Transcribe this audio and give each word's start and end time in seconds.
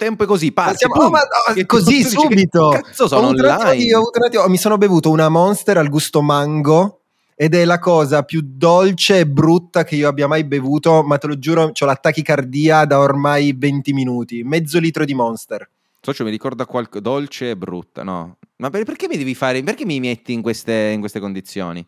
tempo 0.00 0.22
e 0.24 0.26
così 0.26 0.50
parte. 0.52 0.78
Siamo, 0.78 0.94
pum, 0.94 1.12
oh, 1.14 1.60
oh, 1.60 1.66
così 1.66 2.02
subito. 2.02 2.70
Che 2.70 2.80
cazzo 2.80 3.06
sono 3.06 3.26
Ho 3.26 3.30
un 3.30 3.38
attimo 3.38 3.58
online? 3.58 3.76
di- 3.84 3.92
ho 3.92 3.98
avuto 3.98 4.18
un 4.18 4.24
attimo- 4.24 4.48
mi 4.48 4.56
sono 4.56 4.78
bevuto 4.78 5.10
una 5.10 5.28
Monster 5.28 5.76
al 5.76 5.88
gusto 5.90 6.22
mango 6.22 7.02
ed 7.36 7.54
è 7.54 7.64
la 7.66 7.78
cosa 7.78 8.22
più 8.22 8.40
dolce 8.42 9.20
e 9.20 9.26
brutta 9.26 9.84
che 9.84 9.96
io 9.96 10.08
abbia 10.08 10.26
mai 10.26 10.44
bevuto, 10.44 11.02
ma 11.02 11.18
te 11.18 11.26
lo 11.26 11.38
giuro, 11.38 11.70
ho 11.78 11.84
la 11.84 11.94
tachicardia 11.96 12.84
da 12.86 12.98
ormai 12.98 13.54
20 13.56 13.92
minuti, 13.92 14.42
mezzo 14.42 14.78
litro 14.78 15.04
di 15.04 15.14
Monster. 15.14 15.68
Socio 16.02 16.24
mi 16.24 16.30
ricorda 16.30 16.64
qualcosa 16.64 17.00
dolce 17.00 17.50
e 17.50 17.56
brutta, 17.56 18.02
no? 18.02 18.36
Ma 18.56 18.70
per- 18.70 18.84
perché 18.84 19.06
mi 19.06 19.18
devi 19.18 19.34
fare? 19.34 19.62
Perché 19.62 19.84
mi 19.84 20.00
metti 20.00 20.32
in 20.32 20.40
queste, 20.40 20.72
in 20.94 21.00
queste 21.00 21.20
condizioni? 21.20 21.84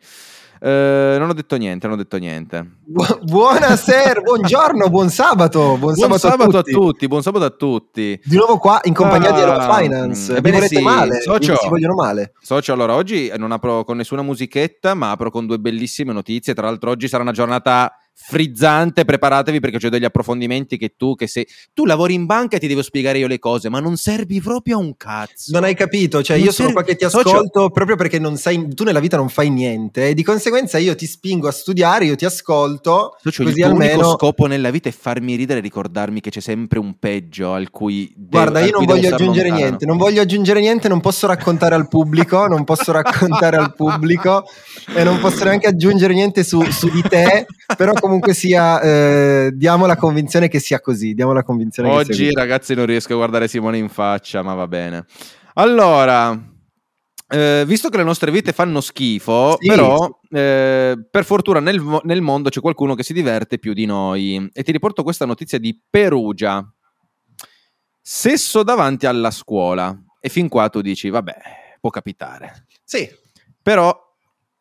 Eh, 0.65 1.17
non 1.19 1.29
ho 1.29 1.33
detto 1.33 1.57
niente, 1.57 1.89
non 1.89 1.97
ho 1.97 1.99
detto 2.01 2.19
niente. 2.19 2.65
Bu- 2.85 3.19
buonasera, 3.25 4.21
buongiorno, 4.21 4.89
buon 4.91 5.09
sabato, 5.09 5.77
buon, 5.77 5.95
Buon 5.95 6.17
sabato, 6.21 6.59
a 6.59 6.63
tutti, 6.63 7.09
buon 7.09 7.21
sabato 7.23 7.45
a 7.47 7.51
tutti. 7.51 8.21
Di 8.23 8.37
nuovo 8.37 8.59
qua 8.59 8.79
in 8.85 8.95
compagnia 8.95 9.33
di 9.33 9.41
Hello 9.41 9.55
Ah, 9.55 9.75
Finance. 9.77 10.31
Vi 10.35 10.39
ebbene 10.39 10.57
volete 10.59 10.77
sì, 10.77 10.83
male? 10.83 11.21
socio. 11.21 11.57
Si 11.57 11.69
vogliono 11.69 11.95
male. 11.95 12.35
Socio, 12.41 12.73
allora 12.73 12.95
oggi 12.95 13.33
non 13.37 13.51
apro 13.51 13.83
con 13.83 13.97
nessuna 13.97 14.23
musichetta, 14.23 14.95
ma 14.95 15.11
apro 15.11 15.33
con 15.33 15.47
due 15.47 15.59
bellissime 15.59 16.13
notizie. 16.13 16.55
Tra 16.55 16.67
l'altro, 16.67 16.91
oggi 16.91 17.09
sarà 17.09 17.25
una 17.25 17.33
giornata 17.33 17.97
frizzante. 18.15 19.05
Preparatevi 19.05 19.61
perché 19.61 19.79
c'ho 19.79 19.89
degli 19.89 20.05
approfondimenti 20.05 20.77
che 20.77 20.95
tu, 20.97 21.15
che 21.15 21.27
sei. 21.27 21.47
Tu 21.73 21.85
lavori 21.85 22.15
in 22.15 22.27
banca 22.27 22.57
e 22.57 22.59
ti 22.61 22.67
devo 22.67 22.83
spiegare 22.83 23.19
io 23.19 23.27
le 23.27 23.39
cose, 23.39 23.69
ma 23.69 23.81
non 23.81 23.97
servi 23.97 24.41
proprio 24.41 24.77
a 24.77 24.81
un 24.81 24.97
cazzo. 24.97 25.53
Non 25.53 25.65
hai 25.65 25.75
capito, 25.75 26.23
cioè 26.23 26.37
Non 26.37 26.47
io 26.47 26.53
sono 26.53 26.69
serve- 26.69 26.83
qua 26.85 26.93
che 26.93 26.99
ti 26.99 27.09
Socio- 27.11 27.29
ascolto 27.31 27.71
proprio 27.71 27.97
perché 27.97 28.19
non 28.19 28.37
sai, 28.37 28.69
tu 28.75 28.85
nella 28.85 29.01
vita 29.01 29.17
non 29.17 29.29
fai 29.29 29.51
niente 29.51 30.09
e 30.09 30.15
di 30.15 30.23
conseguenza 30.23 30.79
io 30.79 30.95
ti 30.95 31.07
spingo 31.07 31.49
a 31.49 31.53
studiare, 31.53 32.05
io 32.05 32.17
ti 32.17 32.25
ascolto, 32.25 33.17
Socio, 33.23 33.43
così 33.45 33.59
il 33.59 33.65
tuo 33.65 33.75
unico 33.75 33.91
almeno... 33.93 34.11
scopo 34.13 34.47
nella 34.47 34.71
vita 34.71 34.89
è 34.89 34.93
farmi 34.93 35.35
ridere 35.37 35.59
e 35.59 35.63
ricordarmi 35.63 36.21
che 36.21 36.31
c'è 36.31 36.41
sempre 36.41 36.79
un 36.79 36.99
peggio 36.99 37.53
al 37.53 37.71
cui. 37.71 38.13
devo- 38.17 38.29
Guarda, 38.31 38.61
io 38.61 38.71
non 38.73 38.85
voglio 38.85 39.15
aggiungere 39.15 39.49
lontano. 39.49 39.67
niente, 39.69 39.87
non 39.87 39.97
voglio 39.97 40.21
aggiungere 40.23 40.61
niente, 40.61 40.89
non 40.89 41.01
posso 41.01 41.27
raccontare 41.27 41.75
al 41.75 41.89
pubblico, 41.89 42.47
non 42.47 42.65
posso 42.65 42.93
raccontare 42.93 43.57
al 43.57 43.75
pubblico 43.75 44.45
e 44.95 45.03
non 45.05 45.19
posso 45.21 45.45
neanche 45.45 45.67
aggiungere 45.67 46.15
niente 46.15 46.45
su, 46.45 46.63
su 46.71 46.89
di 46.91 47.03
te, 47.03 47.47
però 47.77 47.93
comunque 48.03 48.35
sia, 48.35 48.81
eh, 48.83 49.51
diamo 49.55 49.87
la 49.87 49.97
convinzione 49.97 50.49
che 50.49 50.59
sia 50.59 50.81
così, 50.81 51.15
diamo 51.15 51.33
la 51.33 51.43
convinzione 51.43 51.89
che 51.89 51.95
sia 51.95 52.03
Oggi, 52.03 52.25
così. 52.25 52.35
ragazzi, 52.35 52.75
non 52.75 52.85
riesco 52.87 53.13
a 53.15 53.17
guardare 53.17 53.49
Simone 53.49 53.79
in 53.79 53.89
faccia, 53.89 54.43
ma 54.43 54.53
va 54.55 54.67
bene. 54.67 55.07
Allora, 55.55 56.39
eh, 57.29 57.65
visto 57.67 57.89
che 57.89 57.97
le 57.97 58.03
nostre 58.05 58.31
vite 58.31 58.53
fanno 58.53 58.81
schifo, 58.83 59.57
Sì. 59.59 59.69
però 59.69 60.19
eh, 60.31 60.99
per 61.11 61.25
fortuna 61.25 61.61
nel, 61.61 61.83
nel 62.03 62.21
mondo 62.21 62.51
c'è 62.51 62.61
qualcuno 62.61 62.95
che 62.95 63.03
si 63.05 63.13
diverte 63.15 63.59
più 63.59 63.73
di 63.73 63.87
noi. 63.87 64.51
E 64.53 64.63
ti 64.63 64.73
riporto 64.73 65.03
questa 65.03 65.25
notizia 65.25 65.59
di 65.59 65.81
Perugia. 65.89 66.63
Sesso 68.01 68.63
davanti 68.63 69.07
alla 69.07 69.31
scuola. 69.31 69.97
E 70.21 70.29
fin 70.29 70.49
qua 70.49 70.69
tu 70.69 70.81
dici, 70.81 71.09
vabbè, 71.09 71.35
può 71.81 71.91
capitare. 71.91 72.67
Sì, 72.85 73.09
Però, 73.63 74.12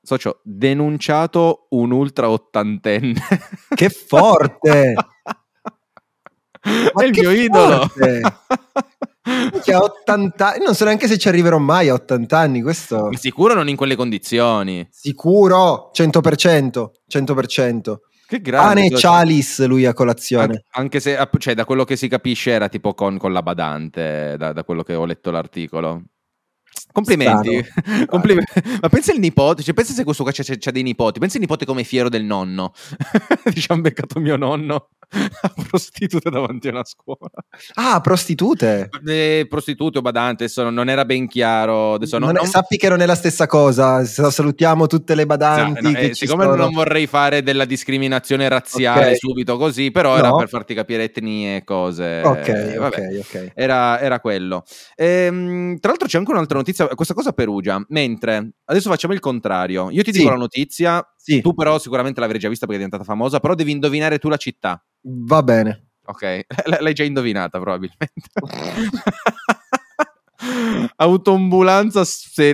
socio, 0.01 0.41
denunciato 0.43 1.67
un 1.71 1.91
ultra 1.91 2.29
ottantenne. 2.29 3.21
che 3.75 3.89
forte! 3.89 4.95
È 6.61 7.03
il 7.03 7.11
mio 7.11 7.31
idolo. 7.31 7.87
Che 7.87 8.21
a 9.73 9.81
80 9.81 10.47
anni, 10.47 10.63
non 10.63 10.75
so 10.75 10.85
neanche 10.85 11.07
se 11.07 11.17
ci 11.17 11.27
arriverò 11.27 11.57
mai 11.57 11.89
a 11.89 11.93
80 11.93 12.37
anni, 12.37 12.61
questo 12.61 13.09
Ma 13.09 13.17
sicuro 13.17 13.53
non 13.53 13.67
in 13.67 13.75
quelle 13.75 13.95
condizioni. 13.95 14.87
sicuro, 14.91 15.91
100%, 15.93 16.89
100%. 17.11 17.95
Che 18.27 18.39
Pane 18.39 18.41
grande. 18.41 18.85
e 18.85 18.89
socio. 18.91 19.09
chalice 19.09 19.65
lui 19.65 19.85
a 19.85 19.93
colazione. 19.93 20.63
Anche, 20.71 20.99
se, 21.01 21.17
cioè, 21.37 21.53
da 21.53 21.65
quello 21.65 21.83
che 21.83 21.97
si 21.97 22.07
capisce, 22.07 22.51
era 22.51 22.69
tipo 22.69 22.93
con, 22.93 23.17
con 23.17 23.33
la 23.33 23.41
badante, 23.41 24.35
da, 24.37 24.53
da 24.53 24.63
quello 24.63 24.83
che 24.83 24.95
ho 24.95 25.03
letto 25.03 25.31
l'articolo. 25.31 26.03
Complimenti. 26.91 27.65
Complime- 28.07 28.43
Ma 28.81 28.89
pensa 28.89 29.13
il 29.13 29.19
nipote, 29.19 29.63
cioè, 29.63 29.73
pensa 29.73 29.93
se 29.93 30.03
questo 30.03 30.23
qua 30.23 30.31
c'ha, 30.31 30.43
c'ha 30.43 30.71
dei 30.71 30.83
nipoti, 30.83 31.19
pensa 31.19 31.35
il 31.35 31.41
nipote 31.41 31.65
come 31.65 31.83
fiero 31.83 32.09
del 32.09 32.23
nonno. 32.23 32.73
Dice, 33.53 33.71
hanno 33.71 33.81
beccato 33.81 34.19
mio 34.19 34.35
nonno 34.37 34.89
prostitute 35.69 36.29
davanti 36.29 36.67
a 36.67 36.71
una 36.71 36.85
scuola. 36.85 37.29
Ah, 37.73 37.99
prostitute. 38.01 38.89
Eh, 39.05 39.45
prostitute 39.49 39.97
o 39.97 40.01
badante, 40.01 40.45
adesso 40.45 40.69
non 40.69 40.89
era 40.89 41.03
ben 41.05 41.27
chiaro. 41.27 41.95
Adesso 41.95 42.17
non, 42.17 42.29
Non 42.29 42.37
è- 42.37 42.41
non- 42.41 42.49
Sappi 42.49 42.77
che 42.77 42.89
non 42.89 43.01
è 43.01 43.05
la 43.05 43.15
stessa 43.15 43.47
cosa. 43.47 44.03
sa- 44.05 44.31
Salutiamo 44.31 44.87
tutte 44.87 45.15
le 45.15 45.25
badanti. 45.25 45.81
No, 45.81 45.89
no, 45.89 45.95
che 45.95 46.01
eh, 46.01 46.07
ci 46.15 46.25
siccome 46.25 46.43
sono. 46.45 46.55
non 46.55 46.71
vorrei 46.73 47.07
fare 47.07 47.43
della 47.43 47.65
discriminazione 47.65 48.47
razziale 48.47 49.11
Ok. 49.11 49.17
subito 49.17 49.57
così, 49.57 49.91
però 49.91 50.17
era 50.17 50.29
No. 50.29 50.37
per 50.37 50.47
farti 50.49 50.73
capire 50.73 51.03
etnie 51.03 51.57
e 51.57 51.63
cose. 51.63 52.21
Ok, 52.23 52.47
eh, 52.47 52.77
vabbè. 52.77 53.17
ok, 53.19 53.19
ok. 53.19 53.51
Era, 53.53 53.99
era 53.99 54.19
quello. 54.19 54.63
Ehm, 54.95 55.77
tra 55.79 55.89
l'altro 55.89 56.07
c'è 56.07 56.17
anche 56.17 56.31
un'altra 56.31 56.57
notizia, 56.57 56.87
questa 56.87 57.13
cosa 57.13 57.29
a 57.29 57.33
Perugia, 57.33 57.83
mentre 57.89 58.51
adesso 58.65 58.89
facciamo 58.89 59.13
il 59.13 59.19
contrario. 59.19 59.89
Io 59.91 60.03
ti 60.03 60.11
dico 60.11 60.25
Sì. 60.25 60.29
la 60.29 60.35
notizia, 60.37 61.05
Sì, 61.23 61.39
tu 61.41 61.53
però 61.53 61.77
sicuramente 61.77 62.19
l'avrei 62.19 62.39
già 62.39 62.49
vista 62.49 62.65
perché 62.65 62.81
è 62.81 62.85
diventata 62.85 63.09
famosa, 63.09 63.39
però 63.39 63.53
devi 63.53 63.71
indovinare 63.71 64.17
tu 64.17 64.27
la 64.27 64.37
città. 64.37 64.83
va 65.03 65.43
bene. 65.43 65.89
Ok, 66.05 66.23
L- 66.65 66.77
l'hai 66.81 66.93
già 66.93 67.03
indovinata 67.03 67.59
probabilmente. 67.59 68.11
Autoambulanza 70.95 72.01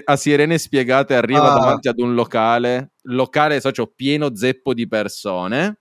a 0.05 0.15
sirene 0.17 0.57
spiegate 0.57 1.15
arriva 1.15 1.51
Ah. 1.51 1.53
davanti 1.53 1.87
ad 1.87 1.99
un 1.99 2.13
locale, 2.13 2.91
locale 3.03 3.61
socio 3.61 3.87
pieno 3.87 4.35
zeppo 4.35 4.73
di 4.73 4.87
persone. 4.87 5.79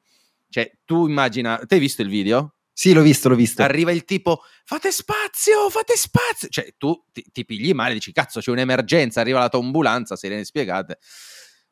Cioè, 0.49 0.71
tu 0.85 1.09
immagina, 1.09 1.59
ti 1.67 1.75
hai 1.75 1.81
visto 1.81 2.03
il 2.03 2.09
video? 2.09 2.55
Sì, 2.73 2.93
l'ho 2.93 3.03
visto, 3.03 3.29
l'ho 3.29 3.35
visto. 3.35 3.63
Arriva 3.63 3.91
il 3.91 4.05
tipo, 4.05 4.43
fate 4.65 4.93
spazio, 4.93 5.69
fate 5.71 5.97
spazio. 5.97 6.49
Cioè, 6.49 6.75
tu 6.77 6.95
ti, 7.11 7.25
ti 7.33 7.45
pigli 7.45 7.73
male, 7.73 7.95
dici, 7.95 8.13
cazzo, 8.13 8.39
c'è 8.41 8.51
un'emergenza, 8.53 9.21
arriva 9.21 9.41
l'autoambulanza, 9.41 10.15
sirene 10.15 10.45
spiegate. 10.45 10.99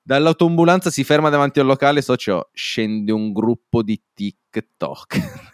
Dall'autoambulanza 0.07 0.91
si 0.91 1.03
ferma 1.03 1.31
davanti 1.31 1.61
al 1.61 1.67
locale, 1.67 2.03
socio, 2.03 2.51
scende 2.53 3.11
un 3.11 3.33
gruppo 3.33 3.83
di 3.83 3.99
TikTok. 4.13 5.53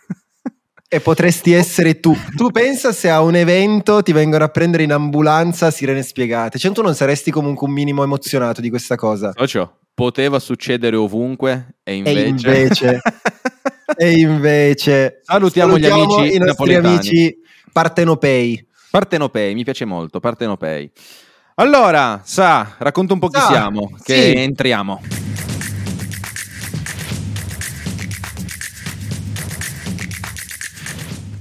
E 0.93 0.99
potresti 0.99 1.53
essere 1.53 2.01
tu. 2.01 2.17
Tu 2.35 2.51
pensa 2.51 2.91
se 2.91 3.09
a 3.11 3.23
un 3.23 3.37
evento 3.37 4.03
ti 4.03 4.11
vengono 4.11 4.43
a 4.43 4.49
prendere 4.49 4.83
in 4.83 4.91
ambulanza 4.91 5.71
sirene 5.71 6.03
spiegate. 6.03 6.59
Cioè, 6.59 6.73
tu 6.73 6.83
non 6.83 6.97
saresti 6.97 7.31
comunque 7.31 7.69
un 7.69 7.73
minimo 7.75 8.03
emozionato 8.03 8.61
di 8.61 8.71
questa 8.71 8.97
cosa. 8.97 9.33
Socio, 9.37 9.83
poteva 9.95 10.41
succedere 10.41 10.97
ovunque 10.97 11.77
e 11.85 11.93
E 11.93 11.97
invece... 11.99 12.27
invece, 12.29 13.01
e 13.97 14.11
invece 14.19 15.21
Salutiamo 15.23 15.79
gli 15.79 15.87
amici 15.87 16.35
i 16.35 16.39
nostri 16.39 16.39
napoletani. 16.39 16.87
amici 16.89 17.37
partenopei. 17.73 18.67
Partenopei, 18.91 19.55
mi 19.55 19.63
piace 19.63 19.85
molto, 19.85 20.19
Partenopei. 20.19 20.91
Allora, 21.61 22.23
sa, 22.25 22.77
racconta 22.79 23.13
un 23.13 23.19
po' 23.19 23.29
chi 23.29 23.39
Sa, 23.39 23.49
siamo, 23.49 23.91
che 24.03 24.15
sì. 24.15 24.33
entriamo. 24.33 25.03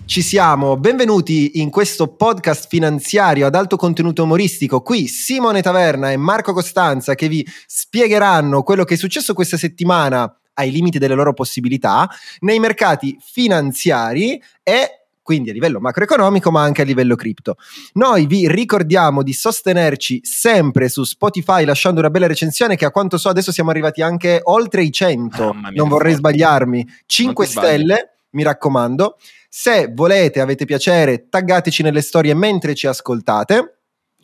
Ci 0.03 0.22
siamo, 0.22 0.75
benvenuti 0.75 1.62
in 1.62 1.69
questo 1.69 2.16
podcast 2.16 2.68
finanziario 2.68 3.46
ad 3.46 3.56
alto 3.56 3.78
contenuto 3.78 4.24
umoristico. 4.24 4.81
Qui 4.81 5.07
Simone 5.07 5.62
Taverna 5.62 6.12
e 6.12 6.18
Marco 6.18 6.51
Costanza 6.51 7.16
che 7.16 7.30
vi 7.30 7.47
spiegheranno 7.66 8.62
quello 8.62 8.84
che 8.84 8.96
è 8.96 8.97
successo 8.97 9.34
questa 9.34 9.56
settimana 9.56 10.38
ai 10.56 10.72
limiti 10.72 10.97
delle 11.00 11.16
loro 11.16 11.34
possibilità 11.34 12.09
nei 12.40 12.59
mercati 12.59 13.18
finanziari 13.22 14.44
e 14.63 14.98
quindi 15.29 15.51
a 15.51 15.53
livello 15.53 15.79
macroeconomico 15.79 16.50
ma 16.50 16.63
anche 16.63 16.81
a 16.81 16.85
livello 16.85 17.13
cripto. 17.13 17.57
Noi 17.94 18.25
vi 18.25 18.47
ricordiamo 18.47 19.22
di 19.22 19.31
sostenerci 19.31 20.22
sempre 20.23 20.90
su 20.90 21.03
Spotify 21.03 21.66
lasciando 21.66 22.00
una 22.00 22.09
bella 22.09 22.25
recensione 22.25 22.75
che 22.75 22.85
a 22.85 22.90
quanto 22.90 23.19
so 23.19 23.29
adesso 23.29 23.51
siamo 23.51 23.69
arrivati 23.69 24.01
anche 24.01 24.39
oltre 24.45 24.81
i 24.81 24.91
100, 24.91 25.44
Mamma 25.53 25.69
mia, 25.69 25.79
non 25.79 25.88
vorrei 25.88 26.16
sbagliarmi, 26.16 26.84
5 27.06 27.45
ti 27.45 27.51
sbagli. 27.51 27.63
stelle, 27.63 28.13
mi 28.31 28.41
raccomando. 28.41 29.18
Se 29.47 29.91
volete, 29.94 30.39
avete 30.39 30.66
piacere, 30.66 31.29
taggateci 31.29 31.84
nelle 31.84 32.01
storie 32.01 32.34
mentre 32.34 32.74
ci 32.74 32.88
ascoltate. 32.88 33.75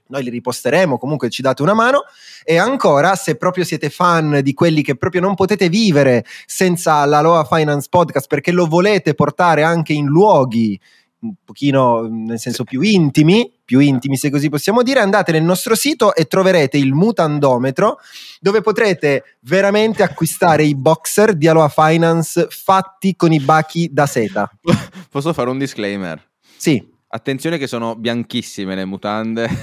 Noi 0.07 0.23
li 0.23 0.29
riposteremo, 0.29 0.99
comunque 0.99 1.29
ci 1.29 1.41
date 1.41 1.61
una 1.63 1.73
mano. 1.73 2.03
E 2.43 2.57
ancora, 2.57 3.15
se 3.15 3.35
proprio 3.37 3.63
siete 3.63 3.89
fan 3.89 4.41
di 4.43 4.53
quelli 4.53 4.83
che 4.83 4.95
proprio 4.95 5.21
non 5.21 5.33
potete 5.33 5.67
vivere 5.67 6.25
senza 6.45 7.03
la 7.05 7.21
Loa 7.21 7.43
Finance 7.43 7.87
Podcast, 7.89 8.27
perché 8.27 8.51
lo 8.51 8.67
volete 8.67 9.15
portare 9.15 9.63
anche 9.63 9.93
in 9.93 10.05
luoghi 10.05 10.79
un 11.25 11.33
pochino 11.43 12.07
nel 12.09 12.39
senso 12.39 12.63
più 12.63 12.81
intimi, 12.81 13.51
più 13.63 13.79
intimi 13.79 14.17
se 14.17 14.29
così 14.29 14.49
possiamo 14.49 14.83
dire, 14.83 14.99
andate 14.99 15.31
nel 15.31 15.43
nostro 15.43 15.75
sito 15.75 16.15
e 16.15 16.25
troverete 16.25 16.77
il 16.77 16.93
mutandometro 16.93 17.99
dove 18.39 18.61
potrete 18.61 19.37
veramente 19.41 20.03
acquistare 20.03 20.63
i 20.63 20.75
boxer 20.75 21.35
di 21.35 21.47
Aloha 21.47 21.69
Finance 21.69 22.47
fatti 22.49 23.15
con 23.15 23.31
i 23.31 23.39
bachi 23.39 23.89
da 23.91 24.05
seta. 24.05 24.49
Posso 25.09 25.33
fare 25.33 25.49
un 25.49 25.57
disclaimer? 25.57 26.21
Sì, 26.57 26.93
Attenzione 27.15 27.57
che 27.57 27.65
sono 27.65 27.95
bianchissime 27.95 28.75
le 28.75 28.83
mutande. 28.83 29.47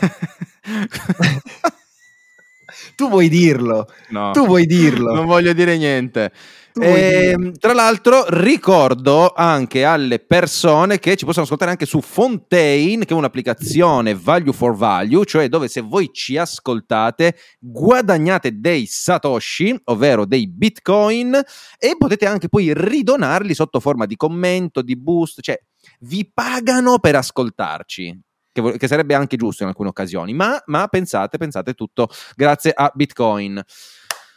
tu 2.96 3.10
vuoi 3.10 3.28
dirlo, 3.28 3.86
no, 4.08 4.30
tu 4.30 4.46
vuoi 4.46 4.64
dirlo. 4.64 5.12
non 5.12 5.26
voglio 5.26 5.52
dire 5.52 5.76
niente. 5.76 6.32
E, 6.74 7.30
ehm, 7.30 7.52
tra 7.58 7.74
l'altro 7.74 8.24
ricordo 8.28 9.32
anche 9.32 9.84
alle 9.84 10.18
persone 10.18 10.98
che 10.98 11.16
ci 11.16 11.24
possono 11.24 11.44
ascoltare 11.44 11.70
anche 11.70 11.84
su 11.84 12.00
Fontaine, 12.00 13.04
che 13.04 13.12
è 13.12 13.16
un'applicazione 13.16 14.14
value 14.14 14.52
for 14.52 14.74
value, 14.74 15.24
cioè 15.26 15.48
dove 15.48 15.68
se 15.68 15.82
voi 15.82 16.10
ci 16.12 16.38
ascoltate 16.38 17.36
guadagnate 17.58 18.58
dei 18.58 18.86
satoshi, 18.86 19.78
ovvero 19.84 20.24
dei 20.24 20.48
bitcoin, 20.48 21.38
e 21.78 21.94
potete 21.98 22.26
anche 22.26 22.48
poi 22.48 22.72
ridonarli 22.72 23.54
sotto 23.54 23.80
forma 23.80 24.06
di 24.06 24.16
commento, 24.16 24.80
di 24.80 24.96
boost, 24.96 25.42
cioè 25.42 25.60
vi 26.00 26.30
pagano 26.32 26.98
per 26.98 27.16
ascoltarci. 27.16 28.20
Che, 28.54 28.76
che 28.76 28.86
sarebbe 28.86 29.14
anche 29.14 29.38
giusto 29.38 29.62
in 29.62 29.70
alcune 29.70 29.88
occasioni, 29.88 30.34
ma, 30.34 30.62
ma 30.66 30.86
pensate, 30.86 31.38
pensate 31.38 31.72
tutto 31.72 32.08
grazie 32.36 32.70
a 32.74 32.92
Bitcoin. 32.94 33.62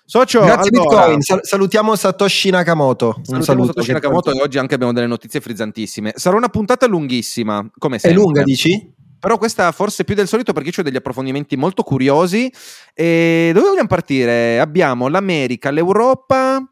Socio, 0.07 0.41
Grazie 0.41 0.69
allora, 0.71 0.97
Bitcoin, 0.97 1.21
Sal- 1.21 1.39
salutiamo 1.41 1.95
Satoshi 1.95 2.51
Nakamoto. 2.51 3.21
Un 3.27 3.41
saluto 3.41 3.67
Satoshi 3.67 3.91
Nakamoto 3.91 4.31
e 4.31 4.39
oggi 4.39 4.59
anche 4.59 4.75
abbiamo 4.75 4.93
delle 4.93 5.07
notizie 5.07 5.41
frizzantissime. 5.41 6.13
Sarà 6.15 6.37
una 6.37 6.49
puntata 6.49 6.85
lunghissima, 6.85 7.67
come 7.77 7.97
sempre. 7.97 8.19
È 8.19 8.23
lunga, 8.23 8.43
dici? 8.43 8.93
Però 9.19 9.39
questa 9.39 9.71
forse 9.71 10.03
più 10.03 10.13
del 10.13 10.27
solito 10.27 10.53
perché 10.53 10.79
ho 10.79 10.83
degli 10.83 10.95
approfondimenti 10.95 11.57
molto 11.57 11.81
curiosi. 11.81 12.51
E 12.93 13.49
dove 13.51 13.69
vogliamo 13.69 13.87
partire? 13.87 14.59
Abbiamo 14.59 15.07
l'America, 15.07 15.71
l'Europa... 15.71 16.63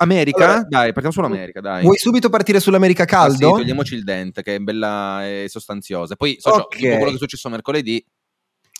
America? 0.00 0.44
Allora, 0.44 0.66
dai, 0.68 0.92
partiamo 0.92 1.10
sull'America, 1.10 1.60
dai. 1.60 1.82
Vuoi 1.82 1.96
subito 1.96 2.28
partire 2.28 2.60
sull'America 2.60 3.04
caldo? 3.04 3.48
Ah, 3.48 3.56
sì, 3.56 3.62
togliamoci 3.62 3.94
il 3.94 4.04
dente, 4.04 4.42
che 4.42 4.54
è 4.54 4.58
bella 4.60 5.26
e 5.26 5.46
sostanziosa. 5.48 6.14
Poi, 6.14 6.36
socio, 6.38 6.62
okay. 6.62 6.80
quello 6.80 7.10
che 7.10 7.14
è 7.14 7.18
successo 7.18 7.48
mercoledì, 7.48 8.04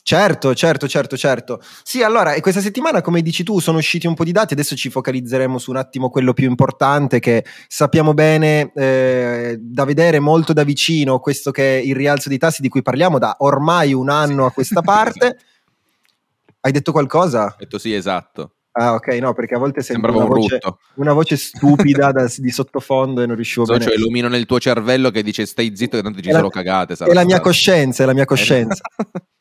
Certo, 0.09 0.55
certo, 0.55 0.89
certo, 0.89 1.19
certo. 1.19 1.61
Sì, 1.83 2.03
allora, 2.03 2.33
e 2.33 2.41
questa 2.41 2.63
settimana, 2.63 3.03
come 3.03 3.21
dici 3.21 3.43
tu, 3.43 3.59
sono 3.59 3.77
usciti 3.77 4.07
un 4.07 4.15
po' 4.15 4.25
di 4.25 4.33
dati, 4.33 4.55
adesso 4.55 4.75
ci 4.75 4.89
focalizzeremo 4.89 5.59
su 5.59 5.69
un 5.69 5.77
attimo 5.77 6.09
quello 6.09 6.33
più 6.33 6.49
importante 6.49 7.19
che 7.19 7.45
sappiamo 7.67 8.15
bene 8.15 8.73
eh, 8.75 9.59
da 9.61 9.85
vedere 9.85 10.19
molto 10.19 10.55
da 10.55 10.65
vicino, 10.65 11.19
questo 11.19 11.51
che 11.51 11.77
è 11.77 11.83
il 11.83 11.95
rialzo 11.95 12.31
dei 12.31 12.39
tassi 12.39 12.63
di 12.63 12.71
cui 12.71 12.81
parliamo 12.81 13.19
da 13.19 13.37
ormai 13.41 13.93
un 13.93 14.09
anno 14.09 14.47
a 14.47 14.51
questa 14.51 14.81
parte. 14.81 15.37
Hai 16.61 16.73
detto 16.73 16.91
qualcosa? 16.91 17.45
Ho 17.45 17.57
detto 17.59 17.77
sì, 17.77 17.93
esatto. 17.93 18.53
Ah, 18.73 18.95
ok, 18.95 19.09
no, 19.21 19.35
perché 19.35 19.57
a 19.57 19.59
volte 19.59 19.83
sembra 19.83 20.11
una, 20.11 20.25
voce, 20.25 20.59
una 20.95 21.13
voce, 21.13 21.37
stupida 21.37 22.13
da, 22.13 22.33
di 22.35 22.51
sottofondo 22.51 23.21
e 23.21 23.27
non 23.27 23.37
riuscivo 23.37 23.67
so, 23.67 23.73
bene. 23.73 23.85
Cioè, 23.85 23.95
illumino 23.95 24.29
nel 24.29 24.47
tuo 24.47 24.59
cervello 24.59 25.11
che 25.11 25.23
dice 25.23 25.45
stai 25.45 25.77
zitto 25.77 25.99
che 25.99 26.03
tanto 26.03 26.23
ci 26.23 26.33
sono 26.33 26.49
cagate. 26.49 26.95
È 26.95 27.13
la 27.13 27.27
mia 27.27 27.41
coscienza, 27.41 28.05
è 28.05 28.07
la 28.07 28.15
mia 28.15 28.25
coscienza. 28.25 28.81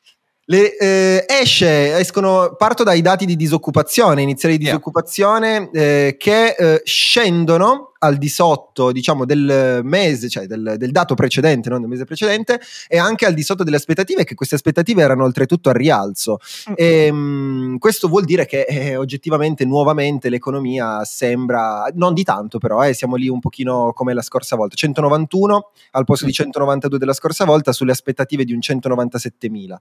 Le, 0.50 0.78
eh, 0.78 1.26
esce, 1.28 1.98
escono, 1.98 2.56
parto 2.58 2.84
dai 2.84 3.02
dati 3.02 3.26
di 3.26 3.36
disoccupazione, 3.36 4.22
iniziali 4.22 4.58
di 4.58 4.64
disoccupazione 4.64 5.70
yeah. 5.74 5.84
eh, 5.84 6.16
che 6.18 6.56
eh, 6.58 6.82
scendono 6.86 7.87
al 8.00 8.18
di 8.18 8.30
sotto 8.30 8.92
diciamo 8.92 9.26
del 9.26 9.82
mese, 9.84 10.30
cioè 10.30 10.46
del, 10.46 10.76
del, 10.78 10.92
dato 10.92 11.16
precedente, 11.16 11.70
non 11.70 11.82
del 11.82 11.90
mese 11.90 12.06
precedente, 12.06 12.60
e 12.88 12.98
anche 12.98 13.26
al 13.26 13.34
di 13.34 13.44
sotto 13.44 13.64
delle 13.64 13.78
aspettative, 13.78 14.24
che 14.24 14.36
queste 14.36 14.56
aspettative 14.56 15.02
erano 15.02 15.24
oltretutto 15.24 15.70
a 15.70 15.74
rialzo. 15.74 16.38
Mm-hmm. 16.70 16.76
E, 16.78 17.12
mh, 17.12 17.78
questo 17.78 18.08
vuol 18.08 18.26
dire 18.26 18.46
che 18.46 18.62
eh, 18.62 18.96
oggettivamente, 18.96 19.66
nuovamente, 19.66 20.30
l'economia 20.30 21.04
sembra, 21.06 21.88
non 21.94 22.14
di 22.14 22.24
tanto 22.24 22.60
però, 22.60 22.84
eh, 22.84 22.94
siamo 22.94 23.16
lì 23.16 23.28
un 23.28 23.40
pochino 23.40 23.94
come 23.94 24.14
la 24.14 24.22
scorsa 24.22 24.56
volta, 24.56 24.76
191 24.76 25.72
al 25.92 26.06
posto 26.06 26.26
di 26.26 26.34
192 26.34 26.98
della 26.98 27.14
scorsa 27.14 27.46
volta, 27.46 27.72
sulle 27.72 27.92
aspettative 27.92 28.44
di 28.44 28.54
un 28.54 28.60
197.000. 28.60 29.76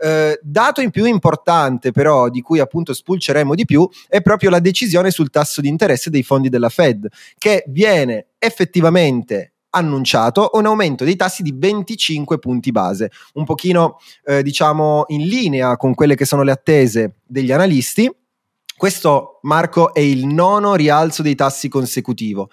Eh, 0.00 0.38
dato 0.42 0.80
in 0.80 0.90
più 0.90 1.04
importante 1.04 1.92
però, 1.92 2.28
di 2.28 2.40
cui 2.40 2.60
appunto 2.60 2.92
spulceremo 2.92 3.54
di 3.54 3.64
più, 3.64 3.88
è 4.08 4.20
proprio 4.20 4.50
la 4.50 4.60
decisione 4.60 5.10
sul 5.10 5.30
tasso 5.30 5.60
di 5.60 5.68
interesse 5.68 6.10
dei 6.10 6.22
fondi 6.22 6.48
della 6.48 6.68
Fed, 6.68 7.08
che 7.38 7.53
viene 7.68 8.28
effettivamente 8.38 9.54
annunciato 9.74 10.50
un 10.54 10.66
aumento 10.66 11.04
dei 11.04 11.16
tassi 11.16 11.42
di 11.42 11.52
25 11.54 12.38
punti 12.38 12.70
base, 12.70 13.10
un 13.34 13.44
pochino 13.44 13.98
eh, 14.24 14.42
diciamo 14.42 15.04
in 15.08 15.26
linea 15.26 15.76
con 15.76 15.94
quelle 15.94 16.14
che 16.14 16.24
sono 16.24 16.42
le 16.42 16.52
attese 16.52 17.16
degli 17.24 17.52
analisti. 17.52 18.10
Questo, 18.76 19.38
Marco, 19.42 19.94
è 19.94 20.00
il 20.00 20.26
nono 20.26 20.74
rialzo 20.74 21.22
dei 21.22 21.36
tassi 21.36 21.68
consecutivo. 21.68 22.50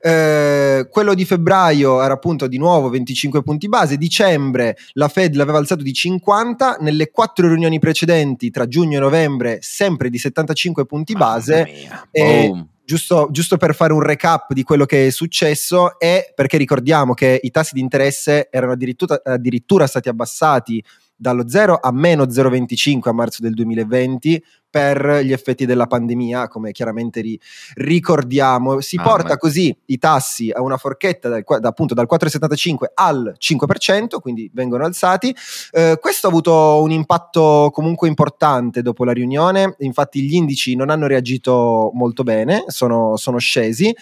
Eh, 0.00 0.86
quello 0.90 1.14
di 1.14 1.24
febbraio 1.24 2.02
era 2.02 2.12
appunto 2.12 2.46
di 2.46 2.58
nuovo 2.58 2.90
25 2.90 3.42
punti 3.42 3.68
base, 3.68 3.96
dicembre 3.96 4.76
la 4.92 5.08
Fed 5.08 5.34
l'aveva 5.34 5.56
alzato 5.56 5.82
di 5.82 5.94
50, 5.94 6.76
nelle 6.80 7.10
quattro 7.10 7.48
riunioni 7.48 7.78
precedenti 7.78 8.50
tra 8.50 8.68
giugno 8.68 8.98
e 8.98 9.00
novembre 9.00 9.58
sempre 9.62 10.10
di 10.10 10.18
75 10.18 10.84
punti 10.84 11.14
base. 11.14 11.66
E, 12.10 12.66
giusto, 12.84 13.28
giusto, 13.30 13.56
per 13.56 13.74
fare 13.74 13.92
un 13.92 14.02
recap 14.02 14.52
di 14.52 14.62
quello 14.62 14.84
che 14.84 15.06
è 15.06 15.10
successo 15.10 15.98
è 15.98 16.32
perché 16.34 16.56
ricordiamo 16.56 17.14
che 17.14 17.38
i 17.42 17.50
tassi 17.50 17.74
di 17.74 17.80
interesse 17.80 18.48
erano 18.50 18.72
addirittura, 18.72 19.20
addirittura 19.24 19.86
stati 19.86 20.08
abbassati 20.08 20.82
dallo 21.22 21.48
0 21.48 21.78
a 21.80 21.92
meno 21.92 22.24
0,25 22.24 23.08
a 23.08 23.12
marzo 23.12 23.42
del 23.42 23.54
2020 23.54 24.44
per 24.68 25.20
gli 25.22 25.32
effetti 25.32 25.66
della 25.66 25.86
pandemia, 25.86 26.48
come 26.48 26.72
chiaramente 26.72 27.20
ri- 27.20 27.38
ricordiamo. 27.74 28.80
Si 28.80 28.96
ah, 28.96 29.02
porta 29.02 29.28
ma... 29.28 29.36
così 29.36 29.74
i 29.86 29.98
tassi 29.98 30.50
a 30.50 30.62
una 30.62 30.76
forchetta 30.78 31.28
dal, 31.28 31.44
da, 31.60 31.68
appunto 31.68 31.94
dal 31.94 32.08
4,75 32.10 32.86
al 32.94 33.36
5%, 33.38 34.18
quindi 34.20 34.50
vengono 34.52 34.84
alzati. 34.84 35.34
Eh, 35.70 35.98
questo 36.00 36.26
ha 36.26 36.30
avuto 36.30 36.82
un 36.82 36.90
impatto 36.90 37.70
comunque 37.72 38.08
importante 38.08 38.82
dopo 38.82 39.04
la 39.04 39.12
riunione, 39.12 39.76
infatti 39.78 40.22
gli 40.22 40.34
indici 40.34 40.74
non 40.74 40.90
hanno 40.90 41.06
reagito 41.06 41.90
molto 41.94 42.24
bene, 42.24 42.64
sono, 42.66 43.16
sono 43.16 43.38
scesi. 43.38 43.94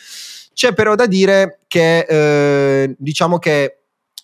C'è 0.54 0.72
però 0.72 0.94
da 0.94 1.06
dire 1.06 1.60
che 1.66 2.06
eh, 2.08 2.94
diciamo 2.96 3.38
che 3.38 3.80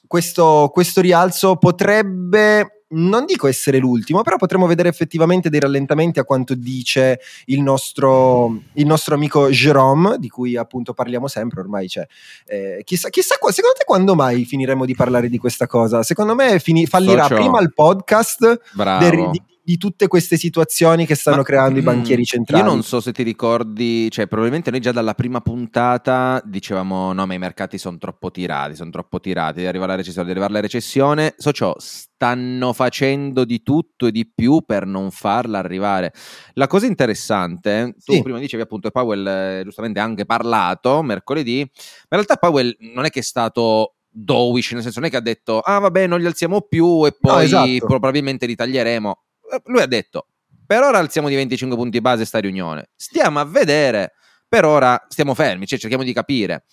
questo, 0.07 0.71
questo 0.73 1.01
rialzo 1.01 1.57
potrebbe 1.57 2.76
non 2.97 3.25
dico 3.25 3.47
essere 3.47 3.79
l'ultimo, 3.79 4.23
però 4.23 4.37
potremmo 4.37 4.67
vedere 4.67 4.89
effettivamente 4.89 5.49
dei 5.49 5.61
rallentamenti 5.61 6.19
a 6.19 6.25
quanto 6.25 6.55
dice 6.55 7.21
il 7.47 7.61
nostro, 7.63 8.61
il 8.75 8.87
nostro 8.87 9.15
amico 9.15 9.49
Jerome, 9.51 10.19
di 10.19 10.29
cui 10.29 10.57
appunto 10.57 10.95
parliamo 10.95 11.29
sempre, 11.29 11.61
ormai 11.61 11.89
c'è. 11.89 12.07
Eh, 12.47 12.83
chissà, 12.85 13.09
chissà, 13.09 13.35
secondo 13.35 13.77
te 13.77 13.85
quando 13.85 14.15
mai 14.15 14.45
finiremo 14.45 14.85
di 14.85 14.95
parlare 14.95 15.29
di 15.29 15.39
questa 15.39 15.67
cosa? 15.67 16.03
Secondo 16.03 16.35
me 16.35 16.59
fini, 16.59 16.87
fallirà 16.87 17.23
Socio. 17.23 17.35
prima 17.35 17.61
il 17.61 17.73
podcast 17.73 18.61
del, 18.99 19.31
di, 19.31 19.43
di 19.67 19.79
tutte 19.79 20.07
queste 20.07 20.37
situazioni 20.37 21.07
che 21.07 21.17
stanno 21.17 21.39
Ma, 21.39 21.43
creando 21.43 21.75
mm, 21.75 21.79
i 21.79 21.83
banchieri 21.83 22.25
centrali. 22.25 22.63
Io 22.63 22.71
non 22.71 22.85
so 22.85 23.01
se 23.01 23.11
ti 23.11 23.25
ricordi, 23.25 24.09
cioè 24.13 24.29
probabilmente 24.29 24.71
noi 24.71 24.79
già 24.79 24.93
dalla 24.93 25.15
prima 25.15 25.41
puntata 25.41 26.41
dicevamo 26.45 27.13
no 27.13 27.27
ma 27.27 27.35
i 27.35 27.39
mercati 27.39 27.77
sono 27.77 27.99
troppo 27.99 28.31
tirati, 28.31 28.77
sono 28.77 28.91
troppo 28.91 29.19
tirati, 29.19 29.57
deve 29.57 29.67
arrivare 29.67 29.91
la 29.91 29.97
recessione, 29.97 30.29
deve 30.29 30.39
arrivare 30.39 30.61
la 30.61 30.67
recessione, 30.69 31.35
so 31.37 31.51
ciò, 31.51 31.75
stanno 31.81 32.73
facendo 32.75 33.45
di 33.45 33.65
tutto 33.65 34.07
e 34.07 34.13
di 34.13 34.31
più 34.33 34.63
per 34.65 34.87
non 34.87 35.11
farla 35.11 35.59
arrivare. 35.59 36.13
La 36.53 36.69
cosa 36.69 36.87
interessante, 36.87 37.97
tu 38.05 38.13
sì. 38.13 38.23
prima 38.23 38.39
dicevi 38.39 38.63
appunto 38.63 38.93
Powell 38.93 39.27
eh, 39.27 39.63
giustamente 39.65 39.99
ha 39.99 40.05
anche 40.05 40.27
parlato 40.27 41.03
mercoledì, 41.03 41.59
ma 41.59 42.17
in 42.17 42.25
realtà 42.25 42.37
Powell 42.37 42.73
non 42.95 43.05
è 43.05 43.11
che 43.11 43.19
è 43.19 43.25
stato 43.25 43.97
dovish, 44.09 44.71
nel 44.71 44.83
senso 44.83 45.01
non 45.01 45.09
è 45.09 45.11
che 45.11 45.19
ha 45.19 45.21
detto 45.21 45.59
ah 45.59 45.81
vabbè 45.81 46.07
non 46.07 46.21
li 46.21 46.27
alziamo 46.27 46.63
più 46.63 47.05
e 47.05 47.17
poi 47.19 47.51
no, 47.51 47.65
esatto. 47.65 47.87
probabilmente 47.87 48.47
li 48.47 48.55
taglieremo 48.55 49.26
lui 49.65 49.81
ha 49.81 49.87
detto, 49.87 50.29
per 50.67 50.83
ora 50.83 50.99
alziamo 50.99 51.29
di 51.29 51.35
25 51.35 51.77
punti 51.77 52.01
base 52.01 52.25
sta 52.25 52.39
riunione, 52.39 52.91
stiamo 52.97 53.39
a 53.41 53.45
vedere, 53.45 54.13
per 54.49 54.65
ora 54.65 55.05
stiamo 55.09 55.35
fermi, 55.35 55.67
cioè 55.67 55.79
cerchiamo 55.79 56.05
di 56.05 56.13
capire. 56.13 56.65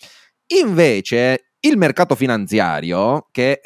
Invece 0.60 1.54
il 1.60 1.78
mercato 1.78 2.16
finanziario, 2.16 3.28
che 3.32 3.62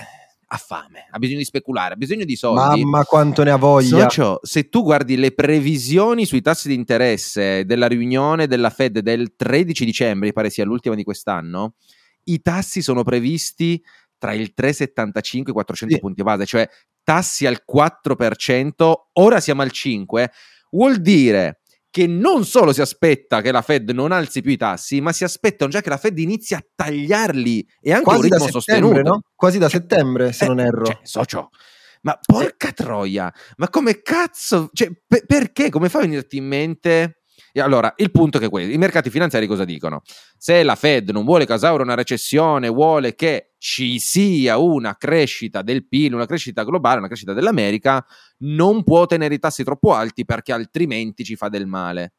ha 0.50 0.58
fame, 0.58 1.08
ha 1.10 1.18
bisogno 1.18 1.40
di 1.40 1.46
speculare, 1.46 1.96
ha 1.96 1.98
bisogno 1.98 2.24
di 2.24 2.36
soldi. 2.36 2.82
Mamma 2.82 3.04
quanto 3.04 3.44
ne 3.44 3.52
ha 3.52 3.58
voglia. 3.58 4.04
Socio, 4.04 4.40
se 4.44 4.70
tu 4.70 4.84
guardi 4.84 5.18
le 5.18 5.34
previsioni 5.34 6.26
sui 6.26 6.42
tassi 6.42 6.70
di 6.70 6.74
interesse 6.74 7.66
della 7.66 7.88
riunione 7.88 8.48
della 8.48 8.70
Fed 8.70 9.00
del 9.00 9.36
13 9.36 9.84
dicembre, 9.84 10.32
pare 10.32 10.50
sia 10.50 10.64
l'ultima 10.64 10.96
di 10.96 11.04
quest'anno, 11.04 11.76
i 12.26 12.42
tassi 12.42 12.82
sono 12.82 13.04
previsti 13.04 13.82
tra 14.18 14.34
il 14.34 14.54
3,75 14.56 15.38
e 15.38 15.40
i 15.40 15.54
400 15.54 15.96
sì. 15.96 16.02
punti 16.02 16.24
base, 16.24 16.46
cioè 16.46 16.68
tassi 17.08 17.46
al 17.46 17.64
4%, 17.66 18.94
ora 19.14 19.40
siamo 19.40 19.62
al 19.62 19.72
5%, 19.74 20.26
vuol 20.72 20.98
dire 20.98 21.62
che 21.90 22.06
non 22.06 22.44
solo 22.44 22.74
si 22.74 22.82
aspetta 22.82 23.40
che 23.40 23.54
la 23.54 23.62
Fed 23.62 23.92
non 23.92 24.12
alzi 24.12 24.42
più 24.42 24.52
i 24.52 24.58
tassi, 24.58 25.00
ma 25.00 25.14
si 25.14 25.24
aspettano 25.24 25.72
già 25.72 25.80
che 25.80 25.88
la 25.88 25.96
Fed 25.96 26.20
inizi 26.20 26.54
a 26.54 26.62
tagliarli 26.76 27.66
e 27.80 27.94
anche 27.94 28.04
Quasi 28.04 28.22
ritmo 28.24 28.50
sostenuto. 28.50 29.02
No? 29.02 29.22
Quasi 29.34 29.58
da 29.58 29.70
settembre, 29.70 30.34
se 30.34 30.44
eh, 30.44 30.48
non 30.50 30.60
erro. 30.60 30.84
Cioè, 30.84 31.00
socio, 31.04 31.50
ma 32.02 32.20
porca 32.22 32.74
troia, 32.74 33.34
ma 33.56 33.70
come 33.70 34.02
cazzo, 34.02 34.70
cioè, 34.74 34.92
pe- 35.08 35.24
perché? 35.26 35.70
Come 35.70 35.88
fa 35.88 36.00
a 36.00 36.02
venirti 36.02 36.36
in 36.36 36.46
mente 36.46 37.17
allora, 37.60 37.94
il 37.98 38.12
punto 38.12 38.38
è 38.38 38.40
che 38.40 38.50
questo, 38.50 38.72
i 38.72 38.78
mercati 38.78 39.10
finanziari 39.10 39.48
cosa 39.48 39.66
dicono? 39.66 40.02
Se 40.38 40.64
la 40.64 40.76
Fed 40.76 41.10
non 41.10 41.26
vuole 41.26 41.46
causare 41.46 41.82
una 41.82 41.96
recessione, 41.96 42.68
vuole 42.70 43.16
che 43.16 43.54
ci 43.58 44.00
sia 44.00 44.58
una 44.58 44.96
crescita 44.96 45.62
del 45.62 45.88
PIL, 45.88 46.14
una 46.14 46.26
crescita 46.26 46.64
globale, 46.64 47.00
una 47.00 47.08
crescita 47.08 47.34
dell'America, 47.34 48.06
non 48.40 48.84
può 48.84 49.06
tenere 49.06 49.36
i 49.36 49.40
tassi 49.40 49.64
troppo 49.64 49.94
alti 49.94 50.26
perché 50.26 50.52
altrimenti 50.54 51.24
ci 51.24 51.36
fa 51.36 51.50
del 51.50 51.68
male. 51.68 52.14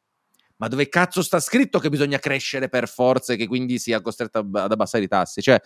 ma 0.59 0.67
dove 0.67 0.89
cazzo 0.89 1.21
sta 1.21 1.39
scritto 1.39 1.79
che 1.79 1.89
bisogna 1.89 2.19
crescere 2.19 2.67
per 2.67 2.87
forza 2.87 3.33
e 3.33 3.37
che 3.37 3.47
quindi 3.47 3.79
sia 3.79 4.01
costretto 4.01 4.39
ad 4.39 4.71
abbassare 4.71 5.03
i 5.03 5.07
tassi? 5.07 5.41
Cioè, 5.41 5.59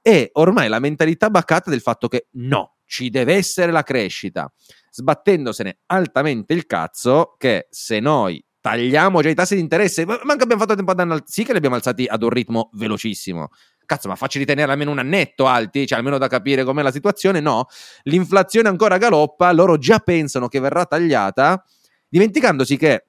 è 0.00 0.28
ormai 0.34 0.68
la 0.68 0.78
mentalità 0.78 1.30
baccata 1.30 1.70
del 1.70 1.80
fatto 1.80 2.06
che 2.08 2.28
no, 2.32 2.76
ci 2.84 3.10
deve 3.10 3.34
essere 3.34 3.72
la 3.72 3.82
crescita, 3.82 4.52
sbattendosene 4.90 5.78
altamente 5.86 6.52
il 6.52 6.66
cazzo 6.66 7.34
che 7.38 7.66
se 7.70 7.98
noi 7.98 8.44
tagliamo 8.66 9.22
già 9.22 9.28
i 9.28 9.34
tassi 9.34 9.54
di 9.54 9.60
interesse, 9.60 10.04
ma 10.04 10.14
anche 10.14 10.42
abbiamo 10.42 10.60
fatto 10.60 10.74
tempo 10.74 10.90
ad 10.90 10.98
andare, 10.98 11.22
sì 11.24 11.44
che 11.44 11.52
li 11.52 11.58
abbiamo 11.58 11.76
alzati 11.76 12.04
ad 12.06 12.20
un 12.24 12.30
ritmo 12.30 12.70
velocissimo, 12.72 13.50
cazzo, 13.84 14.08
ma 14.08 14.16
facci 14.16 14.38
ritenere 14.38 14.72
almeno 14.72 14.90
un 14.90 14.98
annetto 14.98 15.46
alti, 15.46 15.86
cioè 15.86 15.98
almeno 15.98 16.18
da 16.18 16.26
capire 16.26 16.64
com'è 16.64 16.82
la 16.82 16.90
situazione, 16.90 17.38
no, 17.38 17.66
l'inflazione 18.02 18.66
ancora 18.68 18.98
galoppa, 18.98 19.52
loro 19.52 19.78
già 19.78 20.00
pensano 20.00 20.48
che 20.48 20.58
verrà 20.58 20.84
tagliata, 20.84 21.64
dimenticandosi 22.08 22.76
che 22.76 23.04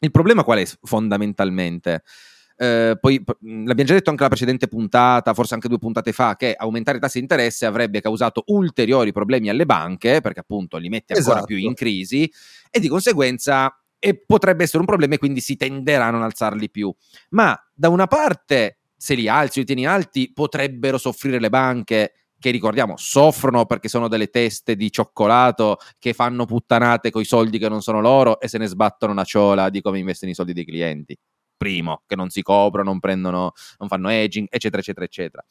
il 0.00 0.10
problema 0.10 0.42
qual 0.42 0.58
è 0.58 0.66
fondamentalmente? 0.82 2.02
Eh, 2.56 2.98
poi 3.00 3.22
l'abbiamo 3.24 3.84
già 3.84 3.94
detto 3.94 4.10
anche 4.10 4.22
la 4.24 4.28
precedente 4.28 4.66
puntata, 4.66 5.32
forse 5.32 5.54
anche 5.54 5.68
due 5.68 5.78
puntate 5.78 6.10
fa, 6.10 6.34
che 6.34 6.56
aumentare 6.56 6.98
i 6.98 7.00
tassi 7.00 7.18
di 7.18 7.22
interesse 7.22 7.66
avrebbe 7.66 8.00
causato 8.00 8.42
ulteriori 8.46 9.12
problemi 9.12 9.48
alle 9.48 9.64
banche, 9.64 10.20
perché 10.20 10.40
appunto 10.40 10.76
li 10.76 10.88
mette 10.88 11.14
ancora 11.14 11.36
esatto. 11.36 11.46
più 11.46 11.56
in 11.56 11.74
crisi, 11.74 12.28
e 12.68 12.80
di 12.80 12.88
conseguenza 12.88 13.76
e 14.04 14.20
potrebbe 14.26 14.64
essere 14.64 14.80
un 14.80 14.86
problema 14.86 15.14
e 15.14 15.18
quindi 15.18 15.40
si 15.40 15.54
tenderà 15.54 16.06
a 16.06 16.10
non 16.10 16.24
alzarli 16.24 16.68
più. 16.70 16.92
Ma 17.30 17.56
da 17.72 17.88
una 17.88 18.08
parte, 18.08 18.80
se 18.96 19.14
li 19.14 19.28
alzi 19.28 19.58
o 19.58 19.60
li 19.60 19.66
tieni 19.66 19.86
alti, 19.86 20.32
potrebbero 20.32 20.98
soffrire 20.98 21.38
le 21.38 21.48
banche 21.48 22.14
che 22.36 22.50
ricordiamo 22.50 22.96
soffrono 22.96 23.64
perché 23.64 23.88
sono 23.88 24.08
delle 24.08 24.26
teste 24.26 24.74
di 24.74 24.90
cioccolato 24.90 25.76
che 26.00 26.14
fanno 26.14 26.46
puttanate 26.46 27.12
con 27.12 27.22
i 27.22 27.24
soldi 27.24 27.58
che 27.58 27.68
non 27.68 27.80
sono 27.80 28.00
loro 28.00 28.40
e 28.40 28.48
se 28.48 28.58
ne 28.58 28.66
sbattono 28.66 29.12
una 29.12 29.22
ciola 29.22 29.70
di 29.70 29.80
come 29.80 30.00
investono 30.00 30.32
i 30.32 30.34
soldi 30.34 30.52
dei 30.52 30.64
clienti. 30.64 31.16
Primo, 31.56 32.02
che 32.04 32.16
non 32.16 32.28
si 32.28 32.42
coprono, 32.42 32.90
non 32.90 32.98
prendono, 32.98 33.52
non 33.78 33.88
fanno 33.88 34.08
edging, 34.08 34.48
eccetera, 34.50 34.82
eccetera, 34.82 35.06
eccetera. 35.06 35.44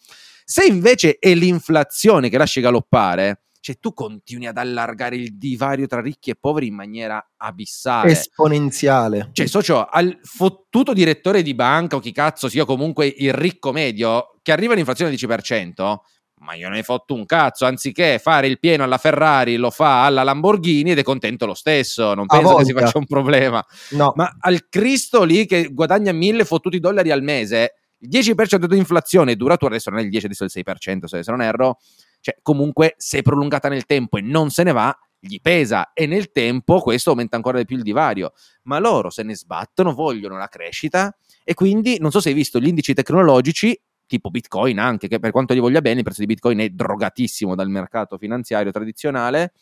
Se 0.43 0.65
invece 0.65 1.17
è 1.19 1.33
l'inflazione 1.33 2.27
che 2.27 2.37
lascia 2.37 2.59
galoppare, 2.59 3.43
cioè 3.61 3.77
tu 3.79 3.93
continui 3.93 4.47
ad 4.47 4.57
allargare 4.57 5.15
il 5.15 5.37
divario 5.37 5.85
tra 5.85 6.01
ricchi 6.01 6.31
e 6.31 6.35
poveri 6.35 6.67
in 6.67 6.73
maniera 6.73 7.23
abissale. 7.37 8.11
Esponenziale. 8.11 9.29
Cioè, 9.31 9.45
socio, 9.45 9.85
al 9.85 10.19
fottuto 10.23 10.93
direttore 10.93 11.43
di 11.43 11.53
banca 11.53 11.95
o 11.95 11.99
chi 11.99 12.11
cazzo 12.11 12.49
sia 12.49 12.65
comunque 12.65 13.05
il 13.05 13.33
ricco 13.33 13.71
medio, 13.71 14.39
che 14.41 14.51
arriva 14.51 14.73
all'inflazione 14.73 15.11
del 15.11 15.19
10%, 15.19 15.95
ma 16.39 16.55
io 16.55 16.69
ne 16.69 16.77
hai 16.77 16.83
fatto 16.83 17.13
un 17.13 17.27
cazzo, 17.27 17.65
anziché 17.65 18.17
fare 18.17 18.47
il 18.47 18.59
pieno 18.59 18.83
alla 18.83 18.97
Ferrari, 18.97 19.57
lo 19.57 19.69
fa 19.69 20.05
alla 20.05 20.23
Lamborghini 20.23 20.91
ed 20.91 20.97
è 20.97 21.03
contento 21.03 21.45
lo 21.45 21.53
stesso, 21.53 22.15
non 22.15 22.25
penso 22.25 22.55
che 22.55 22.65
si 22.65 22.73
faccia 22.73 22.97
un 22.97 23.05
problema. 23.05 23.63
No. 23.91 24.11
Ma 24.15 24.37
al 24.39 24.67
Cristo 24.69 25.23
lì 25.23 25.45
che 25.45 25.67
guadagna 25.71 26.11
mille 26.11 26.45
fottuti 26.45 26.79
dollari 26.79 27.11
al 27.11 27.21
mese, 27.21 27.75
il 27.99 28.09
10% 28.09 28.65
di 28.65 28.77
inflazione 28.77 29.35
durato 29.35 29.67
adesso 29.67 29.91
non 29.91 29.99
è 29.99 30.01
il 30.01 30.09
10, 30.09 30.25
adesso 30.25 30.45
è 30.45 30.47
il 30.51 30.65
6%, 30.65 31.05
se 31.05 31.21
non 31.29 31.43
erro, 31.43 31.77
cioè 32.21 32.37
comunque 32.41 32.93
se 32.97 33.21
prolungata 33.21 33.67
nel 33.67 33.85
tempo 33.85 34.17
e 34.17 34.21
non 34.21 34.49
se 34.49 34.63
ne 34.63 34.71
va, 34.71 34.97
gli 35.19 35.39
pesa 35.39 35.91
e 35.93 36.07
nel 36.07 36.31
tempo 36.31 36.79
questo 36.79 37.11
aumenta 37.11 37.35
ancora 37.35 37.57
di 37.57 37.65
più 37.65 37.75
il 37.75 37.83
divario, 37.83 38.33
ma 38.63 38.79
loro 38.79 39.09
se 39.09 39.23
ne 39.23 39.35
sbattono, 39.35 39.93
vogliono 39.93 40.37
la 40.37 40.47
crescita 40.47 41.15
e 41.43 41.53
quindi 41.53 41.97
non 41.99 42.11
so 42.11 42.19
se 42.19 42.29
hai 42.29 42.35
visto 42.35 42.59
gli 42.59 42.67
indici 42.67 42.93
tecnologici 42.93 43.79
tipo 44.07 44.29
Bitcoin 44.29 44.77
anche, 44.77 45.07
che 45.07 45.19
per 45.19 45.31
quanto 45.31 45.53
gli 45.53 45.59
voglia 45.59 45.79
bene 45.79 45.99
il 45.99 46.03
prezzo 46.03 46.19
di 46.19 46.25
Bitcoin 46.25 46.59
è 46.59 46.69
drogatissimo 46.69 47.55
dal 47.55 47.69
mercato 47.69 48.17
finanziario 48.17 48.69
tradizionale, 48.71 49.53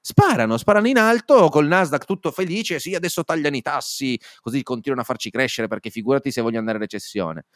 sparano, 0.00 0.56
sparano 0.56 0.86
in 0.86 0.98
alto 0.98 1.48
col 1.48 1.66
Nasdaq 1.66 2.04
tutto 2.04 2.30
felice, 2.30 2.78
sì 2.78 2.94
adesso 2.94 3.24
tagliano 3.24 3.56
i 3.56 3.62
tassi, 3.62 4.18
così 4.40 4.62
continuano 4.62 5.02
a 5.02 5.04
farci 5.04 5.30
crescere 5.30 5.66
perché 5.66 5.90
figurati 5.90 6.30
se 6.30 6.40
vogliono 6.40 6.60
andare 6.60 6.76
in 6.76 6.84
recessione. 6.84 7.46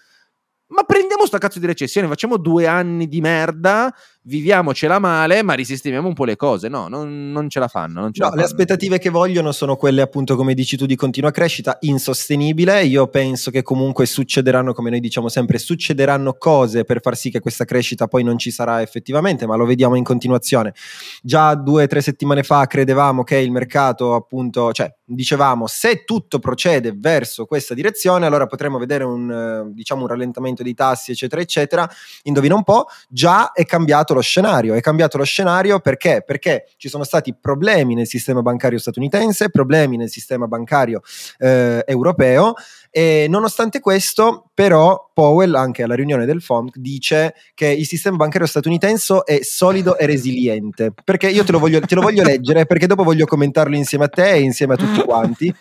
Ma 0.71 0.83
prendiamo 0.83 1.27
sta 1.27 1.39
cazzo 1.39 1.61
di 1.61 1.67
recessione, 1.67 2.09
facciamo 2.09 2.37
due 2.37 2.67
anni 2.67 3.07
di 3.07 3.21
merda, 3.21 3.93
viviamocela 4.23 4.99
male, 4.99 5.43
ma 5.43 5.55
risistemiamo 5.55 6.09
un 6.09 6.15
po' 6.15 6.25
le 6.25 6.37
cose. 6.37 6.69
No, 6.69 6.89
non, 6.89 7.31
non 7.31 7.49
ce 7.49 7.59
la 7.59 7.69
fanno. 7.69 8.11
Ce 8.11 8.23
no, 8.23 8.31
la 8.31 8.37
le 8.37 8.43
aspettative 8.43 8.99
che 8.99 9.11
vogliono 9.11 9.53
sono 9.53 9.77
quelle, 9.77 10.03
appunto, 10.03 10.37
come 10.37 10.55
dici 10.55 10.77
tu, 10.77 10.87
di 10.87 10.97
continua 10.97 11.31
crescita, 11.31 11.79
insostenibile. 11.81 12.85
Io 12.85 13.07
penso 13.09 13.51
che 13.51 13.63
comunque 13.63 14.07
succederanno, 14.07 14.73
come 14.73 14.91
noi 14.91 15.01
diciamo 15.01 15.29
sempre, 15.29 15.59
succederanno 15.59 16.35
cose 16.35 16.85
per 16.85 17.01
far 17.01 17.17
sì 17.17 17.31
che 17.31 17.41
questa 17.41 17.65
crescita 17.65 18.07
poi 18.07 18.23
non 18.23 18.39
ci 18.39 18.51
sarà 18.51 18.83
effettivamente, 18.83 19.47
ma 19.47 19.57
lo 19.57 19.65
vediamo 19.65 19.97
in 19.97 20.05
continuazione. 20.05 20.75
Già 21.23 21.55
due 21.55 21.85
o 21.85 21.87
tre 21.87 22.01
settimane 22.01 22.43
fa 22.43 22.67
credevamo 22.67 23.25
che 23.25 23.37
il 23.37 23.51
mercato, 23.51 24.15
appunto, 24.15 24.73
cioè 24.73 24.93
dicevamo, 25.05 25.67
se 25.67 26.05
tutto 26.05 26.39
procede 26.39 26.93
verso 26.97 27.45
questa 27.45 27.75
direzione, 27.75 28.27
allora 28.27 28.47
potremo 28.47 28.79
vedere 28.79 29.05
un, 29.05 29.71
diciamo, 29.73 30.03
un 30.03 30.09
rallentamento 30.09 30.63
dei 30.63 30.75
tassi, 30.75 31.11
eccetera, 31.11 31.43
eccetera. 31.43 31.89
Indovina 32.25 32.55
un 32.55 32.63
po', 32.63 32.87
già 33.09 33.53
è 33.53 33.65
cambiato 33.65 34.10
lo 34.15 34.21
scenario. 34.21 34.75
È 34.75 34.81
cambiato 34.81 35.17
lo 35.17 35.25
scenario 35.25 35.81
perché? 35.81 36.23
Perché 36.27 36.67
ci 36.77 36.89
sono 36.89 37.05
stati 37.05 37.35
problemi 37.39 37.95
nel 37.95 38.07
sistema 38.07 38.43
bancario 38.43 38.79
statunitense, 38.79 39.51
problemi 39.51 39.97
nel 39.97 40.11
sistema 40.11 40.47
bancario 40.47 41.01
eh, 41.39 41.83
europeo 41.87 42.55
e 42.91 43.27
nonostante 43.29 43.79
questo, 43.79 44.51
però, 44.53 45.11
Powell, 45.15 45.55
anche 45.55 45.85
alla 45.85 45.95
riunione 45.95 46.27
del 46.27 46.43
FOMC, 46.43 46.77
dice 46.77 47.35
che 47.55 47.69
il 47.69 47.87
sistema 47.87 48.17
bancario 48.17 48.49
statunitense 48.49 49.23
è 49.25 49.39
solido 49.43 49.97
e 49.97 50.07
resiliente. 50.07 50.93
Perché 51.05 51.29
io 51.29 51.45
te 51.45 51.53
lo 51.53 51.61
voglio, 51.61 51.81
te 51.81 51.95
lo 51.95 52.01
voglio 52.01 52.25
leggere, 52.25 52.67
perché 52.67 52.89
dopo 52.89 53.05
voglio 53.05 53.27
commentarlo 53.27 53.77
insieme 53.77 54.05
a 54.05 54.09
te 54.09 54.33
e 54.33 54.41
insieme 54.41 54.75
a 54.75 54.77
tutti 54.77 55.03
quanti. 55.03 55.55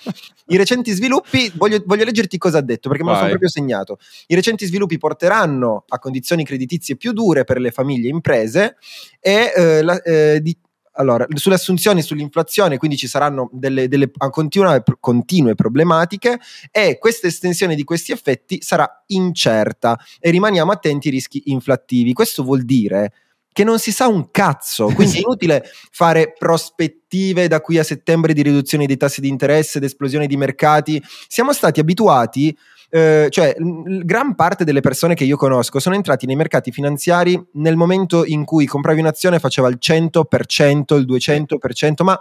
I 0.47 0.57
recenti 0.57 0.91
sviluppi, 0.91 1.51
voglio, 1.55 1.81
voglio 1.85 2.03
leggerti 2.03 2.39
cosa 2.39 2.57
ha 2.57 2.61
detto, 2.61 2.89
perché 2.89 3.03
me 3.03 3.11
lo 3.11 3.17
sono 3.17 3.29
proprio 3.29 3.49
segnato. 3.49 3.99
I 4.27 4.33
recenti 4.33 4.65
sviluppi 4.65 4.97
porteranno 4.97 5.83
a 5.87 5.99
condizioni 5.99 6.43
creditizie 6.43 6.97
più 6.97 7.13
dure 7.13 7.43
per 7.43 7.59
le 7.59 7.69
famiglie 7.69 8.07
e 8.07 8.11
imprese 8.11 8.77
e 9.19 9.53
eh, 9.55 9.81
la, 9.83 10.01
eh, 10.01 10.39
di, 10.41 10.57
allora, 10.93 11.25
sulle 11.35 11.55
assunzioni, 11.55 12.01
sull'inflazione, 12.01 12.77
quindi 12.77 12.97
ci 12.97 13.07
saranno 13.07 13.49
delle, 13.51 13.87
delle 13.87 14.11
continue, 14.29 14.83
continue, 14.99 15.55
problematiche 15.55 16.39
e 16.71 16.97
questa 16.97 17.27
estensione 17.27 17.75
di 17.75 17.83
questi 17.83 18.11
effetti 18.11 18.61
sarà 18.61 19.03
incerta 19.07 19.97
e 20.19 20.29
rimaniamo 20.29 20.71
attenti 20.71 21.07
ai 21.07 21.13
rischi 21.13 21.43
inflattivi. 21.45 22.13
Questo 22.13 22.43
vuol 22.43 22.63
dire 22.63 23.13
che 23.51 23.63
non 23.63 23.79
si 23.79 23.91
sa 23.91 24.07
un 24.07 24.31
cazzo, 24.31 24.87
quindi 24.93 25.17
è 25.17 25.19
inutile 25.19 25.63
fare 25.91 26.33
prospettive 26.37 27.47
da 27.47 27.61
qui 27.61 27.77
a 27.77 27.83
settembre 27.83 28.33
di 28.33 28.41
riduzione 28.41 28.85
dei 28.85 28.97
tassi 28.97 29.21
di 29.21 29.27
interesse 29.27 29.77
ed 29.77 29.83
esplosione 29.83 30.27
di 30.27 30.37
mercati. 30.37 31.01
Siamo 31.27 31.51
stati 31.53 31.79
abituati 31.79 32.55
eh, 32.89 33.27
cioè 33.29 33.55
gran 33.57 34.35
parte 34.35 34.63
delle 34.63 34.81
persone 34.81 35.13
che 35.13 35.23
io 35.23 35.37
conosco 35.37 35.79
sono 35.79 35.95
entrati 35.95 36.25
nei 36.25 36.35
mercati 36.35 36.71
finanziari 36.71 37.41
nel 37.53 37.75
momento 37.75 38.25
in 38.25 38.45
cui 38.45 38.65
compravi 38.65 38.99
un'azione 38.99 39.39
faceva 39.39 39.67
il 39.67 39.77
100%, 39.79 40.95
il 40.97 41.05
200%, 41.05 42.03
ma 42.03 42.19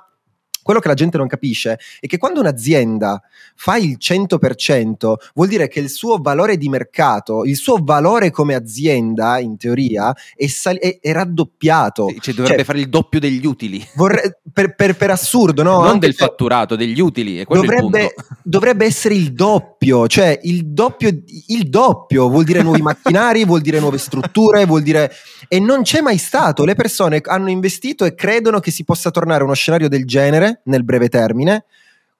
quello 0.62 0.80
che 0.80 0.88
la 0.88 0.94
gente 0.94 1.16
non 1.16 1.26
capisce 1.26 1.78
è 2.00 2.06
che 2.06 2.18
quando 2.18 2.40
un'azienda 2.40 3.20
fa 3.54 3.76
il 3.76 3.96
100%, 3.98 5.14
vuol 5.34 5.48
dire 5.48 5.66
che 5.68 5.80
il 5.80 5.90
suo 5.90 6.18
valore 6.18 6.56
di 6.56 6.68
mercato, 6.68 7.44
il 7.44 7.56
suo 7.56 7.78
valore 7.82 8.30
come 8.30 8.54
azienda, 8.54 9.38
in 9.38 9.56
teoria, 9.56 10.14
è, 10.36 10.46
sal- 10.46 10.78
è, 10.78 10.98
è 11.00 11.12
raddoppiato. 11.12 12.14
Cioè 12.20 12.34
dovrebbe 12.34 12.58
cioè, 12.58 12.64
fare 12.64 12.80
il 12.80 12.88
doppio 12.88 13.18
degli 13.18 13.44
utili. 13.44 13.84
Vorrei, 13.94 14.30
per, 14.52 14.74
per, 14.74 14.96
per, 14.96 15.10
assurdo, 15.10 15.62
no? 15.62 15.78
Non 15.78 15.86
Anche 15.86 16.06
del 16.06 16.14
fatturato, 16.14 16.76
degli 16.76 17.00
utili. 17.00 17.44
Dovrebbe, 17.48 18.14
dovrebbe, 18.42 18.84
essere 18.84 19.14
il 19.14 19.32
doppio, 19.32 20.06
cioè 20.06 20.38
il 20.42 20.66
doppio, 20.66 21.08
il 21.08 21.68
doppio 21.68 22.28
vuol 22.28 22.44
dire 22.44 22.62
nuovi 22.62 22.82
macchinari, 22.82 23.44
vuol 23.44 23.60
dire 23.60 23.80
nuove 23.80 23.98
strutture, 23.98 24.64
vuol 24.66 24.82
dire... 24.82 25.10
E 25.48 25.60
non 25.60 25.82
c'è 25.82 26.00
mai 26.00 26.18
stato. 26.18 26.64
Le 26.64 26.74
persone 26.74 27.20
hanno 27.24 27.48
investito 27.48 28.04
e 28.04 28.14
credono 28.14 28.60
che 28.60 28.70
si 28.70 28.84
possa 28.84 29.10
tornare 29.10 29.40
a 29.40 29.44
uno 29.44 29.54
scenario 29.54 29.88
del 29.88 30.04
genere 30.04 30.47
nel 30.64 30.84
breve 30.84 31.08
termine 31.08 31.64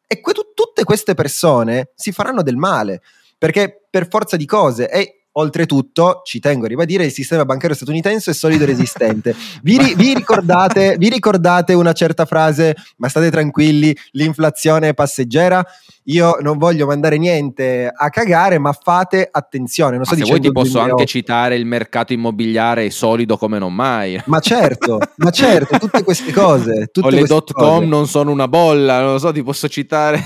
e 0.07 0.21
que- 0.21 0.33
tutte 0.55 0.85
queste 0.85 1.15
persone 1.15 1.91
si 1.95 2.13
faranno 2.13 2.43
del 2.43 2.57
male 2.57 3.03
perché 3.37 3.87
per 3.89 4.09
forza 4.09 4.37
di 4.37 4.47
cose 4.47 4.91
e 4.91 5.18
Oltretutto, 5.39 6.23
ci 6.25 6.41
tengo 6.41 6.65
a 6.65 6.69
ribadire, 6.69 7.05
il 7.05 7.13
sistema 7.13 7.45
bancario 7.45 7.77
statunitense 7.77 8.33
è 8.33 8.35
solido 8.35 8.65
e 8.65 8.67
resistente. 8.75 9.35
Vi, 9.63 9.79
ri- 9.79 9.95
vi, 9.95 10.15
ricordate, 10.15 10.97
vi, 10.99 11.09
ricordate, 11.09 11.75
una 11.75 11.93
certa 11.93 12.25
frase, 12.25 12.75
ma 12.97 13.09
state 13.09 13.31
tranquilli, 13.31 13.97
l'inflazione 14.13 14.89
è 14.89 14.95
passeggera? 14.95 15.65
Io 16.09 16.39
non 16.41 16.57
voglio 16.57 16.87
mandare 16.87 17.19
niente 17.19 17.93
a 17.95 18.09
cagare, 18.09 18.59
ma 18.59 18.73
fate 18.73 19.29
attenzione. 19.31 19.97
Non 19.97 20.07
sto 20.07 20.17
se 20.17 20.25
vuoi 20.25 20.41
ti 20.41 20.51
posso 20.51 20.81
anche 20.81 21.05
citare 21.05 21.55
il 21.55 21.67
mercato 21.67 22.15
immobiliare 22.15 22.89
solido 22.91 23.37
come 23.37 23.59
non 23.59 23.75
mai. 23.75 24.19
Ma 24.25 24.41
certo, 24.41 24.99
ma 25.17 25.31
certo, 25.31 25.79
tutte 25.79 26.03
queste 26.03 26.33
cose. 26.33 26.89
Tutte 26.91 27.09
o 27.09 27.11
le 27.11 27.25
dot 27.25 27.53
com 27.53 27.87
non 27.87 28.09
sono 28.09 28.31
una 28.31 28.49
bolla, 28.49 29.01
non 29.03 29.13
lo 29.13 29.19
so, 29.19 29.33
ti 29.33 29.43
posso 29.43 29.69
citare. 29.69 30.19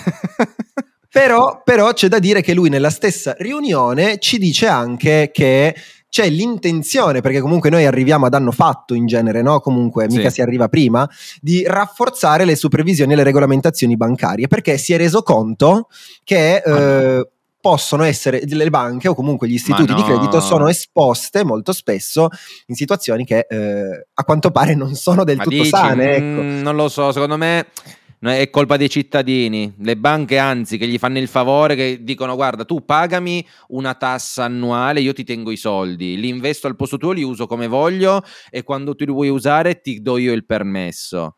Però, 1.13 1.61
però 1.63 1.93
c'è 1.93 2.09
da 2.09 2.19
dire 2.19 2.41
che 2.41 2.55
lui 2.55 2.71
nella 2.71 2.89
stessa 2.89 3.35
riunione 3.39 4.19
ci 4.19 4.39
dice 4.39 4.67
anche 4.67 5.31
che 5.31 5.75
c'è 6.09 6.29
l'intenzione, 6.29 7.21
perché 7.21 7.41
comunque 7.41 7.71
noi 7.71 7.85
arriviamo 7.87 8.27
ad 8.27 8.35
anno 8.35 8.51
fatto 8.51 8.95
in 8.95 9.07
genere, 9.07 9.41
no? 9.43 9.61
Comunque 9.61 10.07
mica 10.09 10.29
Sì. 10.29 10.37
si 10.37 10.43
arriva 10.43 10.69
prima, 10.69 11.09
di 11.41 11.65
rafforzare 11.67 12.45
le 12.45 12.57
supervisioni 12.57 13.13
e 13.13 13.17
le 13.17 13.23
regolamentazioni 13.23 13.97
bancarie, 13.97 14.47
perché 14.47 14.77
si 14.79 14.93
è 14.93 14.97
reso 14.97 15.23
conto 15.23 15.89
che 16.25 16.57
eh, 16.65 17.29
possono 17.63 18.03
essere 18.03 18.43
le 18.45 18.71
banche 18.71 19.09
o 19.09 19.15
comunque 19.15 19.49
gli 19.49 19.55
istituti 19.55 19.93
Ma 19.93 19.97
di 19.97 20.01
no. 20.03 20.07
credito 20.09 20.41
sono 20.41 20.69
esposte 20.69 21.45
molto 21.45 21.73
spesso 21.73 22.29
in 22.67 22.75
situazioni 22.75 23.25
che 23.25 23.47
eh, 23.49 24.07
a 24.13 24.25
quanto 24.25 24.51
pare 24.51 24.75
non 24.75 24.95
sono 24.95 25.25
del 25.25 25.37
Ma 25.37 25.45
tutto 25.45 25.57
dici? 25.57 25.69
sane. 25.69 26.15
Ecco. 26.17 26.43
Mm, 26.43 26.61
non 26.63 26.75
lo 26.75 26.89
so, 26.89 27.13
secondo 27.13 27.37
me 27.37 27.67
no, 27.77 28.02
è 28.31 28.49
colpa 28.51 28.77
dei 28.77 28.89
cittadini. 28.89 29.75
Le 29.79 29.97
banche, 29.97 30.39
anzi, 30.39 30.79
che 30.79 30.87
gli 30.87 30.99
fanno 30.99 31.19
il 31.19 31.29
favore, 31.29 31.75
che 31.75 31.99
dicono: 32.03 32.35
Guarda, 32.37 32.65
tu 32.65 32.85
pagami 32.85 33.45
una 33.69 33.95
tassa 33.95 34.45
annuale, 34.45 35.01
io 35.01 35.13
ti 35.13 35.25
tengo 35.25 35.51
i 35.51 35.57
soldi, 35.57 36.19
li 36.19 36.29
investo 36.29 36.67
al 36.67 36.77
posto 36.77 36.97
tuo, 36.99 37.13
li 37.13 37.23
uso 37.23 37.47
come 37.47 37.67
voglio 37.67 38.23
e 38.51 38.63
quando 38.63 38.95
tu 38.95 39.05
li 39.05 39.13
vuoi 39.13 39.29
usare 39.29 39.81
ti 39.81 40.01
do 40.01 40.19
io 40.19 40.33
il 40.33 40.45
permesso. 40.47 41.37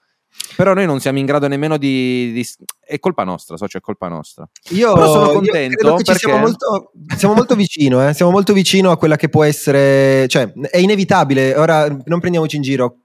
Però 0.57 0.75
noi 0.75 0.85
non 0.85 0.99
siamo 0.99 1.19
in 1.21 1.27
grado 1.27 1.47
nemmeno 1.47 1.77
di. 1.77 2.33
di- 2.33 2.47
È 2.87 2.99
colpa 2.99 3.23
nostra, 3.23 3.57
socio, 3.57 3.79
è 3.79 3.81
colpa 3.81 4.09
nostra. 4.09 4.47
Io, 4.71 4.93
Però 4.93 5.07
sono 5.07 5.27
io 5.27 5.33
contento 5.35 5.97
ci 5.99 6.03
perché- 6.03 6.27
siamo 6.27 6.39
molto, 6.41 6.91
siamo 7.17 7.35
molto 7.35 7.55
vicino, 7.55 8.07
eh? 8.07 8.13
siamo 8.13 8.33
molto 8.33 8.53
vicino 8.53 8.91
a 8.91 8.97
quella 8.99 9.15
che 9.17 9.29
può 9.29 9.45
essere, 9.45 10.27
cioè 10.29 10.53
è 10.53 10.79
inevitabile, 10.79 11.55
ora 11.55 11.87
non 12.05 12.19
prendiamoci 12.19 12.57
in 12.57 12.63
giro, 12.63 12.97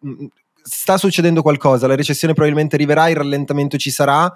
sta 0.63 0.97
succedendo 0.97 1.41
qualcosa, 1.41 1.87
la 1.87 1.95
recessione 1.95 2.33
probabilmente 2.33 2.75
arriverà, 2.75 3.09
il 3.09 3.15
rallentamento 3.15 3.77
ci 3.77 3.91
sarà 3.91 4.31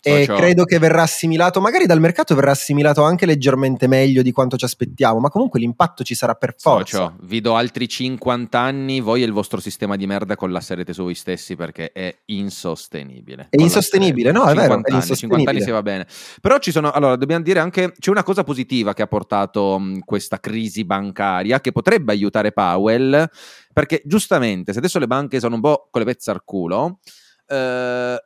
e 0.00 0.24
Socio. 0.24 0.34
credo 0.34 0.64
che 0.64 0.78
verrà 0.78 1.02
assimilato, 1.02 1.60
magari 1.60 1.86
dal 1.86 1.98
mercato 1.98 2.34
verrà 2.34 2.52
assimilato 2.52 3.02
anche 3.02 3.26
leggermente 3.26 3.88
meglio 3.88 4.22
di 4.22 4.30
quanto 4.30 4.56
ci 4.56 4.64
aspettiamo, 4.64 5.18
ma 5.18 5.28
comunque 5.28 5.58
l'impatto 5.58 6.04
ci 6.04 6.14
sarà 6.14 6.34
per 6.34 6.54
forza. 6.56 6.96
Socio, 6.96 7.16
vi 7.22 7.40
do 7.40 7.56
altri 7.56 7.88
50 7.88 8.58
anni, 8.58 9.00
voi 9.00 9.22
e 9.22 9.24
il 9.24 9.32
vostro 9.32 9.58
sistema 9.58 9.96
di 9.96 10.06
merda 10.06 10.36
collasserete 10.36 10.92
su 10.92 11.02
voi 11.02 11.14
stessi 11.14 11.56
perché 11.56 11.90
è 11.92 12.14
insostenibile. 12.26 13.48
È 13.50 13.60
insostenibile, 13.60 14.30
no, 14.30 14.44
è 14.44 14.54
vero, 14.54 14.74
50 14.74 14.88
è 14.88 14.92
anni, 14.92 15.02
50 15.02 15.50
anni 15.50 15.58
insostenibile. 15.58 15.64
si 15.64 15.70
va 15.70 15.82
bene. 15.82 16.06
Però 16.40 16.58
ci 16.58 16.70
sono, 16.70 16.92
allora, 16.92 17.16
dobbiamo 17.16 17.42
dire 17.42 17.58
anche, 17.58 17.92
c'è 17.98 18.10
una 18.10 18.22
cosa 18.22 18.44
positiva 18.44 18.94
che 18.94 19.02
ha 19.02 19.08
portato 19.08 19.78
mh, 19.78 20.00
questa 20.04 20.38
crisi 20.38 20.84
bancaria 20.84 21.60
che 21.60 21.72
potrebbe 21.72 22.12
aiutare 22.12 22.52
Powell, 22.52 23.28
perché 23.72 24.02
giustamente, 24.04 24.72
se 24.72 24.78
adesso 24.78 25.00
le 25.00 25.08
banche 25.08 25.40
sono 25.40 25.56
un 25.56 25.60
po' 25.60 25.88
con 25.90 26.02
le 26.02 26.06
pezze 26.06 26.30
al 26.30 26.42
culo, 26.44 27.00
eh, 27.48 28.16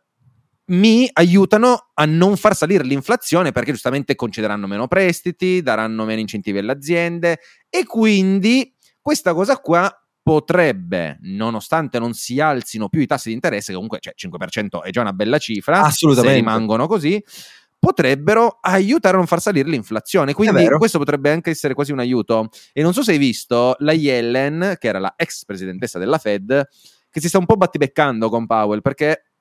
mi 0.72 1.08
aiutano 1.12 1.90
a 1.94 2.04
non 2.04 2.36
far 2.36 2.54
salire 2.54 2.84
l'inflazione 2.84 3.52
perché 3.52 3.72
giustamente 3.72 4.14
concederanno 4.14 4.66
meno 4.66 4.88
prestiti, 4.88 5.62
daranno 5.62 6.04
meno 6.04 6.20
incentivi 6.20 6.58
alle 6.58 6.72
aziende 6.72 7.40
e 7.68 7.84
quindi 7.84 8.74
questa 9.00 9.34
cosa 9.34 9.58
qua 9.58 9.94
potrebbe, 10.22 11.18
nonostante 11.22 11.98
non 11.98 12.14
si 12.14 12.38
alzino 12.40 12.88
più 12.88 13.00
i 13.00 13.06
tassi 13.06 13.28
di 13.28 13.34
interesse, 13.34 13.72
comunque 13.72 13.98
cioè, 14.00 14.14
5% 14.16 14.82
è 14.82 14.90
già 14.90 15.00
una 15.00 15.12
bella 15.12 15.38
cifra, 15.38 15.82
Assolutamente. 15.82 16.36
se 16.36 16.40
rimangono 16.40 16.86
così, 16.86 17.22
potrebbero 17.78 18.58
aiutare 18.60 19.14
a 19.14 19.18
non 19.18 19.26
far 19.26 19.40
salire 19.40 19.68
l'inflazione. 19.68 20.32
Quindi 20.32 20.68
questo 20.78 20.98
potrebbe 20.98 21.30
anche 21.32 21.50
essere 21.50 21.74
quasi 21.74 21.90
un 21.90 21.98
aiuto. 21.98 22.50
E 22.72 22.80
non 22.80 22.92
so 22.92 23.02
se 23.02 23.10
hai 23.10 23.18
visto 23.18 23.74
la 23.80 23.92
Yellen, 23.92 24.76
che 24.78 24.86
era 24.86 25.00
la 25.00 25.14
ex 25.16 25.44
presidentessa 25.44 25.98
della 25.98 26.18
Fed, 26.18 26.68
che 27.10 27.20
si 27.20 27.26
sta 27.26 27.38
un 27.38 27.46
po' 27.46 27.56
battibeccando 27.56 28.28
con 28.28 28.46
Powell 28.46 28.80
perché 28.80 29.31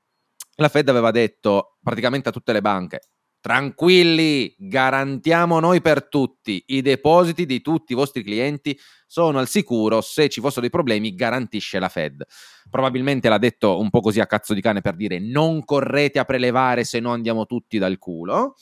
la 0.55 0.69
Fed 0.69 0.89
aveva 0.89 1.11
detto 1.11 1.77
praticamente 1.81 2.29
a 2.29 2.31
tutte 2.31 2.53
le 2.53 2.61
banche 2.61 3.01
tranquilli, 3.41 4.55
garantiamo 4.57 5.59
noi 5.59 5.81
per 5.81 6.07
tutti, 6.07 6.63
i 6.67 6.81
depositi 6.81 7.47
di 7.47 7.59
tutti 7.59 7.93
i 7.93 7.95
vostri 7.95 8.23
clienti 8.23 8.79
sono 9.07 9.39
al 9.39 9.47
sicuro, 9.47 9.99
se 9.99 10.29
ci 10.29 10.39
fossero 10.39 10.61
dei 10.61 10.69
problemi 10.69 11.15
garantisce 11.15 11.79
la 11.79 11.89
Fed. 11.89 12.23
Probabilmente 12.69 13.27
l'ha 13.27 13.39
detto 13.39 13.79
un 13.79 13.89
po' 13.89 13.99
così 13.99 14.19
a 14.19 14.27
cazzo 14.27 14.53
di 14.53 14.61
cane 14.61 14.81
per 14.81 14.95
dire 14.95 15.19
non 15.19 15.65
correte 15.65 16.19
a 16.19 16.23
prelevare 16.23 16.83
se 16.83 16.99
no 16.99 17.11
andiamo 17.11 17.47
tutti 17.47 17.79
dal 17.79 17.97
culo. 17.97 18.55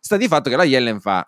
Sta 0.00 0.16
di 0.16 0.26
fatto 0.26 0.50
che 0.50 0.56
la 0.56 0.64
Yellen 0.64 1.00
fa 1.00 1.26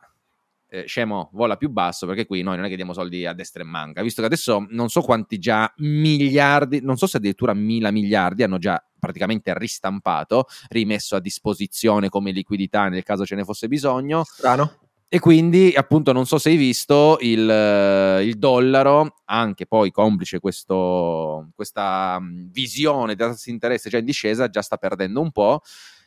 eh, 0.71 0.85
scemo 0.87 1.31
vola 1.33 1.57
più 1.57 1.69
basso 1.69 2.07
perché 2.07 2.27
qui 2.27 2.43
noi 2.43 2.57
non 2.57 2.65
è 2.65 2.69
che 2.69 2.77
diamo 2.77 2.93
soldi 2.93 3.27
a 3.27 3.33
destra 3.33 3.63
e 3.63 3.67
manca, 3.67 4.03
visto 4.03 4.21
che 4.21 4.27
adesso 4.27 4.65
non 4.71 4.89
so 4.89 5.01
quanti 5.03 5.39
già 5.39 5.73
miliardi, 5.79 6.81
non 6.81 6.97
so 6.97 7.07
se 7.07 7.17
addirittura 7.17 7.53
mila 7.55 7.91
miliardi 7.91 8.43
hanno 8.43 8.59
già 8.59 8.83
praticamente 8.99 9.53
ristampato, 9.57 10.47
rimesso 10.69 11.17
a 11.17 11.21
disposizione 11.21 12.09
come 12.09 12.31
liquidità 12.31 12.89
nel 12.89 13.03
caso 13.03 13.27
ce 13.27 13.35
ne 13.35 13.45
fosse 13.45 13.67
bisogno. 13.67 14.23
Strano. 14.25 14.75
E 15.13 15.19
quindi, 15.19 15.73
appunto, 15.75 16.13
non 16.13 16.25
so 16.25 16.39
se 16.39 16.51
hai 16.51 16.57
visto 16.57 17.19
il, 17.23 17.51
eh, 17.51 18.23
il 18.23 18.39
dollaro, 18.39 19.23
anche 19.25 19.67
poi 19.67 19.91
complice 19.91 20.39
questo, 20.39 21.49
questa 21.57 22.21
mh, 22.21 22.53
visione 22.53 23.17
tassi 23.17 23.47
di 23.47 23.55
interesse 23.55 23.91
già 23.91 23.99
in 23.99 24.05
discesa, 24.05 24.49
già 24.49 24.63
sta 24.63 24.77
perdendo 24.77 25.21
un 25.21 25.33
po'. 25.33 25.63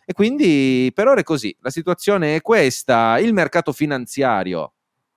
E 0.05 0.13
quindi 0.13 0.91
per 0.93 1.07
ora 1.07 1.21
è 1.21 1.23
così. 1.23 1.55
La 1.61 1.69
situazione 1.69 2.35
è 2.35 2.41
questa. 2.41 3.17
Il 3.19 3.33
mercato 3.33 3.71
finanziario 3.71 4.73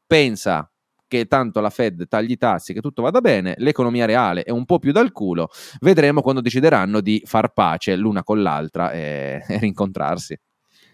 pensa 0.07 0.71
che 1.09 1.27
tanto 1.27 1.61
la 1.61 1.71
Fed 1.71 2.09
tagli 2.09 2.33
i 2.33 2.37
tassi, 2.37 2.73
che 2.73 2.81
tutto 2.81 3.03
vada 3.03 3.21
bene, 3.21 3.55
l'economia 3.59 4.07
reale 4.07 4.43
è 4.43 4.51
un 4.51 4.65
po' 4.65 4.79
più 4.79 4.93
dal 4.93 5.13
culo. 5.13 5.51
Vedremo 5.81 6.21
quando 6.21 6.41
decideranno 6.41 7.01
di 7.01 7.23
far 7.25 7.53
pace 7.53 7.95
l'una 7.97 8.23
con 8.25 8.43
l'altra 8.43 8.91
e, 8.93 9.43
e 9.47 9.59
rincontrarsi. 9.59 10.39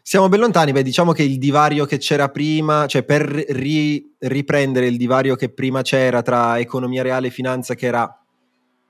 Siamo 0.05 0.29
ben 0.29 0.41
lontani, 0.41 0.73
beh, 0.73 0.83
diciamo 0.83 1.13
che 1.13 1.23
il 1.23 1.39
divario 1.39 1.85
che 1.85 1.97
c'era 1.99 2.29
prima, 2.29 2.87
cioè 2.87 3.05
per 3.05 3.23
ri- 3.23 4.15
riprendere 4.19 4.87
il 4.89 4.97
divario 4.97 5.37
che 5.37 5.49
prima 5.49 5.83
c'era 5.83 6.23
tra 6.23 6.59
economia 6.59 7.03
reale 7.03 7.29
e 7.29 7.31
finanza, 7.31 7.75
che 7.77 7.87
era, 7.87 8.25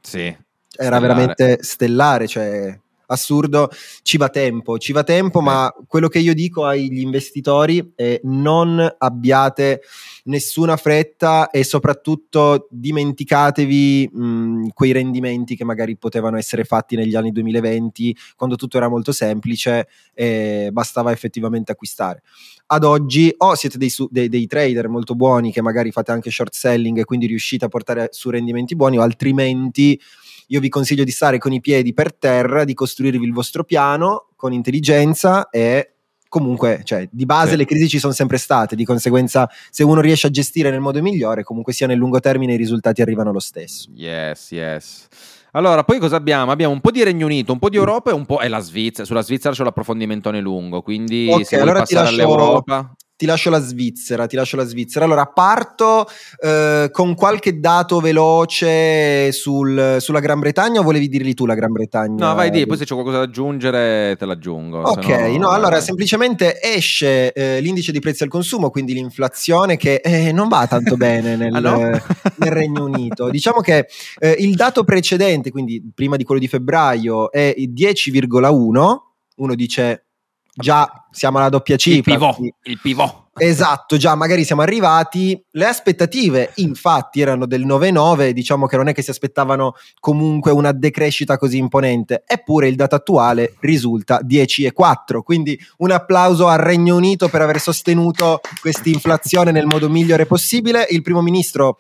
Sì. 0.01 0.21
era 0.25 0.37
Stellare. 0.69 1.01
veramente 1.01 1.59
stellare, 1.63 2.27
cioè 2.27 2.81
assurdo, 3.07 3.71
ci 4.03 4.17
va 4.17 4.29
tempo, 4.29 4.79
ci 4.79 4.93
va 4.93 5.03
tempo, 5.03 5.41
ma 5.41 5.73
quello 5.87 6.09
che 6.09 6.19
io 6.19 6.35
dico 6.35 6.65
agli 6.65 7.01
investitori 7.01 7.93
è 7.95 8.21
non 8.25 8.95
abbiate 8.99 9.83
nessuna 10.25 10.77
fretta 10.77 11.51
e 11.51 11.65
soprattutto 11.65 12.69
dimenticatevi 12.71 14.11
mh, 14.13 14.69
quei 14.75 14.93
rendimenti 14.93 15.57
che 15.57 15.65
magari 15.65 15.97
potevano 15.97 16.37
essere 16.37 16.65
fatti 16.65 16.97
negli 16.97 17.15
anni 17.15 17.33
2020, 17.33 18.17
quando 18.37 18.57
tutto 18.57 18.77
era 18.77 18.89
molto 18.89 19.13
semplice 19.13 19.89
e 20.15 20.71
bastava 20.73 21.13
effettivamente 21.13 21.73
acquistare. 21.73 22.23
Ad 22.67 22.85
oggi 22.85 23.33
o 23.37 23.55
siete 23.55 23.79
dei, 23.79 23.91
su- 23.91 24.09
dei- 24.11 24.29
dei 24.29 24.47
trader 24.47 24.89
molto 24.89 25.15
buoni 25.15 25.53
che 25.53 25.61
magari 25.61 25.91
fate 25.91 26.13
anche 26.13 26.31
short 26.31 26.55
selling 26.55 26.99
e 26.99 27.05
quindi 27.05 27.27
riuscite 27.27 27.65
a 27.65 27.69
portare 27.69 28.09
su 28.13 28.31
rendimenti 28.31 28.77
buoni, 28.77 28.99
o 28.99 29.03
altrimenti 29.03 30.01
io 30.49 30.61
vi 30.61 30.69
consiglio 30.69 31.05
di 31.05 31.11
stare 31.11 31.39
con 31.39 31.53
i 31.53 31.61
piedi 31.61 31.93
per 31.95 32.15
terra, 32.15 32.65
di 32.65 32.75
costruirvi 32.75 33.25
il 33.25 33.33
vostro 33.33 33.65
piano 33.65 34.29
con 34.37 34.53
intelligenza 34.53 35.49
e 35.51 35.89
comunque, 36.29 36.81
cioè, 36.85 37.07
di 37.13 37.27
base 37.27 37.51
Sì. 37.51 37.57
le 37.57 37.65
crisi 37.67 37.89
ci 37.89 37.99
sono 37.99 38.13
sempre 38.15 38.39
state, 38.39 38.75
di 38.75 38.85
conseguenza 38.85 39.49
se 39.71 39.83
uno 39.85 40.01
riesce 40.01 40.29
a 40.29 40.31
gestire 40.31 40.71
nel 40.71 40.81
modo 40.81 41.01
migliore, 41.03 41.43
comunque 41.45 41.73
sia 41.75 41.87
nel 41.87 41.99
lungo 41.99 42.21
termine 42.21 42.55
i 42.55 42.57
risultati 42.57 43.03
arrivano 43.03 43.33
lo 43.33 43.39
stesso. 43.39 43.91
Yes, 43.95 44.51
yes. 44.51 45.07
Allora, 45.55 45.85
poi 45.85 45.99
cosa 45.99 46.17
abbiamo? 46.17 46.51
Abbiamo 46.51 46.73
un 46.73 46.81
po' 46.81 46.91
di 46.91 47.03
Regno 47.05 47.27
Unito, 47.27 47.53
un 47.53 47.59
po' 47.59 47.69
di 47.69 47.77
Europa 47.77 48.11
e 48.11 48.15
un 48.15 48.25
po' 48.25 48.41
e 48.41 48.49
la 48.49 48.61
Svizzera. 48.61 49.05
Sulla 49.07 49.21
Svizzera 49.21 49.53
c'è 49.55 49.63
l'approfondimento 49.63 50.31
lungo, 50.41 50.81
quindi 50.81 51.29
Ok, 51.31 51.45
se 51.45 51.57
vuoi 51.57 51.69
allora 51.69 51.85
ti 51.85 51.93
passare 51.95 52.17
lascio- 52.17 52.33
all'Europa. 52.33 52.95
Ti 53.23 53.29
lascio 53.29 53.51
la 53.51 53.61
Svizzera, 53.61 54.27
ti 54.27 54.35
lascio 54.35 54.57
la 54.57 54.65
Svizzera. 54.65 55.05
Allora, 55.05 55.27
parto 55.27 56.09
eh, 56.41 56.89
con 56.91 57.15
qualche 57.15 57.61
dato 57.61 58.01
veloce 58.01 59.31
sul- 59.31 59.99
sulla 60.01 60.19
Gran 60.19 60.41
Bretagna 60.41 60.81
o 60.81 60.83
volevi 60.83 61.07
dirli 61.09 61.33
tu 61.33 61.47
la 61.47 61.55
Gran 61.55 61.71
Bretagna? 61.71 62.27
No, 62.27 62.35
vai 62.35 62.51
di, 62.51 62.67
poi 62.67 62.77
se 62.77 62.85
c'è 62.85 62.95
qualcosa 62.95 63.19
da 63.19 63.23
aggiungere 63.23 64.17
te 64.19 64.27
l'aggiungo. 64.27 64.81
Ok, 64.81 65.05
se 65.05 65.39
no, 65.39 65.51
allora 65.51 65.81
semplicemente 65.81 66.61
esce 66.61 67.33
eh, 67.33 67.61
l'indice 67.61 67.93
di 67.93 68.01
prezzi 68.01 68.25
al 68.25 68.29
consumo, 68.29 68.71
quindi 68.71 68.93
l'inflazione 68.93 69.77
che 69.77 70.01
eh, 70.03 70.33
non 70.33 70.49
va 70.49 70.67
tanto 70.67 70.97
bene 70.97 71.37
nel, 71.39 71.55
Ah, 71.55 71.61
no? 71.61 71.79
nel 71.79 72.51
Regno 72.51 72.83
Unito. 72.87 73.31
Diciamo 73.31 73.61
che 73.61 73.87
eh, 74.19 74.35
il 74.41 74.57
dato 74.57 74.83
precedente, 74.83 75.53
quindi 75.53 75.81
prima 75.95 76.17
di 76.17 76.25
quello 76.25 76.41
di 76.41 76.49
febbraio, 76.49 77.31
è 77.31 77.55
il 77.57 77.71
10,1. 77.73 78.97
Uno 79.37 79.55
dice 79.55 80.07
già 80.55 81.07
siamo 81.11 81.39
alla 81.39 81.49
doppia 81.49 81.75
il 81.75 81.81
cifra. 81.81 82.13
pivot, 82.13 82.35
quindi- 82.37 82.55
il 82.65 82.81
pivot. 82.81 83.21
Esatto, 83.35 83.97
già 83.97 84.15
magari 84.15 84.45
siamo 84.45 84.61
arrivati. 84.61 85.43
Le 85.53 85.65
aspettative, 85.65 86.53
infatti, 86.57 87.23
erano 87.23 87.47
del 87.47 87.65
9,9. 87.65 88.35
Diciamo 88.35 88.67
che 88.67 88.77
non 88.77 88.89
è 88.89 88.93
che 88.93 89.01
si 89.01 89.09
aspettavano 89.09 89.73
comunque 90.01 90.51
una 90.53 90.73
decrescita 90.73 91.39
così 91.39 91.57
imponente. 91.57 92.25
Eppure 92.27 92.69
il 92.69 92.77
dato 92.77 92.95
attuale 92.95 93.55
risulta 93.61 94.21
10,4. 94.23 95.23
Quindi 95.23 95.59
un 95.79 95.93
applauso 95.93 96.47
al 96.49 96.59
Regno 96.59 96.95
Unito 96.95 97.29
per 97.29 97.41
aver 97.41 97.59
sostenuto 97.59 98.41
questa 98.61 98.91
inflazione 98.91 99.51
nel 99.51 99.65
modo 99.65 99.89
migliore 99.89 100.27
possibile. 100.27 100.87
Il 100.91 101.01
primo 101.01 101.23
ministro. 101.23 101.79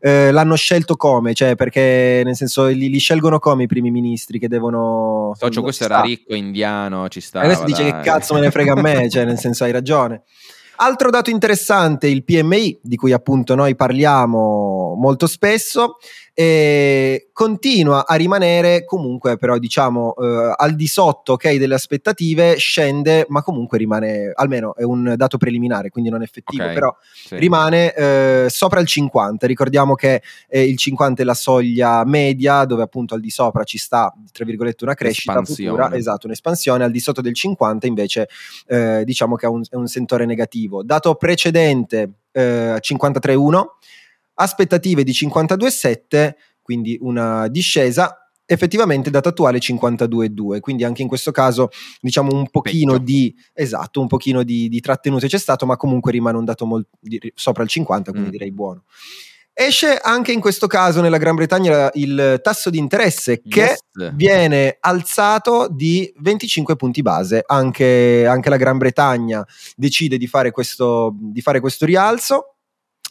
Eh, 0.00 0.30
l'hanno 0.30 0.56
scelto 0.56 0.96
come? 0.96 1.34
Cioè, 1.34 1.54
perché 1.54 2.22
nel 2.24 2.36
senso 2.36 2.66
li, 2.66 2.88
li 2.88 2.98
scelgono 2.98 3.38
come 3.38 3.64
i 3.64 3.66
primi 3.66 3.90
ministri 3.90 4.38
che 4.38 4.48
devono. 4.48 5.32
Socio, 5.34 5.62
questo 5.62 5.84
era 5.84 5.98
sta. 5.98 6.06
ricco, 6.06 6.34
indiano, 6.34 7.08
ci 7.08 7.20
sta. 7.20 7.40
Adesso 7.40 7.64
dice 7.64 7.84
che 7.84 8.00
cazzo 8.02 8.34
me 8.34 8.40
ne 8.40 8.50
frega 8.50 8.72
a 8.72 8.80
me, 8.80 9.08
cioè 9.08 9.24
nel 9.24 9.38
senso 9.38 9.64
hai 9.64 9.72
ragione. 9.72 10.22
Altro 10.76 11.08
dato 11.10 11.30
interessante, 11.30 12.08
il 12.08 12.24
PMI, 12.24 12.80
di 12.82 12.96
cui 12.96 13.12
appunto 13.12 13.54
noi 13.54 13.76
parliamo 13.76 14.96
molto 14.98 15.28
spesso, 15.28 15.98
e 16.34 17.28
continua 17.32 18.06
a 18.06 18.16
rimanere 18.16 18.84
comunque 18.84 19.36
però 19.36 19.56
diciamo 19.56 20.14
eh, 20.16 20.52
al 20.56 20.74
di 20.74 20.88
sotto 20.88 21.34
okay, 21.34 21.58
delle 21.58 21.74
aspettative 21.74 22.56
scende 22.56 23.24
ma 23.28 23.42
comunque 23.42 23.78
rimane 23.78 24.32
almeno 24.34 24.74
è 24.74 24.82
un 24.82 25.14
dato 25.16 25.38
preliminare 25.38 25.90
quindi 25.90 26.10
non 26.10 26.22
effettivo 26.22 26.64
okay, 26.64 26.74
però 26.74 26.94
sì. 27.12 27.36
rimane 27.36 27.94
eh, 27.94 28.46
sopra 28.48 28.80
il 28.80 28.86
50 28.86 29.46
ricordiamo 29.46 29.94
che 29.94 30.22
eh, 30.48 30.64
il 30.64 30.76
50 30.76 31.22
è 31.22 31.24
la 31.24 31.34
soglia 31.34 32.04
media 32.04 32.64
dove 32.64 32.82
appunto 32.82 33.14
al 33.14 33.20
di 33.20 33.30
sopra 33.30 33.62
ci 33.62 33.78
sta 33.78 34.12
tra 34.32 34.44
virgolette 34.44 34.82
una 34.82 34.94
crescita 34.94 35.40
futura 35.44 35.94
esatto 35.94 36.26
un'espansione 36.26 36.82
al 36.82 36.90
di 36.90 37.00
sotto 37.00 37.20
del 37.20 37.34
50 37.34 37.86
invece 37.86 38.28
eh, 38.66 39.02
diciamo 39.04 39.36
che 39.36 39.46
è 39.46 39.48
un, 39.48 39.62
è 39.68 39.76
un 39.76 39.86
sentore 39.86 40.26
negativo. 40.26 40.82
Dato 40.82 41.14
precedente 41.14 42.10
53,1 42.34 43.54
eh, 43.54 43.66
aspettative 44.34 45.04
di 45.04 45.12
52,7, 45.12 46.32
quindi 46.62 46.96
una 47.00 47.48
discesa, 47.48 48.24
effettivamente 48.46 49.10
data 49.10 49.30
attuale 49.30 49.58
52,2 49.58 50.60
quindi 50.60 50.84
anche 50.84 51.00
in 51.00 51.08
questo 51.08 51.30
caso 51.30 51.70
diciamo 52.00 52.30
un 52.30 52.50
pochino 52.50 52.92
Pecchio. 52.92 53.04
di 53.06 53.34
esatto 53.54 54.02
un 54.02 54.06
pochino 54.06 54.42
di, 54.42 54.68
di, 54.68 54.80
trattenute 54.80 55.28
c'è 55.28 55.38
stato 55.38 55.64
ma 55.64 55.78
comunque 55.78 56.12
rimane 56.12 56.36
un 56.36 56.44
dato 56.44 56.66
molto, 56.66 56.90
di, 57.00 57.18
sopra 57.34 57.62
il 57.62 57.70
50 57.70 58.10
quindi 58.10 58.28
mm. 58.28 58.32
direi 58.32 58.52
buono 58.52 58.82
esce 59.54 59.96
anche 59.96 60.32
in 60.32 60.40
questo 60.40 60.66
caso 60.66 61.00
nella 61.00 61.16
Gran 61.16 61.36
Bretagna 61.36 61.88
il 61.94 62.40
tasso 62.42 62.70
di 62.70 62.78
interesse 62.78 63.40
che 63.40 63.78
yes. 63.94 64.12
viene 64.14 64.76
alzato 64.80 65.68
di 65.70 66.12
25 66.18 66.74
punti 66.74 67.02
base 67.02 67.44
anche, 67.46 68.26
anche 68.26 68.50
la 68.50 68.56
Gran 68.56 68.78
Bretagna 68.78 69.46
decide 69.76 70.18
di 70.18 70.26
fare 70.26 70.50
questo, 70.50 71.14
di 71.16 71.40
fare 71.40 71.60
questo 71.60 71.86
rialzo 71.86 72.53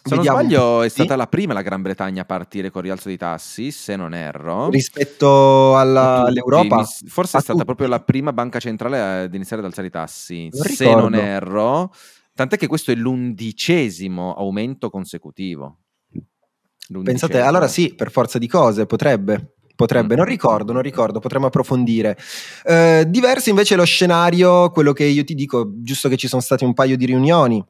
se 0.04 0.16
non 0.16 0.24
sbaglio 0.24 0.82
è 0.82 0.90
stata 0.90 1.16
la 1.16 1.28
prima 1.28 1.54
la 1.54 1.62
Gran 1.62 1.82
Bretagna 1.82 2.24
a 2.24 2.26
partire 2.26 2.70
con 2.70 2.82
il 2.82 2.88
rialzo 2.88 3.08
dei 3.08 3.18
tassi, 3.18 3.72
se 3.72 3.96
non 3.96 4.14
erro. 4.14 4.70
Rispetto 4.70 5.78
alla, 5.78 6.26
all'Europa? 6.26 6.84
Forse 6.84 7.38
è 7.38 7.42
stata 7.42 7.54
tutti. 7.54 7.66
proprio 7.66 7.88
la 7.88 8.02
prima 8.02 8.34
banca 8.34 8.60
centrale 8.60 9.24
ad 9.24 9.34
iniziare 9.34 9.62
ad 9.62 9.68
alzare 9.68 9.88
i 9.88 9.92
tassi, 9.92 10.50
non 10.52 10.64
se 10.64 10.86
ricordo. 10.86 11.10
non 11.10 11.16
erro. 11.16 11.94
Tant'è 12.36 12.58
che 12.58 12.68
questo 12.68 12.92
è 12.92 12.96
l'undicesimo 12.96 14.34
aumento 14.34 14.90
consecutivo. 14.90 15.78
L'undicesimo. 16.10 17.04
Pensate, 17.04 17.40
allora 17.40 17.68
sì, 17.68 17.94
per 17.96 18.12
forza 18.12 18.38
di 18.38 18.48
cose, 18.48 18.86
potrebbe. 18.86 19.54
Potrebbe, 19.76 20.14
mm. 20.14 20.18
non 20.18 20.26
ricordo, 20.26 20.74
non 20.74 20.82
ricordo, 20.82 21.20
potremmo 21.20 21.48
approfondire. 21.48 22.18
Eh, 22.64 23.06
diverso 23.08 23.50
invece 23.50 23.76
lo 23.76 23.86
scenario, 23.86 24.70
quello 24.70 24.94
che 24.94 25.06
io 25.06 25.24
ti 25.24 25.34
dico, 25.34 25.72
giusto 25.78 26.10
che 26.10 26.18
ci 26.18 26.28
sono 26.28 26.42
stati 26.42 26.64
un 26.64 26.74
paio 26.74 26.98
di 26.98 27.06
riunioni 27.06 27.64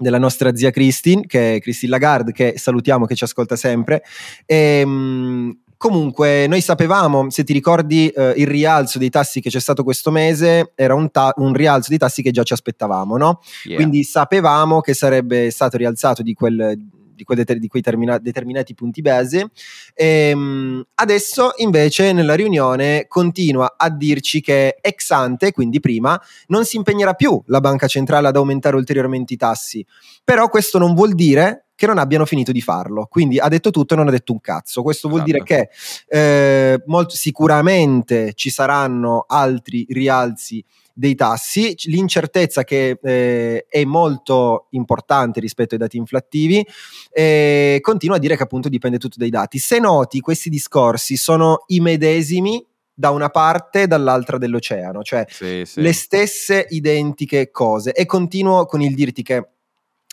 della 0.00 0.18
nostra 0.18 0.54
zia 0.54 0.70
Christine, 0.70 1.26
che 1.26 1.56
è 1.56 1.60
Christine 1.60 1.92
Lagarde, 1.92 2.32
che 2.32 2.54
salutiamo, 2.56 3.06
che 3.06 3.14
ci 3.14 3.24
ascolta 3.24 3.56
sempre. 3.56 4.02
E, 4.46 4.80
ehm, 4.80 5.58
comunque, 5.76 6.46
noi 6.46 6.60
sapevamo, 6.60 7.30
se 7.30 7.44
ti 7.44 7.52
ricordi, 7.52 8.08
eh, 8.08 8.34
il 8.36 8.46
rialzo 8.46 8.98
dei 8.98 9.10
tassi 9.10 9.40
che 9.40 9.50
c'è 9.50 9.60
stato 9.60 9.84
questo 9.84 10.10
mese 10.10 10.72
era 10.74 10.94
un, 10.94 11.10
ta- 11.10 11.32
un 11.36 11.52
rialzo 11.52 11.88
dei 11.90 11.98
tassi 11.98 12.22
che 12.22 12.30
già 12.30 12.42
ci 12.42 12.52
aspettavamo, 12.52 13.16
no? 13.16 13.40
Yeah. 13.64 13.76
Quindi 13.76 14.02
sapevamo 14.02 14.80
che 14.80 14.94
sarebbe 14.94 15.50
stato 15.50 15.76
rialzato 15.76 16.22
di 16.22 16.34
quel 16.34 16.78
di 17.20 17.24
quei, 17.24 17.38
deter- 17.38 17.58
di 17.58 17.68
quei 17.68 17.82
termina- 17.82 18.18
determinati 18.18 18.74
punti 18.74 19.02
base. 19.02 19.50
E, 19.94 20.30
ehm, 20.30 20.84
adesso 20.94 21.52
invece 21.56 22.12
nella 22.12 22.34
riunione 22.34 23.06
continua 23.08 23.74
a 23.76 23.90
dirci 23.90 24.40
che 24.40 24.78
ex 24.80 25.10
ante, 25.10 25.52
quindi 25.52 25.80
prima, 25.80 26.20
non 26.48 26.64
si 26.64 26.76
impegnerà 26.76 27.14
più 27.14 27.40
la 27.46 27.60
banca 27.60 27.86
centrale 27.86 28.28
ad 28.28 28.36
aumentare 28.36 28.76
ulteriormente 28.76 29.34
i 29.34 29.36
tassi. 29.36 29.84
Però 30.24 30.48
questo 30.48 30.78
non 30.78 30.94
vuol 30.94 31.14
dire 31.14 31.66
che 31.74 31.86
non 31.86 31.96
abbiano 31.96 32.26
finito 32.26 32.52
di 32.52 32.60
farlo. 32.60 33.06
Quindi 33.10 33.38
ha 33.38 33.48
detto 33.48 33.70
tutto 33.70 33.94
e 33.94 33.96
non 33.96 34.08
ha 34.08 34.10
detto 34.10 34.32
un 34.32 34.40
cazzo. 34.40 34.82
Questo 34.82 35.08
vuol 35.08 35.22
esatto. 35.22 35.42
dire 35.42 35.68
che 35.68 35.70
eh, 36.08 36.82
molto, 36.86 37.14
sicuramente 37.14 38.32
ci 38.34 38.50
saranno 38.50 39.24
altri 39.26 39.86
rialzi 39.88 40.62
dei 40.92 41.14
tassi, 41.14 41.74
l'incertezza 41.84 42.64
che 42.64 42.98
eh, 43.02 43.66
è 43.68 43.84
molto 43.84 44.66
importante 44.70 45.40
rispetto 45.40 45.74
ai 45.74 45.80
dati 45.80 45.96
inflattivi, 45.96 46.64
eh, 47.12 47.78
continua 47.80 48.16
a 48.16 48.18
dire 48.18 48.36
che 48.36 48.42
appunto 48.42 48.68
dipende 48.68 48.98
tutto 48.98 49.16
dai 49.18 49.30
dati. 49.30 49.58
Se 49.58 49.78
noti, 49.78 50.20
questi 50.20 50.50
discorsi 50.50 51.16
sono 51.16 51.64
i 51.68 51.80
medesimi 51.80 52.64
da 52.92 53.10
una 53.10 53.30
parte 53.30 53.82
e 53.82 53.86
dall'altra 53.86 54.36
dell'oceano, 54.36 55.02
cioè 55.02 55.24
sì, 55.28 55.62
sì. 55.64 55.80
le 55.80 55.92
stesse 55.94 56.66
identiche 56.68 57.50
cose. 57.50 57.92
E 57.92 58.04
continuo 58.04 58.66
con 58.66 58.82
il 58.82 58.94
dirti 58.94 59.22
che 59.22 59.48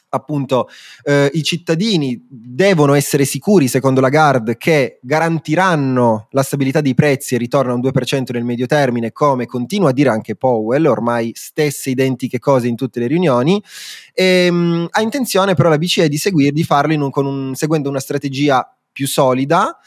appunto 0.09 0.67
eh, 1.03 1.29
i 1.33 1.43
cittadini 1.43 2.25
devono 2.29 2.93
essere 2.93 3.25
sicuri, 3.25 3.67
secondo 3.67 4.01
la 4.01 4.09
GARD, 4.09 4.57
che 4.57 4.99
garantiranno 5.01 6.27
la 6.31 6.43
stabilità 6.43 6.81
dei 6.81 6.93
prezzi 6.93 7.35
e 7.35 7.37
ritorno 7.37 7.71
a 7.71 7.75
un 7.75 7.81
2% 7.81 8.31
nel 8.31 8.43
medio 8.43 8.65
termine, 8.65 9.11
come 9.11 9.45
continua 9.45 9.89
a 9.89 9.93
dire 9.93 10.09
anche 10.09 10.35
Powell, 10.35 10.85
ormai 10.85 11.31
stesse 11.35 11.89
identiche 11.89 12.39
cose 12.39 12.67
in 12.67 12.75
tutte 12.75 12.99
le 12.99 13.07
riunioni. 13.07 13.61
E, 14.13 14.45
ehm, 14.45 14.55
mh, 14.55 14.87
ha 14.91 15.01
intenzione 15.01 15.53
però 15.53 15.69
la 15.69 15.77
BCE 15.77 16.09
di 16.09 16.17
seguire, 16.17 16.51
di 16.51 16.63
farlo 16.63 16.93
un, 16.93 17.11
un, 17.13 17.55
seguendo 17.55 17.89
una 17.89 17.99
strategia 17.99 18.71
più 18.97 19.07
solida, 19.07 19.77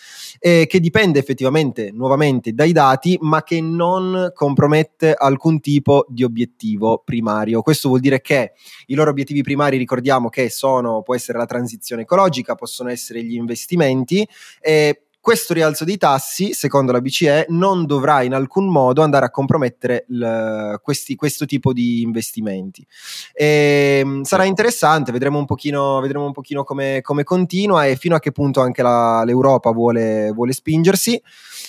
eh, 0.40 0.66
che 0.66 0.80
dipende 0.80 1.18
effettivamente 1.18 1.90
nuovamente 1.92 2.52
dai 2.52 2.72
dati, 2.72 3.18
ma 3.20 3.42
che 3.42 3.60
non 3.60 4.32
compromette 4.34 5.14
alcun 5.14 5.60
tipo 5.60 6.06
di 6.08 6.24
obiettivo 6.24 7.02
primario. 7.04 7.60
Questo 7.60 7.88
vuol 7.88 8.00
dire 8.00 8.22
che 8.22 8.52
i 8.86 8.94
loro 8.94 9.10
obiettivi 9.10 9.42
primari, 9.42 9.76
ricordiamo 9.76 10.30
che 10.30 10.48
sono, 10.48 11.02
può 11.02 11.14
essere 11.14 11.38
la 11.38 11.44
transizione 11.44 12.02
ecologica, 12.02 12.54
possono 12.54 12.88
essere 12.88 13.22
gli 13.22 13.34
investimenti. 13.34 14.26
Eh, 14.60 15.02
questo 15.20 15.52
rialzo 15.52 15.84
dei 15.84 15.98
tassi, 15.98 16.54
secondo 16.54 16.92
la 16.92 17.00
BCE, 17.00 17.46
non 17.50 17.84
dovrà 17.84 18.22
in 18.22 18.32
alcun 18.32 18.68
modo 18.68 19.02
andare 19.02 19.26
a 19.26 19.30
compromettere 19.30 20.06
l- 20.08 20.74
questi, 20.82 21.14
questo 21.14 21.44
tipo 21.44 21.72
di 21.72 22.00
investimenti. 22.00 22.86
E, 23.32 23.98
ehm, 24.00 24.22
sarà 24.22 24.44
interessante, 24.44 25.12
vedremo 25.12 25.38
un 25.38 25.44
pochino, 25.44 26.00
vedremo 26.00 26.24
un 26.24 26.32
pochino 26.32 26.64
come, 26.64 27.00
come, 27.02 27.22
continua 27.22 27.86
e 27.86 27.96
fino 27.96 28.16
a 28.16 28.18
che 28.18 28.32
punto 28.32 28.60
anche 28.60 28.82
la, 28.82 29.22
l'Europa 29.24 29.70
vuole, 29.70 30.30
vuole 30.32 30.52
spingersi. 30.52 31.20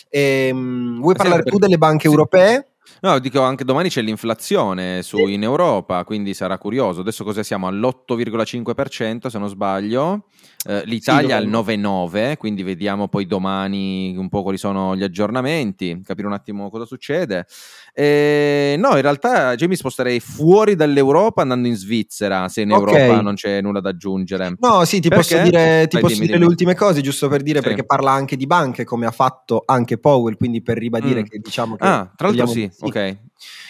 E, 0.09 0.49
um, 0.51 0.99
vuoi 1.01 1.15
parlare 1.15 1.43
tu 1.43 1.57
delle 1.57 1.77
banche 1.77 2.07
europee? 2.07 2.70
No, 3.03 3.17
dico 3.17 3.41
anche 3.41 3.63
domani 3.63 3.89
c'è 3.89 4.03
l'inflazione 4.03 5.01
su, 5.01 5.17
in 5.17 5.41
Europa, 5.41 6.03
quindi 6.03 6.35
sarà 6.35 6.59
curioso. 6.59 7.01
Adesso 7.01 7.23
cosa 7.23 7.41
siamo? 7.41 7.65
All'8,5% 7.65 9.25
se 9.25 9.39
non 9.39 9.49
sbaglio. 9.49 10.25
Eh, 10.67 10.83
L'Italia 10.85 11.39
sì, 11.39 11.43
al 11.43 11.49
9,9, 11.49 12.37
quindi 12.37 12.61
vediamo 12.61 13.07
poi 13.07 13.25
domani 13.25 14.15
un 14.15 14.29
po' 14.29 14.43
quali 14.43 14.59
sono 14.59 14.95
gli 14.95 15.01
aggiornamenti, 15.01 16.01
capire 16.03 16.27
un 16.27 16.33
attimo 16.33 16.69
cosa 16.69 16.85
succede. 16.85 17.47
Eh, 17.93 18.75
no, 18.77 18.95
in 18.95 19.01
realtà 19.01 19.55
mi 19.67 19.75
sposterei 19.75 20.19
fuori 20.19 20.75
dall'Europa 20.75 21.41
andando 21.41 21.67
in 21.67 21.75
Svizzera, 21.75 22.47
se 22.49 22.61
in 22.61 22.69
Europa 22.69 23.03
okay. 23.03 23.23
non 23.23 23.33
c'è 23.33 23.61
nulla 23.61 23.79
da 23.79 23.89
aggiungere. 23.89 24.53
No, 24.59 24.85
sì, 24.85 24.99
ti 24.99 25.09
perché? 25.09 25.35
posso 25.35 25.43
dire, 25.43 25.87
ti 25.87 25.93
Vai, 25.93 26.01
posso 26.01 26.13
dimmi, 26.13 26.27
dire 26.27 26.37
dimmi. 26.37 26.39
le 26.39 26.45
ultime 26.45 26.75
cose, 26.75 27.01
giusto 27.01 27.27
per 27.27 27.41
dire, 27.41 27.61
sì. 27.61 27.65
perché 27.65 27.83
parla 27.83 28.11
anche 28.11 28.35
di 28.35 28.45
banche, 28.45 28.83
come 28.83 29.07
ha 29.07 29.11
fatto 29.11 29.63
anche 29.65 29.97
Powell, 29.97 30.37
quindi 30.37 30.61
per 30.61 30.77
ribadire 30.77 31.21
mm. 31.21 31.25
che 31.25 31.39
diciamo 31.39 31.75
che... 31.75 31.83
Ah, 31.83 32.11
tra 32.15 32.27
l'altro 32.27 32.45
sì, 32.45 32.69
sì, 32.71 32.90
ok. 32.99 33.17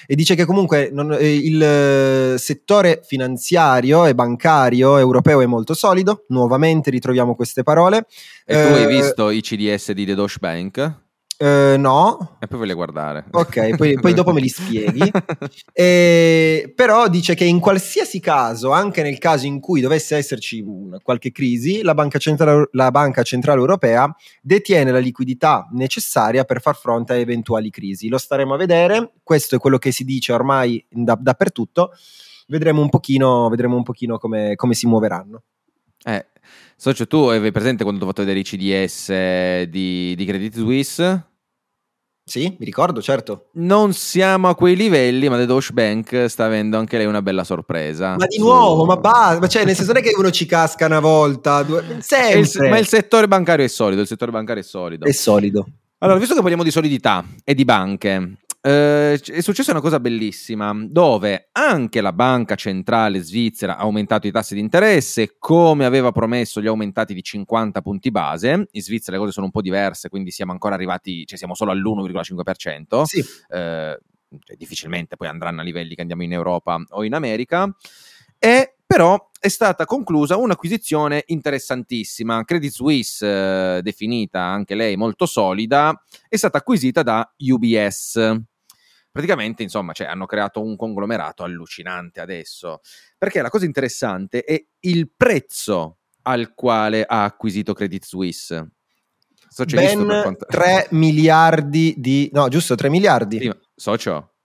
E 0.08 0.16
dice 0.16 0.36
che 0.36 0.46
comunque 0.46 0.90
non, 0.92 1.14
eh, 1.14 1.34
il 1.34 1.62
eh, 1.62 2.38
settore 2.38 3.02
finanziario 3.04 4.06
e 4.06 4.14
bancario 4.14 4.98
europeo 4.98 5.42
è 5.42 5.46
molto 5.46 5.74
solido, 5.74 6.26
nuovamente 6.30 6.90
ritroviamo 6.90 7.36
queste 7.36 7.64
parole. 7.64 8.06
E 8.46 8.54
tu 8.54 8.74
hai 8.74 8.84
eh, 8.84 8.88
visto 8.88 9.30
i 9.30 9.42
CDS 9.42 9.92
di 9.92 10.06
The 10.06 10.16
Deutsche 10.16 10.40
Bank? 10.40 11.00
Uh, 11.42 11.76
no. 11.76 12.38
E 12.40 12.46
poi 12.46 12.60
voglio 12.60 12.76
guardare. 12.76 13.26
Ok, 13.32 13.76
poi, 13.76 13.96
poi 14.00 14.14
dopo 14.14 14.32
me 14.32 14.40
li 14.40 14.48
spieghi. 14.48 15.12
e, 15.74 16.72
però 16.76 17.08
dice 17.08 17.34
che 17.34 17.46
in 17.46 17.60
qualsiasi 17.60 18.20
caso, 18.20 18.70
anche 18.70 19.02
nel 19.02 19.18
caso 19.18 19.48
in 19.48 19.60
cui 19.60 19.82
dovesse 19.82 20.16
esserci 20.16 20.62
una, 20.62 21.00
qualche 21.00 21.32
crisi, 21.32 21.82
la 21.82 21.96
banca, 21.96 22.20
centrale, 22.20 22.70
la 22.74 22.92
banca, 22.92 23.24
Centrale 23.24 23.60
Europea 23.60 24.16
detiene 24.40 24.92
la 24.92 25.00
liquidità 25.00 25.68
necessaria 25.72 26.44
per 26.44 26.62
far 26.62 26.76
fronte 26.76 27.14
a 27.14 27.16
eventuali 27.16 27.72
crisi. 27.72 28.08
Lo 28.08 28.20
staremo 28.20 28.54
a 28.54 28.58
vedere, 28.58 29.14
questo 29.24 29.56
è 29.56 29.58
quello 29.58 29.80
che 29.80 29.92
si 29.92 30.04
dice 30.04 30.34
ormai 30.34 30.86
da, 30.92 31.18
dappertutto. 31.20 31.92
Vedremo 32.50 32.84
un 32.84 32.90
pochino, 32.90 33.50
vedremo 33.50 33.78
un 33.78 33.84
pochino 33.84 34.20
come, 34.20 34.54
come 34.56 34.76
si 34.76 34.86
muoveranno. 34.86 35.42
Eh, 36.04 36.26
Socio, 36.76 37.08
tu 37.08 37.18
avevi 37.18 37.52
presente 37.52 37.84
quando 37.84 38.04
ho 38.04 38.08
fatto 38.08 38.22
vedere 38.24 38.40
i 38.40 38.44
CDS 38.44 39.68
di, 39.70 40.14
di 40.16 40.26
Credit 40.26 40.54
Suisse? 40.56 41.31
Sì, 42.32 42.56
mi 42.58 42.63
ricordo, 42.63 43.02
certo. 43.02 43.48
Non 43.56 43.91
siamo 43.91 44.48
a 44.48 44.56
quei 44.56 44.78
livelli, 44.78 45.28
ma 45.28 45.36
The 45.36 45.46
Deutsche 45.46 45.74
Bank 45.74 46.28
sta 46.28 46.46
avendo 46.46 46.78
anche 46.78 46.96
lei 46.96 47.06
una 47.06 47.22
bella 47.22 47.44
sorpresa. 47.44 48.15
Ma 48.17 48.26
di 48.26 48.38
su... 48.38 48.44
nuovo, 48.44 48.86
ma 48.86 48.96
basta, 48.96 49.46
cioè 49.48 49.65
nel 49.65 49.76
senso 49.76 49.91
non 49.91 50.02
è 50.02 50.06
che 50.06 50.13
uno 50.15 50.32
ci 50.32 50.46
casca 50.46 50.86
una 50.86 51.02
volta, 51.02 51.62
due... 51.63 51.98
sempre. 52.00 52.39
Il, 52.39 52.70
ma 52.70 52.78
il 52.78 52.88
settore 52.88 53.28
bancario 53.28 53.65
è 53.65 53.67
solido, 53.67 54.00
il 54.00 54.08
settore 54.08 54.32
bancario 54.32 54.62
è 54.62 54.65
solido. 54.65 55.06
È 55.06 55.12
solido. 55.12 55.67
Allora, 55.98 56.17
visto 56.17 56.34
che 56.34 56.39
parliamo 56.39 56.63
di 56.63 56.72
solidità 56.72 57.22
e 57.44 57.54
di 57.54 57.65
banche, 57.65 58.38
eh, 58.62 59.19
è 59.19 59.41
successa 59.41 59.71
una 59.71 59.82
cosa 59.82 60.00
bellissima, 60.00 60.71
dove 60.88 61.50
anche 61.52 62.00
la 62.00 62.13
banca 62.13 62.54
centrale 62.54 63.19
svizzera 63.21 63.78
ha 63.78 63.82
aumentato 63.82 64.28
i 64.28 64.32
tassi 64.32 64.54
di 64.54 64.60
interesse, 64.60 65.36
come 65.39 65.86
aveva 65.86 66.12
promesso 66.12 66.60
li 66.60 66.67
ha 66.67 66.69
aumentati 66.69 67.15
di 67.15 67.24
50 67.24 67.82
punti 67.82 68.12
base. 68.12 68.67
In 68.69 68.82
Svizzera 68.82 69.13
le 69.13 69.24
cose 69.24 69.32
sono 69.34 69.47
un 69.47 69.52
po' 69.52 69.62
diverse, 69.62 70.10
quindi 70.10 70.30
siamo 70.30 70.52
ancora 70.52 70.76
arrivati, 70.76 71.26
cioè 71.26 71.38
siamo 71.38 71.56
solo 71.56 71.71
all'1,5%. 71.71 73.04
Sì. 73.04 73.19
Eh, 73.19 74.00
cioè, 74.39 74.56
difficilmente 74.56 75.17
poi 75.17 75.28
andranno 75.28 75.62
a 75.62 75.63
livelli 75.63 75.95
che 75.95 76.02
andiamo 76.02 76.24
in 76.24 76.34
Europa 76.34 76.80
o 76.89 77.04
in 77.04 77.15
America. 77.15 77.76
E 78.38 78.76
però 78.86 79.30
è 79.39 79.47
stata 79.47 79.86
conclusa 79.86 80.36
un'acquisizione 80.36 81.24
interessantissima. 81.28 82.43
Credit 82.43 82.71
Suisse, 82.71 83.26
eh, 83.78 83.82
definita 83.82 84.41
anche 84.41 84.76
lei 84.76 84.97
molto 84.97 85.26
solida, 85.26 86.00
è 86.28 86.36
stata 86.36 86.58
acquisita 86.58 87.02
da 87.02 87.34
UBS. 87.38 88.50
Praticamente, 89.12 89.62
insomma, 89.62 89.91
cioè, 89.91 90.08
hanno 90.08 90.26
creato 90.26 90.63
un 90.63 90.76
conglomerato 90.78 91.43
allucinante 91.43 92.21
adesso. 92.21 92.80
Perché 93.17 93.41
la 93.41 93.50
cosa 93.50 93.65
interessante 93.65 94.43
è 94.43 94.63
il 94.82 95.12
prezzo 95.15 95.97
al 96.24 96.54
quale 96.54 97.04
ha 97.04 97.24
acquisito 97.26 97.74
Credit 97.74 98.04
Suisse. 98.04 98.71
Socio, 99.50 99.76
ben 99.76 100.06
quanto... 100.06 100.45
3 100.45 100.88
miliardi 100.95 101.93
di... 101.97 102.30
no, 102.32 102.47
giusto, 102.47 102.76
3 102.76 102.89
miliardi. 102.89 103.39
Sì, 103.39 103.52
socio, 103.76 104.36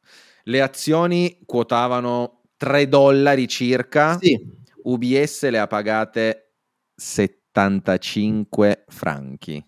le 0.44 0.60
azioni 0.60 1.42
quotavano 1.46 2.42
3 2.56 2.88
dollari 2.88 3.46
circa. 3.46 4.18
Sì. 4.18 4.54
UBS 4.82 5.48
le 5.48 5.58
ha 5.58 5.66
pagate 5.66 6.54
75 6.94 8.84
franchi. 8.88 9.64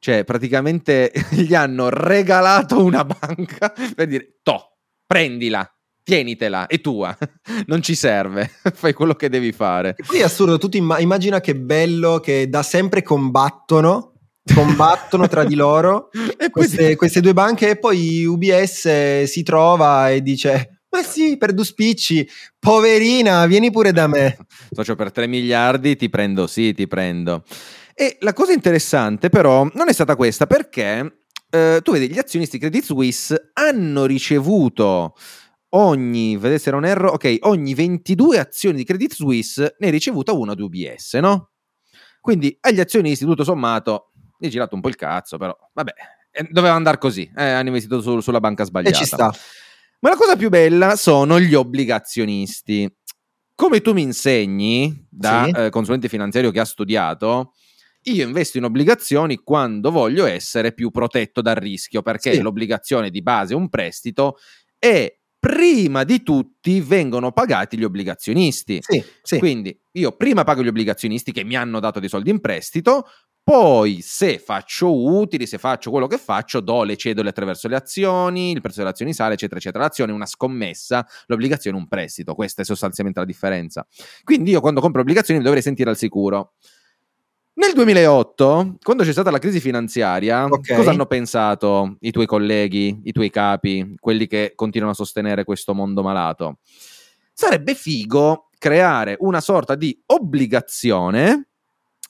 Cioè, 0.00 0.24
praticamente 0.24 1.12
gli 1.30 1.54
hanno 1.54 1.90
regalato 1.90 2.82
una 2.82 3.04
banca 3.04 3.70
per 3.94 4.06
dire, 4.06 4.38
to, 4.42 4.78
prendila, 5.06 5.70
tienitela, 6.02 6.66
è 6.66 6.80
tua, 6.80 7.16
non 7.66 7.82
ci 7.82 7.94
serve, 7.94 8.50
fai 8.72 8.94
quello 8.94 9.14
che 9.14 9.28
devi 9.28 9.52
fare. 9.52 9.90
E 9.98 10.04
poi 10.06 10.20
è 10.20 10.22
assurdo, 10.22 10.56
tu 10.56 10.68
imm- 10.72 11.00
immagina 11.00 11.40
che 11.40 11.54
bello 11.54 12.18
che 12.18 12.48
da 12.48 12.62
sempre 12.62 13.02
combattono, 13.02 14.14
combattono 14.54 15.28
tra 15.28 15.44
di 15.44 15.54
loro 15.54 16.08
queste, 16.50 16.96
queste 16.96 17.20
due 17.20 17.34
banche 17.34 17.68
e 17.68 17.78
poi 17.78 18.24
UBS 18.24 19.24
si 19.24 19.42
trova 19.42 20.10
e 20.10 20.22
dice 20.22 20.80
ma 20.92 21.02
sì, 21.02 21.36
per 21.36 21.52
due 21.52 21.64
spicci, 21.64 22.28
poverina, 22.58 23.46
vieni 23.46 23.70
pure 23.70 23.92
da 23.92 24.08
me. 24.08 24.36
Socio, 24.72 24.96
per 24.96 25.12
3 25.12 25.28
miliardi 25.28 25.94
ti 25.94 26.08
prendo, 26.08 26.48
sì, 26.48 26.74
ti 26.74 26.88
prendo. 26.88 27.44
E 28.00 28.16
la 28.20 28.32
cosa 28.32 28.54
interessante 28.54 29.28
però 29.28 29.68
non 29.74 29.90
è 29.90 29.92
stata 29.92 30.16
questa, 30.16 30.46
perché 30.46 31.24
eh, 31.50 31.80
tu 31.82 31.92
vedi, 31.92 32.10
gli 32.10 32.16
azionisti 32.16 32.56
Credit 32.56 32.82
Suisse 32.82 33.50
hanno 33.52 34.06
ricevuto 34.06 35.14
ogni, 35.72 36.38
vedete 36.38 36.60
se 36.60 36.70
non 36.70 36.86
erro, 36.86 37.10
ok, 37.10 37.40
ogni 37.42 37.74
22 37.74 38.38
azioni 38.38 38.78
di 38.78 38.84
Credit 38.84 39.12
Suisse 39.12 39.76
ne 39.78 39.88
è 39.88 39.90
ricevuta 39.90 40.32
una 40.32 40.54
di 40.54 40.62
UBS, 40.62 41.12
no? 41.16 41.50
Quindi 42.22 42.56
agli 42.60 42.80
azionisti, 42.80 43.26
tutto 43.26 43.44
sommato, 43.44 44.12
gli 44.38 44.46
è 44.46 44.48
girato 44.48 44.74
un 44.74 44.80
po' 44.80 44.88
il 44.88 44.96
cazzo, 44.96 45.36
però 45.36 45.54
vabbè, 45.74 45.92
eh, 46.30 46.48
doveva 46.50 46.76
andare 46.76 46.96
così, 46.96 47.30
eh, 47.36 47.50
hanno 47.50 47.68
investito 47.68 48.00
su, 48.00 48.20
sulla 48.20 48.40
banca 48.40 48.64
sbagliata. 48.64 48.96
E 48.96 48.98
ci 48.98 49.04
sta. 49.04 49.30
Ma 49.98 50.08
la 50.08 50.16
cosa 50.16 50.36
più 50.36 50.48
bella 50.48 50.96
sono 50.96 51.38
gli 51.38 51.52
obbligazionisti. 51.52 52.90
Come 53.54 53.82
tu 53.82 53.92
mi 53.92 54.00
insegni, 54.00 55.06
da 55.10 55.44
sì. 55.44 55.50
eh, 55.50 55.68
consulente 55.68 56.08
finanziario 56.08 56.50
che 56.50 56.60
ha 56.60 56.64
studiato, 56.64 57.52
io 58.04 58.26
investo 58.26 58.58
in 58.58 58.64
obbligazioni 58.64 59.36
quando 59.36 59.90
voglio 59.90 60.26
essere 60.26 60.72
più 60.72 60.90
protetto 60.90 61.40
dal 61.42 61.56
rischio, 61.56 62.02
perché 62.02 62.34
sì. 62.34 62.40
l'obbligazione 62.40 63.10
di 63.10 63.22
base 63.22 63.52
è 63.52 63.56
un 63.56 63.68
prestito 63.68 64.38
e 64.78 65.20
prima 65.38 66.04
di 66.04 66.22
tutti 66.22 66.80
vengono 66.80 67.32
pagati 67.32 67.78
gli 67.78 67.84
obbligazionisti. 67.84 68.78
Sì, 68.80 69.02
sì. 69.22 69.38
Quindi 69.38 69.78
io 69.92 70.12
prima 70.12 70.44
pago 70.44 70.62
gli 70.62 70.68
obbligazionisti 70.68 71.32
che 71.32 71.44
mi 71.44 71.56
hanno 71.56 71.80
dato 71.80 71.98
dei 71.98 72.08
soldi 72.08 72.30
in 72.30 72.40
prestito, 72.40 73.06
poi, 73.42 74.00
se 74.02 74.38
faccio 74.38 74.94
utili, 74.94 75.46
se 75.46 75.58
faccio 75.58 75.90
quello 75.90 76.06
che 76.06 76.18
faccio, 76.18 76.60
do 76.60 76.84
le 76.84 76.96
cedole 76.96 77.30
attraverso 77.30 77.68
le 77.68 77.76
azioni, 77.76 78.52
il 78.52 78.60
prezzo 78.60 78.78
delle 78.78 78.90
azioni 78.90 79.12
sale, 79.12 79.34
eccetera, 79.34 79.58
eccetera. 79.58 79.82
L'azione 79.82 80.12
è 80.12 80.14
una 80.14 80.26
scommessa, 80.26 81.04
l'obbligazione 81.26 81.76
è 81.76 81.80
un 81.80 81.88
prestito. 81.88 82.34
Questa 82.34 82.62
è 82.62 82.64
sostanzialmente 82.64 83.18
la 83.18 83.26
differenza. 83.26 83.84
Quindi 84.22 84.50
io 84.50 84.60
quando 84.60 84.80
compro 84.80 85.00
obbligazioni 85.00 85.40
mi 85.40 85.44
dovrei 85.44 85.64
sentire 85.64 85.90
al 85.90 85.96
sicuro. 85.96 86.52
Nel 87.60 87.74
2008, 87.74 88.78
quando 88.82 89.02
c'è 89.02 89.12
stata 89.12 89.30
la 89.30 89.38
crisi 89.38 89.60
finanziaria, 89.60 90.46
okay. 90.46 90.74
cosa 90.74 90.92
hanno 90.92 91.04
pensato 91.04 91.96
i 92.00 92.10
tuoi 92.10 92.24
colleghi, 92.24 93.02
i 93.04 93.12
tuoi 93.12 93.28
capi, 93.28 93.96
quelli 94.00 94.26
che 94.26 94.52
continuano 94.54 94.92
a 94.92 94.96
sostenere 94.96 95.44
questo 95.44 95.74
mondo 95.74 96.02
malato? 96.02 96.60
Sarebbe 97.34 97.74
figo 97.74 98.48
creare 98.56 99.18
una 99.20 99.42
sorta 99.42 99.74
di 99.74 99.94
obbligazione 100.06 101.48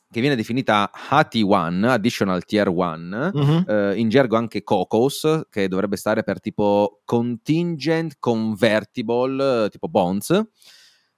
che 0.08 0.20
viene 0.20 0.36
definita 0.36 0.88
HT1, 1.10 1.84
Additional 1.84 2.44
Tier 2.44 2.68
1, 2.68 3.30
uh-huh. 3.32 3.64
eh, 3.66 3.94
in 3.96 4.08
gergo 4.08 4.36
anche 4.36 4.62
COCOS, 4.62 5.46
che 5.50 5.66
dovrebbe 5.66 5.96
stare 5.96 6.22
per 6.22 6.38
tipo 6.40 7.00
Contingent 7.04 8.18
Convertible, 8.20 9.68
tipo 9.68 9.88
bonds. 9.88 10.44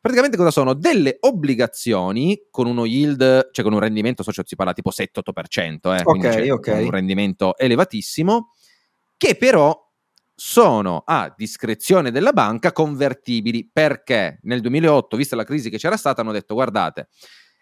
Praticamente 0.02 0.36
cosa 0.36 0.50
sono? 0.50 0.74
Delle 0.74 1.18
obbligazioni 1.20 2.48
con 2.50 2.66
uno 2.66 2.86
yield, 2.86 3.50
cioè 3.52 3.64
con 3.64 3.72
un 3.72 3.78
rendimento 3.78 4.24
socio 4.24 4.42
si 4.44 4.56
parla 4.56 4.72
tipo 4.72 4.90
7-8%, 4.90 5.96
eh, 5.96 6.02
okay, 6.02 6.50
okay. 6.50 6.82
un 6.82 6.90
rendimento 6.90 7.56
elevatissimo, 7.56 8.50
che 9.16 9.36
però 9.36 9.80
sono 10.34 11.04
a 11.06 11.32
discrezione 11.36 12.10
della 12.10 12.32
banca 12.32 12.72
convertibili 12.72 13.70
perché 13.72 14.40
nel 14.42 14.60
2008, 14.60 15.16
vista 15.16 15.36
la 15.36 15.44
crisi 15.44 15.70
che 15.70 15.78
c'era 15.78 15.96
stata, 15.96 16.20
hanno 16.20 16.32
detto 16.32 16.54
guardate, 16.54 17.06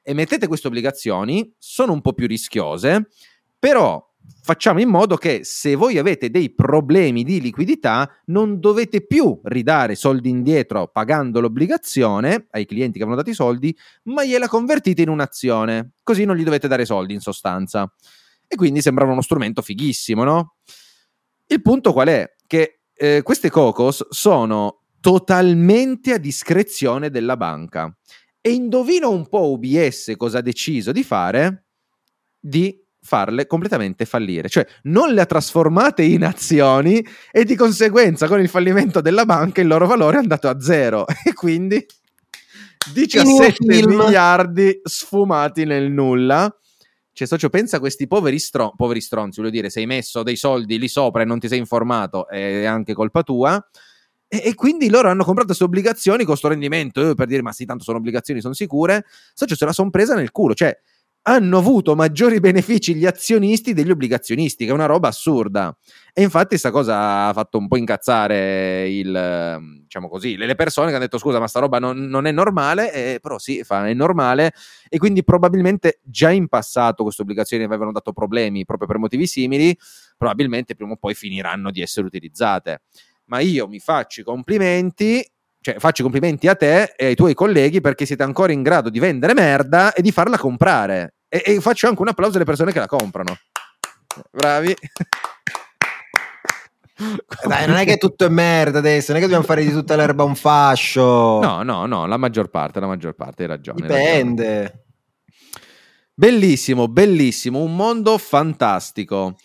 emettete 0.03 0.46
queste 0.46 0.68
obbligazioni, 0.68 1.55
sono 1.59 1.92
un 1.92 2.00
po' 2.00 2.14
più 2.14 2.26
rischiose, 2.26 3.09
però 3.59 4.03
facciamo 4.42 4.80
in 4.80 4.88
modo 4.88 5.16
che 5.16 5.40
se 5.44 5.74
voi 5.74 5.98
avete 5.98 6.30
dei 6.30 6.50
problemi 6.50 7.22
di 7.22 7.40
liquidità 7.40 8.11
non 8.26 8.59
dovete 8.59 9.06
più 9.06 9.38
ridare 9.44 9.94
soldi 9.94 10.28
indietro 10.28 10.88
pagando 10.88 11.40
l'obbligazione 11.40 12.46
ai 12.50 12.66
clienti 12.66 12.98
che 12.98 13.04
avevano 13.04 13.16
dato 13.16 13.30
i 13.30 13.35
soldi, 13.35 13.76
ma 14.04 14.24
gliela 14.24 14.48
convertite 14.48 15.02
in 15.02 15.09
un'azione, 15.09 15.92
così 16.02 16.24
non 16.24 16.37
gli 16.37 16.44
dovete 16.44 16.68
dare 16.68 16.85
soldi 16.85 17.14
in 17.14 17.20
sostanza. 17.20 17.92
E 18.46 18.56
quindi 18.56 18.80
sembrava 18.80 19.12
uno 19.12 19.22
strumento 19.22 19.62
fighissimo, 19.62 20.24
no? 20.24 20.56
Il 21.46 21.62
punto 21.62 21.92
qual 21.92 22.09
è? 22.09 22.35
Che 22.46 22.80
eh, 22.92 23.22
queste 23.22 23.50
COCOS 23.50 24.09
sono 24.11 24.83
totalmente 25.00 26.12
a 26.12 26.18
discrezione 26.18 27.11
della 27.11 27.37
banca 27.37 27.96
e 28.40 28.52
indovina 28.52 29.09
un 29.09 29.28
po' 29.28 29.50
UBS 29.52 30.14
cosa 30.16 30.38
ha 30.38 30.42
deciso 30.42 30.92
di 30.92 31.02
fare? 31.02 31.66
Di 32.38 32.76
farle 33.03 33.47
completamente 33.47 34.05
fallire, 34.05 34.49
cioè 34.49 34.67
non 34.83 35.13
le 35.13 35.23
ha 35.23 35.27
trasformate 35.27 36.03
in 36.03 36.25
azioni 36.25 37.05
e 37.31 37.45
di 37.45 37.57
conseguenza 37.57 38.29
con 38.29 38.41
il 38.41 38.49
fallimento 38.49 39.01
della 39.01 39.25
banca 39.25 39.61
il 39.61 39.67
loro 39.67 39.87
valore 39.87 40.17
è 40.17 40.21
andato 40.21 40.49
a 40.49 40.61
zero 40.61 41.07
e 41.25 41.33
quindi 41.33 41.85
17 42.93 43.65
miliardi 43.67 44.81
sfumati 44.83 45.65
nel 45.65 45.91
nulla. 45.91 46.55
Cioè, 47.13 47.27
socio, 47.27 47.51
pensa 47.51 47.77
a 47.77 47.81
questi 47.81 48.07
poveri, 48.07 48.39
stron- 48.39 48.75
poveri 48.77 49.01
stronzi, 49.01 49.41
voglio 49.41 49.53
dire, 49.53 49.69
sei 49.69 49.85
messo 49.85 50.23
dei 50.23 50.37
soldi 50.37 50.79
lì 50.79 50.89
sopra 50.89 51.23
e 51.23 51.25
non 51.27 51.39
ti 51.39 51.49
sei 51.49 51.59
informato, 51.59 52.27
è 52.29 52.65
anche 52.65 52.95
colpa 52.95 53.23
tua. 53.23 53.63
E, 54.27 54.43
e, 54.45 54.55
quindi 54.55 54.89
loro 54.89 55.11
hanno 55.11 55.25
comprato 55.25 55.49
queste 55.49 55.65
obbligazioni 55.65 56.19
con 56.19 56.29
questo 56.29 56.49
rendimento 56.49 57.11
eh, 57.11 57.15
per 57.15 57.27
dire 57.27 57.43
ma 57.43 57.53
sì, 57.53 57.65
tanto 57.65 57.83
sono 57.83 57.99
obbligazioni, 57.99 58.41
sono 58.41 58.55
sicure. 58.55 59.05
Socio, 59.35 59.57
se 59.57 59.65
la 59.65 59.73
sono 59.73 59.91
presa 59.91 60.15
nel 60.15 60.31
culo. 60.31 60.55
Cioè, 60.55 60.75
hanno 61.22 61.59
avuto 61.59 61.94
maggiori 61.94 62.40
benefici 62.40 62.94
gli 62.94 63.04
azionisti 63.04 63.74
degli 63.74 63.90
obbligazionisti, 63.90 64.64
che 64.64 64.70
è 64.70 64.74
una 64.74 64.87
roba 64.87 65.09
assurda. 65.09 65.76
E 66.12 66.22
infatti 66.22 66.48
questa 66.48 66.70
cosa 66.70 67.26
ha 67.28 67.33
fatto 67.33 67.59
un 67.59 67.68
po' 67.68 67.76
incazzare 67.76 68.88
il, 68.88 69.83
diciamo 69.83 70.09
così, 70.09 70.37
le 70.37 70.54
persone 70.54 70.88
che 70.88 70.94
hanno 70.94 71.04
detto 71.04 71.18
scusa 71.18 71.38
ma 71.38 71.46
sta 71.46 71.61
roba 71.61 71.78
non, 71.78 72.06
non 72.06 72.26
è 72.26 72.33
normale, 72.33 72.92
eh, 72.92 73.18
però 73.20 73.38
sì, 73.38 73.62
fa, 73.62 73.87
è 73.87 73.94
normale. 73.94 74.52
E 74.88 74.98
quindi 74.98 75.22
probabilmente 75.22 76.00
già 76.02 76.30
in 76.30 76.48
passato 76.48 77.02
queste 77.02 77.22
obbligazioni 77.22 77.64
avevano 77.64 77.92
dato 77.92 78.12
problemi 78.12 78.64
proprio 78.64 78.88
per 78.88 78.98
motivi 78.98 79.26
simili, 79.26 79.76
probabilmente 80.16 80.74
prima 80.74 80.92
o 80.92 80.96
poi 80.96 81.14
finiranno 81.14 81.70
di 81.70 81.83
essere 81.83 82.06
utilizzate. 82.06 82.83
Ma 83.26 83.40
io 83.40 83.68
mi 83.68 83.78
faccio 83.78 84.22
i 84.22 84.24
complimenti, 84.24 85.24
cioè 85.61 85.77
faccio 85.79 86.01
i 86.01 86.05
complimenti 86.05 86.49
a 86.49 86.55
te 86.55 86.94
e 86.96 87.07
ai 87.07 87.14
tuoi 87.14 87.35
colleghi 87.35 87.81
perché 87.81 88.07
siete 88.07 88.23
ancora 88.23 88.53
in 88.53 88.62
grado 88.62 88.88
di 88.88 88.99
vendere 88.99 89.35
merda 89.35 89.92
e 89.92 90.03
di 90.03 90.11
farla 90.11 90.38
comprare. 90.38 91.14
E, 91.29 91.42
e 91.44 91.61
faccio 91.61 91.87
anche 91.87 92.01
un 92.01 92.09
applauso 92.09 92.37
alle 92.37 92.44
persone 92.44 92.73
che 92.73 92.79
la 92.79 92.87
comprano. 92.87 93.37
Bravi. 94.31 94.75
Dai, 97.46 97.66
non 97.66 97.77
è 97.77 97.85
che 97.87 97.96
tutto 97.96 98.27
è 98.27 98.29
merda 98.29 98.79
adesso, 98.79 99.12
non 99.12 99.16
è 99.16 99.20
che 99.20 99.31
dobbiamo 99.31 99.46
fare 99.46 99.64
di 99.64 99.73
tutta 99.73 99.96
l'erba 99.96 100.25
un 100.25 100.35
fascio. 100.35 101.40
No, 101.40 101.62
no, 101.62 101.87
no, 101.87 102.07
la 102.07 102.16
maggior 102.18 102.49
parte, 102.49 102.81
la 102.81 102.87
maggior 102.87 103.14
parte, 103.14 103.42
hai 103.42 103.49
ragione. 103.49 103.81
Dipende. 103.81 104.46
Hai 104.46 104.62
ragione. 104.62 104.85
Bellissimo, 106.12 106.88
bellissimo, 106.88 107.61
un 107.61 107.75
mondo 107.75 108.18
fantastico. 108.18 109.37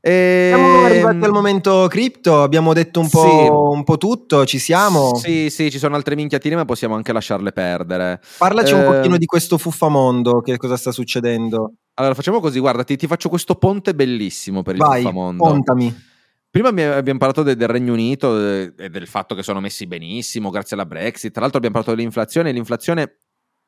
E... 0.00 0.52
Siamo 0.54 0.84
arrivati 0.84 1.24
al 1.24 1.30
momento 1.30 1.86
cripto, 1.88 2.42
abbiamo 2.42 2.72
detto 2.72 3.00
un 3.00 3.08
po', 3.08 3.22
sì. 3.22 3.48
un 3.50 3.84
po', 3.84 3.98
tutto, 3.98 4.46
ci 4.46 4.58
siamo? 4.58 5.14
Sì, 5.16 5.50
sì, 5.50 5.70
ci 5.70 5.78
sono 5.78 5.94
altre 5.94 6.14
minchiatine, 6.14 6.56
ma 6.56 6.64
possiamo 6.64 6.94
anche 6.94 7.12
lasciarle 7.12 7.52
perdere. 7.52 8.20
Parlaci 8.38 8.72
eh... 8.72 8.76
un 8.76 8.84
pochino 8.84 9.16
di 9.18 9.26
questo 9.26 9.58
fuffamondo, 9.58 10.40
che 10.40 10.56
cosa 10.56 10.76
sta 10.76 10.90
succedendo? 10.90 11.74
Allora, 11.94 12.14
facciamo 12.14 12.40
così, 12.40 12.58
guarda, 12.58 12.82
ti, 12.82 12.96
ti 12.96 13.06
faccio 13.06 13.28
questo 13.28 13.56
ponte 13.56 13.94
bellissimo 13.94 14.62
per 14.62 14.76
il 14.76 14.80
Vai, 14.80 15.02
fuffamondo. 15.02 15.44
Pontami. 15.44 16.08
Prima 16.50 16.68
abbiamo 16.68 17.18
parlato 17.18 17.44
del 17.44 17.68
Regno 17.68 17.92
Unito 17.92 18.36
e 18.36 18.88
del 18.90 19.06
fatto 19.06 19.36
che 19.36 19.42
sono 19.44 19.60
messi 19.60 19.86
benissimo 19.86 20.50
grazie 20.50 20.74
alla 20.74 20.84
Brexit. 20.84 21.30
Tra 21.30 21.42
l'altro 21.42 21.58
abbiamo 21.58 21.76
parlato 21.76 21.94
dell'inflazione. 21.94 22.50
L'inflazione, 22.50 23.18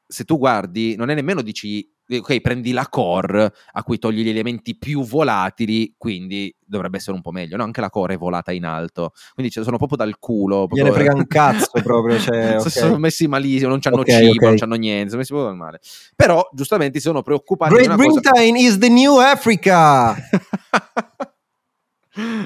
se 0.05 0.25
tu 0.25 0.37
guardi, 0.37 0.97
non 0.97 1.09
è 1.09 1.15
nemmeno 1.15 1.43
dici 1.43 1.89
ok, 2.19 2.41
prendi 2.41 2.73
la 2.73 2.89
core 2.89 3.53
a 3.73 3.83
cui 3.83 3.99
togli 3.99 4.23
gli 4.23 4.29
elementi 4.29 4.77
più 4.77 5.05
volatili, 5.05 5.95
quindi 5.97 6.55
dovrebbe 6.65 6.97
essere 6.97 7.15
un 7.15 7.23
po' 7.23 7.31
meglio. 7.31 7.57
No, 7.57 7.65
anche 7.65 7.81
la 7.81 7.91
core 7.91 8.15
è 8.15 8.19
volata 8.19 8.53
in 8.53 8.65
alto, 8.65 9.13
quindi 9.35 9.53
cioè, 9.53 9.65
sono 9.65 9.77
proprio 9.77 9.99
dal 9.99 10.19
culo. 10.19 10.67
Proprio... 10.67 10.85
Gliene 10.85 10.95
frega 10.95 11.15
un 11.15 11.27
cazzo 11.27 11.71
proprio. 11.83 12.19
Cioè, 12.19 12.57
okay. 12.59 12.71
Sono 12.71 12.99
messi 12.99 13.27
malissimo, 13.27 13.71
non 13.71 13.81
hanno 13.83 14.01
okay, 14.01 14.21
cibo, 14.21 14.47
okay. 14.47 14.49
non 14.49 14.59
hanno 14.61 14.75
niente, 14.75 15.09
sono 15.09 15.21
messi 15.21 15.33
proprio 15.33 15.55
male. 15.55 15.81
Però, 16.17 16.49
giustamente, 16.53 16.99
si 16.99 17.07
sono 17.07 17.23
preoccupati. 17.23 17.75
Great 17.75 17.95
Britain 17.95 18.23
cosa... 18.23 18.43
is 18.43 18.79
the 18.79 18.89
new 18.89 19.19
Africa! 19.19 20.17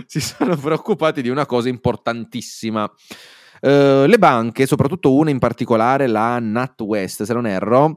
si 0.07 0.21
sono 0.21 0.57
preoccupati 0.57 1.23
di 1.23 1.29
una 1.29 1.47
cosa 1.47 1.69
importantissima. 1.69 2.91
Uh, 3.59 4.05
le 4.05 4.19
banche, 4.19 4.67
soprattutto 4.67 5.15
una 5.15 5.31
in 5.31 5.39
particolare, 5.39 6.07
la 6.07 6.39
NatWest, 6.39 7.23
se 7.23 7.33
non 7.33 7.47
erro, 7.47 7.97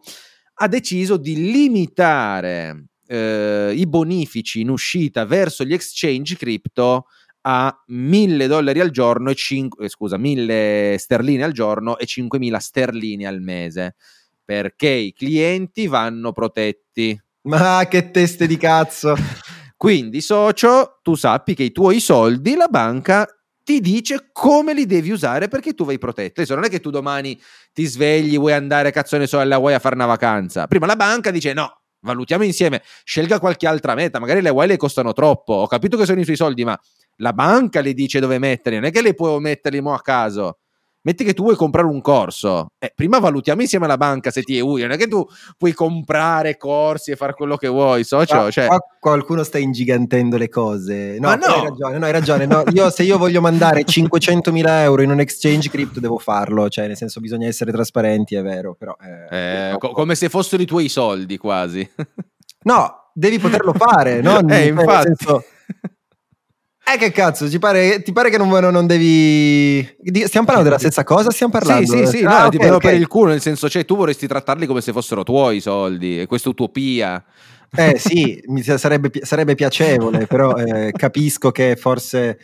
ha 0.62 0.67
deciso 0.67 1.17
di 1.17 1.52
limitare 1.52 2.88
eh, 3.08 3.74
i 3.76 3.88
bonifici 3.88 4.62
in 4.62 4.69
uscita 4.69 5.26
verso 5.26 5.63
gli 5.63 5.74
exchange 5.74 6.36
crypto 6.36 7.06
a 7.41 7.74
1000 7.88 8.48
dollari 8.48 8.82
al 8.82 8.89
giorno 8.91 9.30
e 9.30 9.36
5, 9.36 9.86
eh, 9.86 9.89
scusa, 9.89 10.17
1000 10.17 10.98
sterline 10.98 11.43
al 11.43 11.54
giorno 11.54 11.98
e 11.98 12.06
5000 12.06 12.60
sterline 12.60 13.26
al 13.26 13.41
mese 13.41 13.95
perché 14.43 14.89
i 14.89 15.13
clienti 15.13 15.88
vanno 15.88 16.32
protetti. 16.32 17.17
Ma 17.43 17.86
che 17.88 18.12
teste 18.12 18.48
di 18.48 18.58
cazzo! 18.58 19.15
Quindi, 19.78 20.19
socio, 20.22 21.00
tu 21.02 21.15
sappi 21.15 21.54
che 21.54 21.63
i 21.63 21.72
tuoi 21.72 22.00
soldi 22.00 22.56
la 22.56 22.67
banca 22.67 23.26
ti 23.69 23.82
dice 23.82 24.29
come 24.32 24.73
li 24.73 24.88
devi 24.88 25.12
usare 25.12 25.47
perché 25.47 25.75
tu 25.75 25.86
vai 25.86 25.99
protetto. 25.99 26.41
Adesso 26.41 26.55
non 26.55 26.63
è 26.63 26.69
che 26.69 26.79
tu 26.79 26.89
domani 26.89 27.39
ti 27.71 27.86
svegli, 27.86 28.36
vuoi 28.36 28.53
andare 28.53 28.89
cazzo 28.89 29.15
ne 29.19 29.27
so 29.27 29.38
alla 29.38 29.58
Hawaii 29.58 29.75
a 29.75 29.79
fare 29.79 29.93
una 29.93 30.08
vacanza. 30.08 30.65
Prima 30.65 30.88
la 30.88 30.95
banca 30.95 31.29
dice 31.29 31.53
no, 31.53 31.82
valutiamo 31.99 32.43
insieme, 32.43 32.82
scelga 33.03 33.38
qualche 33.38 33.67
altra 33.67 33.93
meta, 33.93 34.17
magari 34.17 34.41
le 34.41 34.49
Hawaii 34.49 34.69
le 34.69 34.77
costano 34.77 35.13
troppo, 35.13 35.53
ho 35.53 35.67
capito 35.67 35.97
che 35.97 36.05
sono 36.05 36.19
i 36.19 36.23
suoi 36.23 36.36
soldi, 36.36 36.65
ma 36.65 36.75
la 37.17 37.32
banca 37.32 37.82
le 37.82 37.93
dice 37.93 38.19
dove 38.19 38.39
metterli, 38.39 38.79
non 38.79 38.88
è 38.88 38.91
che 38.91 39.03
le 39.03 39.13
puoi 39.13 39.39
metterli 39.39 39.82
mo 39.82 39.93
a 39.93 40.01
caso 40.01 40.58
metti 41.02 41.24
che 41.24 41.34
tu 41.34 41.44
vuoi 41.44 41.56
comprare 41.56 41.88
un 41.88 42.02
corso, 42.02 42.72
eh, 42.78 42.92
prima 42.94 43.20
valutiamo 43.20 43.62
insieme 43.62 43.86
alla 43.86 43.98
banca 43.98 44.32
se 44.32 44.44
ti 44.44 44.58
è 44.58 44.60
utile, 44.60 44.88
non 44.88 44.96
è 44.96 45.00
che 45.00 45.08
tu 45.08 45.26
puoi 45.58 45.74
comprare 45.74 46.58
corsi 46.58 47.12
e 47.12 47.16
fare 47.16 47.34
quello 47.34 47.56
che 47.58 47.68
vuoi, 47.68 48.04
socio. 48.04 48.36
Ma, 48.36 48.50
cioè... 48.50 48.68
qualcuno 49.00 49.44
sta 49.44 49.58
ingigantendo 49.58 50.38
le 50.38 50.50
cose. 50.50 51.18
No, 51.20 51.36
no. 51.36 51.46
hai 51.46 51.64
ragione, 51.64 51.98
no, 51.98 52.06
hai 52.06 52.12
ragione. 52.12 52.46
No, 52.46 52.64
io, 52.74 52.90
se 52.90 53.04
io 53.04 53.18
voglio 53.18 53.42
mandare 53.42 53.84
500.000 53.84 54.66
euro 54.82 55.02
in 55.02 55.12
un 55.12 55.20
exchange 55.20 55.70
crypto 55.70 56.00
devo 56.00 56.18
farlo, 56.18 56.70
cioè 56.70 56.88
nel 56.88 56.98
senso 56.98 57.20
bisogna 57.20 57.48
essere 57.48 57.72
trasparenti, 57.72 58.36
è 58.36 58.42
vero, 58.42 58.76
però... 58.76 58.96
Eh, 59.30 59.72
eh, 59.72 59.78
co- 59.78 59.92
come 59.92 60.16
se 60.16 60.30
fossero 60.30 60.62
i 60.62 60.66
tuoi 60.66 60.90
soldi 60.90 61.38
quasi. 61.38 61.90
no, 62.64 63.12
devi 63.14 63.40
poterlo 63.40 63.74
fare, 63.74 64.20
no? 64.22 64.40
Eh, 64.48 64.68
infatti. 64.68 65.14
Senso, 65.16 65.44
eh, 66.93 66.97
che 66.97 67.12
cazzo, 67.12 67.47
ti 67.47 67.60
pare, 67.60 68.02
ti 68.02 68.12
pare 68.12 68.30
che 68.30 68.38
non, 68.38 68.49
non, 68.49 68.88
devi. 68.88 69.82
Stiamo 70.25 70.45
parlando 70.45 70.63
della 70.63 70.80
stessa 70.80 71.04
cosa? 71.04 71.32
Stiamo 71.32 71.52
parlando? 71.52 71.86
Sì, 71.86 72.06
sì, 72.06 72.17
sì, 72.17 72.23
ah, 72.23 72.30
no, 72.30 72.36
okay, 72.36 72.49
ti 72.49 72.58
prendo 72.58 72.75
okay. 72.78 72.91
per 72.91 72.99
il 72.99 73.08
culo, 73.08 73.30
nel 73.30 73.41
senso, 73.41 73.69
cioè, 73.69 73.86
tu 73.86 73.95
vorresti 73.95 74.28
trattarli 74.28 74.65
come 74.65 74.82
se 74.82 74.91
fossero 74.91 75.23
tuoi 75.23 75.58
i 75.58 75.62
soldi, 75.62 76.21
e 76.21 76.25
questa 76.25 76.49
utopia. 76.49 77.23
Eh 77.75 77.97
sì, 77.99 78.41
mi 78.47 78.62
sarebbe, 78.62 79.12
sarebbe 79.21 79.56
piacevole, 79.56 80.25
però 80.25 80.56
eh, 80.56 80.91
capisco 80.91 81.52
che 81.52 81.75
forse. 81.75 82.39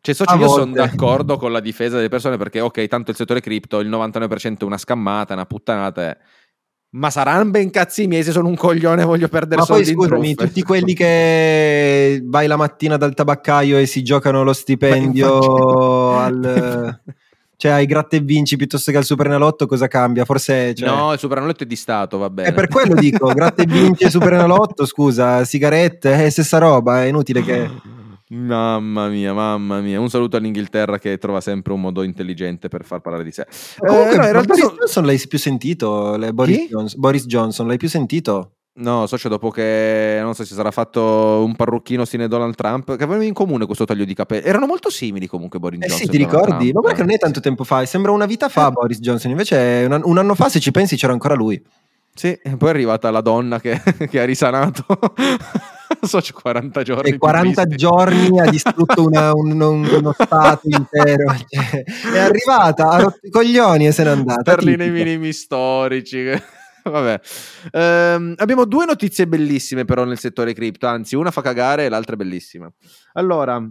Cioè, 0.00 0.14
so, 0.14 0.24
io 0.38 0.48
sono 0.48 0.72
d'accordo 0.72 1.36
con 1.36 1.50
la 1.50 1.60
difesa 1.60 1.96
delle 1.96 2.08
persone 2.08 2.36
perché, 2.36 2.60
ok, 2.60 2.86
tanto 2.86 3.10
il 3.10 3.16
settore 3.16 3.40
cripto, 3.40 3.80
il 3.80 3.88
99% 3.88 4.58
è 4.58 4.64
una 4.64 4.78
scammata, 4.78 5.34
una 5.34 5.46
puttanata. 5.46 6.16
Ma 6.90 7.10
saranno 7.10 7.50
ben 7.50 7.70
cazzi 7.70 8.06
miei 8.06 8.22
se 8.22 8.32
sono 8.32 8.48
un 8.48 8.56
coglione 8.56 9.02
e 9.02 9.04
voglio 9.04 9.28
perdere 9.28 9.60
Ma 9.60 9.66
soldi 9.66 9.92
poi 9.92 10.06
scusami, 10.06 10.34
tutti 10.34 10.62
quelli 10.62 10.94
che 10.94 12.22
vai 12.24 12.46
la 12.46 12.56
mattina 12.56 12.96
dal 12.96 13.12
tabaccaio 13.12 13.76
e 13.76 13.84
si 13.84 14.02
giocano 14.02 14.42
lo 14.42 14.54
stipendio 14.54 16.16
al... 16.16 17.00
cioè 17.56 17.72
ai 17.72 17.84
gratta 17.84 18.16
e 18.16 18.20
vinci 18.20 18.56
piuttosto 18.56 18.90
che 18.90 18.96
al 18.96 19.04
Supernalotto 19.04 19.66
cosa 19.66 19.86
cambia? 19.86 20.24
Forse 20.24 20.74
cioè... 20.74 20.88
No, 20.88 21.12
il 21.12 21.18
Supernalotto 21.18 21.64
è 21.64 21.66
di 21.66 21.76
Stato, 21.76 22.16
va 22.16 22.30
bene. 22.30 22.48
E 22.48 22.52
per 22.52 22.68
quello 22.68 22.94
dico, 22.94 23.26
gratta 23.34 23.62
e 23.62 23.66
vinci 23.66 24.04
e 24.04 24.10
Supernalotto, 24.10 24.86
scusa, 24.86 25.44
sigarette, 25.44 26.24
è 26.24 26.30
stessa 26.30 26.56
roba, 26.56 27.02
è 27.02 27.06
inutile 27.08 27.42
che 27.42 27.68
Mamma 28.30 29.08
mia, 29.08 29.32
mamma 29.32 29.80
mia. 29.80 29.98
Un 30.00 30.10
saluto 30.10 30.36
all'Inghilterra 30.36 30.98
che 30.98 31.16
trova 31.18 31.40
sempre 31.40 31.72
un 31.72 31.80
modo 31.80 32.02
intelligente 32.02 32.68
per 32.68 32.84
far 32.84 33.00
parlare 33.00 33.24
di 33.24 33.32
sé. 33.32 33.46
Comunque, 33.78 34.12
eh, 34.12 34.16
no, 34.16 34.24
in 34.26 34.32
realtà 34.32 34.54
Boris 34.54 34.74
Johnson 34.76 35.04
l'hai 35.06 35.26
più 35.26 35.38
sentito? 35.38 36.18
Boris, 36.32 36.68
Johnson, 36.68 37.00
Boris 37.00 37.26
Johnson, 37.26 37.66
l'hai 37.66 37.78
più 37.78 37.88
sentito? 37.88 38.52
No, 38.80 39.06
socio, 39.06 39.28
dopo 39.28 39.50
che 39.50 40.18
non 40.22 40.34
so 40.34 40.44
se 40.44 40.54
sarà 40.54 40.70
fatto 40.70 41.42
un 41.44 41.56
parrucchino 41.56 42.04
stile 42.04 42.28
Donald 42.28 42.54
Trump, 42.54 42.96
che 42.96 43.02
avevano 43.02 43.24
in 43.24 43.32
comune 43.32 43.66
questo 43.66 43.84
taglio 43.84 44.04
di 44.04 44.14
capelli. 44.14 44.46
Erano 44.46 44.66
molto 44.66 44.88
simili 44.88 45.26
comunque 45.26 45.58
Boris 45.58 45.80
eh 45.82 45.86
Johnson. 45.86 46.06
Sì, 46.06 46.12
ti 46.12 46.16
ricordi? 46.16 46.72
Ma 46.72 46.80
guarda 46.80 46.98
che 46.98 47.04
non 47.04 47.14
è 47.14 47.18
tanto 47.18 47.40
tempo 47.40 47.64
fa, 47.64 47.84
sembra 47.86 48.12
una 48.12 48.26
vita 48.26 48.48
fa 48.48 48.68
eh. 48.68 48.70
Boris 48.70 49.00
Johnson, 49.00 49.30
invece 49.30 49.86
un, 49.88 50.00
un 50.04 50.18
anno 50.18 50.34
fa, 50.34 50.48
se 50.48 50.60
ci 50.60 50.70
pensi, 50.70 50.96
c'era 50.96 51.12
ancora 51.12 51.34
lui. 51.34 51.60
Sì, 52.14 52.28
e 52.40 52.56
poi 52.56 52.68
è 52.68 52.72
arrivata 52.72 53.10
la 53.10 53.20
donna 53.20 53.58
che, 53.58 53.80
che 54.08 54.20
ha 54.20 54.24
risanato. 54.24 54.84
So, 56.02 56.20
40 56.32 56.82
giorni. 56.82 57.10
E 57.10 57.18
40 57.18 57.66
giorni 57.66 58.40
ha 58.40 58.48
distrutto 58.50 59.06
una, 59.06 59.32
un, 59.34 59.60
un, 59.60 59.84
uno 59.84 60.12
stato 60.12 60.68
intero. 60.68 61.34
Cioè, 61.46 61.84
è 62.12 62.18
arrivata, 62.18 62.88
ha 62.90 63.00
rotto 63.00 63.26
i 63.26 63.30
coglioni 63.30 63.86
e 63.86 63.92
se 63.92 64.04
n'è 64.04 64.10
andata. 64.10 64.52
Sterline 64.52 64.76
nei 64.76 64.90
minimi 64.90 65.32
storici. 65.32 66.30
Vabbè. 66.82 67.20
Ehm, 67.72 68.34
abbiamo 68.36 68.64
due 68.64 68.86
notizie 68.86 69.26
bellissime 69.26 69.84
però 69.84 70.04
nel 70.04 70.18
settore 70.18 70.54
cripto, 70.54 70.86
anzi 70.86 71.16
una 71.16 71.30
fa 71.30 71.42
cagare 71.42 71.84
e 71.84 71.88
l'altra 71.88 72.14
è 72.14 72.16
bellissima. 72.16 72.70
Allora, 73.14 73.62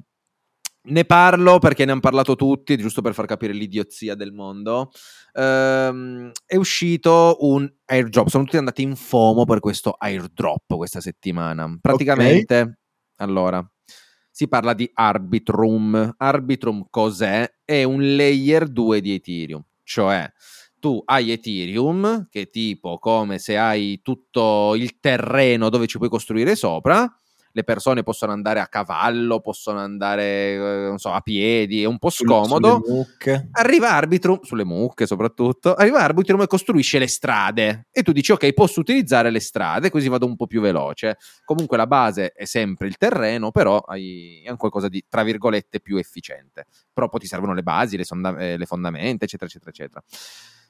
ne 0.87 1.05
parlo 1.05 1.59
perché 1.59 1.85
ne 1.85 1.91
hanno 1.91 1.99
parlato 1.99 2.35
tutti, 2.35 2.77
giusto 2.77 3.01
per 3.01 3.13
far 3.13 3.25
capire 3.25 3.53
l'idiozia 3.53 4.15
del 4.15 4.31
mondo. 4.31 4.91
Ehm, 5.33 6.31
è 6.45 6.55
uscito 6.55 7.37
un 7.41 7.69
airdrop. 7.85 8.27
Sono 8.27 8.43
tutti 8.43 8.57
andati 8.57 8.81
in 8.81 8.95
FOMO 8.95 9.45
per 9.45 9.59
questo 9.59 9.91
airdrop 9.91 10.75
questa 10.75 11.01
settimana. 11.01 11.77
Praticamente, 11.81 12.59
okay. 12.59 12.73
allora, 13.17 13.65
si 14.31 14.47
parla 14.47 14.73
di 14.73 14.89
Arbitrum. 14.93 16.15
Arbitrum 16.17 16.87
cos'è? 16.89 17.49
È 17.63 17.83
un 17.83 18.15
layer 18.15 18.67
2 18.67 19.01
di 19.01 19.13
Ethereum, 19.13 19.63
cioè 19.83 20.29
tu 20.79 21.01
hai 21.05 21.31
Ethereum, 21.31 22.27
che 22.29 22.41
è 22.41 22.49
tipo 22.49 22.99
come 22.99 23.39
se 23.39 23.57
hai 23.57 23.99
tutto 24.03 24.75
il 24.75 24.99
terreno 24.99 25.69
dove 25.69 25.87
ci 25.87 25.97
puoi 25.97 26.09
costruire 26.09 26.55
sopra 26.55 27.11
le 27.57 27.63
persone 27.63 28.03
possono 28.03 28.33
andare 28.33 28.59
a 28.59 28.67
cavallo, 28.67 29.39
possono 29.39 29.79
andare, 29.79 30.53
eh, 30.53 30.87
non 30.87 30.99
so, 30.99 31.11
a 31.11 31.21
piedi, 31.21 31.81
è 31.81 31.85
un 31.87 31.97
po' 31.97 32.11
scomodo. 32.11 32.83
Arriva 33.53 33.93
Arbitrum, 33.93 34.41
sulle 34.43 34.63
mucche 34.63 35.07
soprattutto, 35.07 35.73
arriva 35.73 36.01
Arbitrum 36.01 36.41
e 36.41 36.47
costruisce 36.47 36.99
le 36.99 37.07
strade. 37.07 37.87
E 37.91 38.03
tu 38.03 38.11
dici, 38.11 38.31
ok, 38.31 38.53
posso 38.53 38.79
utilizzare 38.79 39.31
le 39.31 39.39
strade, 39.39 39.89
così 39.89 40.07
vado 40.07 40.27
un 40.27 40.35
po' 40.35 40.45
più 40.45 40.61
veloce. 40.61 41.17
Comunque 41.45 41.77
la 41.77 41.87
base 41.87 42.31
è 42.31 42.45
sempre 42.45 42.85
il 42.85 42.97
terreno, 42.97 43.49
però 43.49 43.79
hai 43.79 44.45
un 44.47 44.55
qualcosa 44.55 44.87
di, 44.87 45.03
tra 45.09 45.23
virgolette, 45.23 45.79
più 45.79 45.97
efficiente. 45.97 46.67
Però 46.93 47.09
poi 47.09 47.21
ti 47.21 47.25
servono 47.25 47.55
le 47.55 47.63
basi, 47.63 47.97
le, 47.97 48.03
sonda- 48.03 48.37
eh, 48.37 48.55
le 48.55 48.65
fondamenta, 48.67 49.25
eccetera, 49.25 49.49
eccetera, 49.49 49.71
eccetera. 49.71 50.03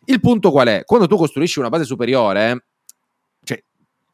Il 0.06 0.22
punto 0.22 0.52
qual 0.52 0.68
è? 0.68 0.84
Quando 0.86 1.06
tu 1.06 1.18
costruisci 1.18 1.60
una 1.60 1.68
base 1.68 1.84
superiore, 1.84 2.68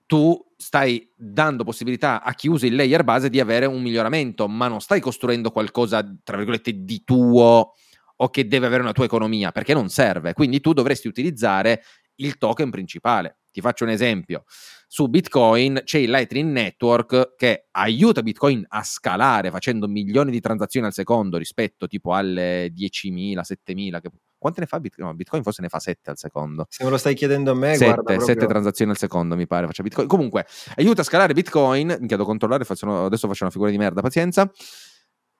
tu 0.06 0.38
stai 0.56 1.10
dando 1.16 1.64
possibilità 1.64 2.22
a 2.22 2.34
chi 2.34 2.48
usa 2.48 2.66
il 2.66 2.76
layer 2.76 3.04
base 3.04 3.30
di 3.30 3.40
avere 3.40 3.66
un 3.66 3.82
miglioramento, 3.82 4.48
ma 4.48 4.68
non 4.68 4.82
stai 4.82 5.00
costruendo 5.00 5.52
qualcosa, 5.52 6.04
tra 6.24 6.38
virgolette, 6.38 6.84
di 6.84 7.04
tuo 7.04 7.74
o 8.16 8.30
che 8.30 8.48
deve 8.48 8.68
avere 8.68 8.84
una 8.84 8.92
tua 8.92 9.06
economia, 9.06 9.52
perché 9.52 9.74
non 9.74 9.90
serve. 9.90 10.34
Quindi 10.34 10.62
tu 10.62 10.74
dovresti 10.74 11.08
utilizzare 11.08 11.84
il 12.16 12.38
token 12.38 12.70
principale. 12.70 13.40
Ti 13.52 13.62
faccio 13.62 13.84
un 13.84 13.92
esempio. 13.92 14.44
Su 14.88 15.08
Bitcoin 15.08 15.82
c'è 15.84 16.00
il 16.00 16.10
Lightning 16.10 16.52
Network 16.52 17.36
che 17.36 17.68
aiuta 17.72 18.22
Bitcoin 18.22 18.64
a 18.68 18.84
scalare 18.84 19.52
facendo 19.52 19.88
milioni 19.88 20.32
di 20.32 20.40
transazioni 20.40 20.86
al 20.88 20.94
secondo 20.94 21.38
rispetto 21.38 21.88
tipo 21.88 22.14
alle 22.14 22.72
10.000, 22.76 23.42
7.000 23.42 24.02
che 24.02 24.10
quante 24.44 24.60
ne 24.60 24.68
fa 24.68 24.80
Bitcoin? 24.80 25.08
No, 25.08 25.16
Bitcoin 25.16 25.42
forse 25.42 25.62
ne 25.62 25.70
fa 25.70 25.80
7 25.80 26.12
al 26.12 26.18
secondo. 26.18 26.68
Se 26.70 26.84
me 26.84 26.90
lo 26.92 26.98
stai 26.98 27.16
chiedendo 27.16 27.52
a 27.52 27.56
me, 27.56 27.76
7, 27.76 27.86
guarda, 27.86 28.12
7 28.12 28.24
proprio- 28.26 28.48
transazioni 28.48 28.92
al 28.92 28.98
secondo, 28.98 29.36
mi 29.36 29.48
pare. 29.48 29.66
Faccia 29.66 29.82
Bitcoin. 29.84 30.08
Comunque, 30.08 30.46
aiuta 30.76 31.02
a 31.02 31.04
scalare 31.04 31.34
Bitcoin. 31.34 31.98
Mi 32.00 32.08
chiedo 32.08 32.26
controllare, 32.26 32.64
faccio- 32.66 33.06
adesso 33.06 33.28
faccio 33.28 33.44
una 33.44 33.52
figura 33.52 33.72
di 33.72 33.78
merda, 33.78 34.02
pazienza. 34.02 34.50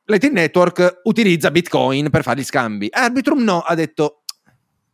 Lightning 0.06 0.36
Network 0.36 1.02
utilizza 1.04 1.52
Bitcoin 1.52 2.10
per 2.10 2.24
fare 2.24 2.40
gli 2.40 2.44
scambi. 2.44 2.88
Arbitrum 2.92 3.42
no, 3.44 3.60
ha 3.60 3.76
detto, 3.76 4.24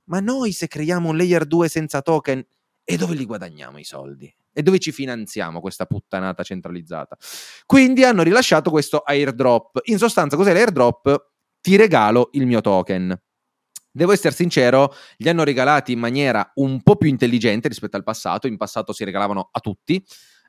ma 0.05 0.19
noi 0.19 0.51
se 0.51 0.67
creiamo 0.67 1.09
un 1.09 1.17
layer 1.17 1.45
2 1.45 1.67
senza 1.69 2.01
token, 2.01 2.45
e 2.83 2.97
dove 2.97 3.13
li 3.15 3.25
guadagniamo 3.25 3.77
i 3.77 3.83
soldi? 3.83 4.33
E 4.51 4.63
dove 4.63 4.79
ci 4.79 4.91
finanziamo 4.91 5.61
questa 5.61 5.85
puttanata 5.85 6.41
centralizzata? 6.43 7.15
Quindi 7.65 8.03
hanno 8.03 8.23
rilasciato 8.23 8.71
questo 8.71 8.97
airdrop. 8.99 9.79
In 9.83 9.99
sostanza, 9.99 10.35
cos'è 10.35 10.53
l'airdrop? 10.53 11.27
Ti 11.61 11.75
regalo 11.75 12.29
il 12.33 12.47
mio 12.47 12.59
token. 12.59 13.15
Devo 13.99 14.13
essere 14.13 14.33
sincero, 14.33 14.95
li 15.17 15.27
hanno 15.27 15.43
regalati 15.43 15.91
in 15.91 15.99
maniera 15.99 16.49
un 16.55 16.81
po' 16.81 16.95
più 16.95 17.09
intelligente 17.09 17.67
rispetto 17.67 17.97
al 17.97 18.03
passato. 18.03 18.47
In 18.47 18.55
passato 18.55 18.93
si 18.93 19.03
regalavano 19.03 19.49
a 19.51 19.59
tutti. 19.59 20.01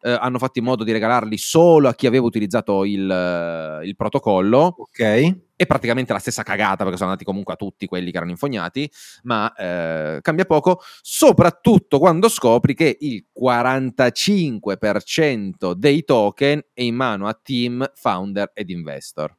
Eh, 0.03 0.13
hanno 0.13 0.39
fatto 0.39 0.61
in 0.61 0.65
modo 0.65 0.85
di 0.85 0.93
regalarli 0.93 1.37
solo 1.37 1.89
a 1.89 1.95
chi 1.97 2.07
aveva 2.07 2.27
utilizzato 2.27 2.85
il, 2.85 3.11
eh, 3.11 3.85
il 3.85 3.97
protocollo. 3.97 4.77
Ok. 4.79 5.39
È 5.57 5.67
praticamente 5.67 6.13
la 6.13 6.21
stessa 6.21 6.45
cagata 6.45 6.85
perché 6.85 6.97
sono 6.97 7.09
andati 7.09 7.25
comunque 7.25 7.55
a 7.55 7.57
tutti 7.57 7.87
quelli 7.87 8.13
che 8.13 8.19
erano 8.19 8.31
infognati, 8.31 8.89
ma 9.25 9.53
eh, 9.55 10.21
cambia 10.23 10.45
poco, 10.45 10.81
soprattutto 11.03 11.99
quando 11.99 12.29
scopri 12.29 12.75
che 12.75 12.99
il 13.01 13.27
45% 13.37 15.73
dei 15.73 16.05
token 16.05 16.67
è 16.73 16.83
in 16.83 16.95
mano 16.95 17.27
a 17.27 17.35
team, 17.35 17.91
founder 17.95 18.53
ed 18.55 18.71
investor. 18.71 19.37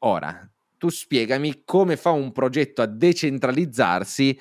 Ora, 0.00 0.46
tu 0.86 0.90
spiegami 0.90 1.62
come 1.64 1.96
fa 1.96 2.10
un 2.10 2.30
progetto 2.32 2.80
a 2.82 2.86
decentralizzarsi 2.86 4.38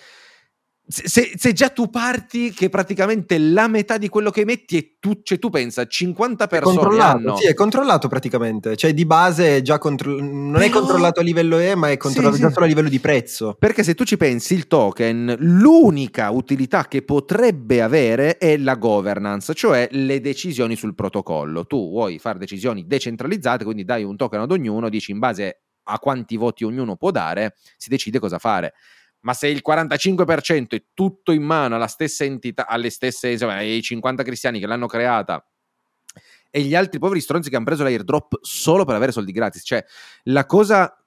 se, 0.87 1.07
se- 1.09 1.31
se 1.35 1.51
già 1.51 1.69
tu 1.69 1.89
parti 1.89 2.51
che 2.51 2.69
praticamente 2.69 3.39
la 3.39 3.67
metà 3.67 3.97
di 3.97 4.07
quello 4.07 4.29
che 4.29 4.45
metti 4.45 4.77
è 4.77 4.85
tu, 4.99 5.21
cioè 5.23 5.39
tu 5.39 5.49
pensa 5.49 5.87
50 5.87 6.43
È 6.43 6.47
persone 6.47 6.75
controllato, 6.77 7.17
hanno 7.17 7.35
sì, 7.37 7.47
è 7.47 7.55
controllato 7.55 8.07
praticamente. 8.07 8.75
Cioè, 8.75 8.93
di 8.93 9.03
base 9.07 9.57
è 9.57 9.61
già 9.63 9.79
contro- 9.79 10.19
non 10.21 10.57
è 10.57 10.67
Però- 10.67 10.81
controllato 10.81 11.21
a 11.21 11.23
livello 11.23 11.57
E, 11.57 11.73
ma 11.73 11.89
è 11.89 11.97
controllato 11.97 12.35
Sì, 12.35 12.43
sì. 12.43 12.51
solo 12.51 12.65
a 12.65 12.67
livello 12.67 12.89
di 12.89 12.99
prezzo. 12.99 13.55
Perché 13.57 13.81
se 13.81 13.95
tu 13.95 14.03
ci 14.03 14.15
pensi, 14.15 14.53
il 14.53 14.67
token, 14.67 15.35
l'unica 15.39 16.29
utilità 16.29 16.87
che 16.87 17.01
potrebbe 17.01 17.81
avere 17.81 18.37
è 18.37 18.55
la 18.55 18.75
governance, 18.75 19.55
cioè 19.55 19.87
le 19.89 20.21
decisioni 20.21 20.75
sul 20.75 20.93
protocollo. 20.93 21.65
Tu 21.65 21.89
vuoi 21.89 22.19
fare 22.19 22.37
decisioni 22.37 22.85
decentralizzate, 22.85 23.63
quindi 23.63 23.85
dai 23.85 24.03
un 24.03 24.15
token 24.17 24.41
ad 24.41 24.51
ognuno, 24.51 24.89
dici 24.89 25.09
in 25.09 25.17
base 25.17 25.61
a 25.86 25.99
quanti 25.99 26.38
voti 26.38 26.63
ognuno 26.63 26.95
può 26.95 27.11
dare, 27.11 27.55
si 27.77 27.89
decide 27.89 28.19
cosa 28.19 28.38
fare. 28.38 28.73
Ma 29.21 29.33
se 29.33 29.47
il 29.47 29.63
45% 29.67 30.69
è 30.69 30.83
tutto 30.93 31.31
in 31.31 31.41
mano 31.41 31.75
alla 31.75 31.88
stessa 31.88 32.23
entità, 32.23 32.67
alle 32.67 32.91
stesse, 32.91 33.31
insomma, 33.31 33.55
ai 33.55 33.81
50 33.81 34.23
cristiani 34.23 34.59
che 34.59 34.67
l'hanno 34.67 34.88
creata 34.88 35.43
e 36.51 36.61
gli 36.61 36.75
altri 36.75 36.99
poveri 36.99 37.19
stronzi 37.19 37.49
che 37.49 37.55
hanno 37.57 37.65
preso 37.65 37.83
l'airdrop 37.83 38.38
solo 38.41 38.86
per 38.86 38.95
avere 38.95 39.11
soldi 39.11 39.31
gratis, 39.31 39.63
cioè 39.65 39.83
la 40.23 40.45
cosa 40.45 41.05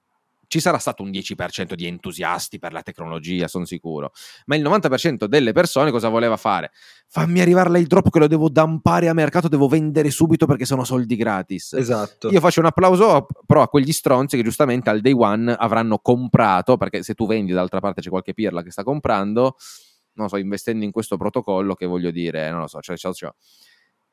ci 0.49 0.59
sarà 0.59 0.79
stato 0.79 1.03
un 1.03 1.11
10% 1.11 1.75
di 1.75 1.85
entusiasti 1.85 2.57
per 2.57 2.73
la 2.73 2.81
tecnologia, 2.81 3.47
sono 3.47 3.65
sicuro, 3.65 4.11
ma 4.47 4.55
il 4.55 4.63
90% 4.63 5.25
delle 5.25 5.51
persone 5.51 5.91
cosa 5.91 6.09
voleva 6.09 6.37
fare? 6.37 6.71
Fammi 7.07 7.39
arrivare 7.39 7.69
l'airdrop 7.69 8.09
che 8.09 8.17
lo 8.17 8.27
devo 8.27 8.49
dampare 8.49 9.09
a 9.09 9.13
mercato, 9.13 9.47
devo 9.47 9.67
vendere 9.67 10.09
subito 10.09 10.47
perché 10.47 10.65
sono 10.65 10.83
soldi 10.83 11.15
gratis. 11.15 11.73
Esatto. 11.73 12.29
Io 12.29 12.39
faccio 12.39 12.61
un 12.61 12.65
applauso 12.65 13.27
però 13.45 13.61
a 13.61 13.67
quegli 13.67 13.91
stronzi 13.91 14.37
che 14.37 14.43
giustamente 14.43 14.89
al 14.89 15.01
day 15.01 15.13
one 15.13 15.53
avranno 15.53 15.99
comprato, 15.99 16.77
perché 16.77 17.03
se 17.03 17.13
tu 17.13 17.27
vendi 17.27 17.51
d'altra 17.51 17.79
parte 17.79 18.01
c'è 18.01 18.09
qualche 18.09 18.33
pirla 18.33 18.63
che 18.63 18.71
sta 18.71 18.83
comprando, 18.83 19.55
non 20.13 20.25
lo 20.25 20.27
so, 20.29 20.37
investendo 20.37 20.83
in 20.83 20.91
questo 20.91 21.15
protocollo 21.15 21.75
che 21.75 21.85
voglio 21.85 22.09
dire, 22.09 22.49
non 22.49 22.61
lo 22.61 22.67
so, 22.67 22.79
cioè, 22.79 22.97
cioè, 22.97 23.13
cioè, 23.13 23.31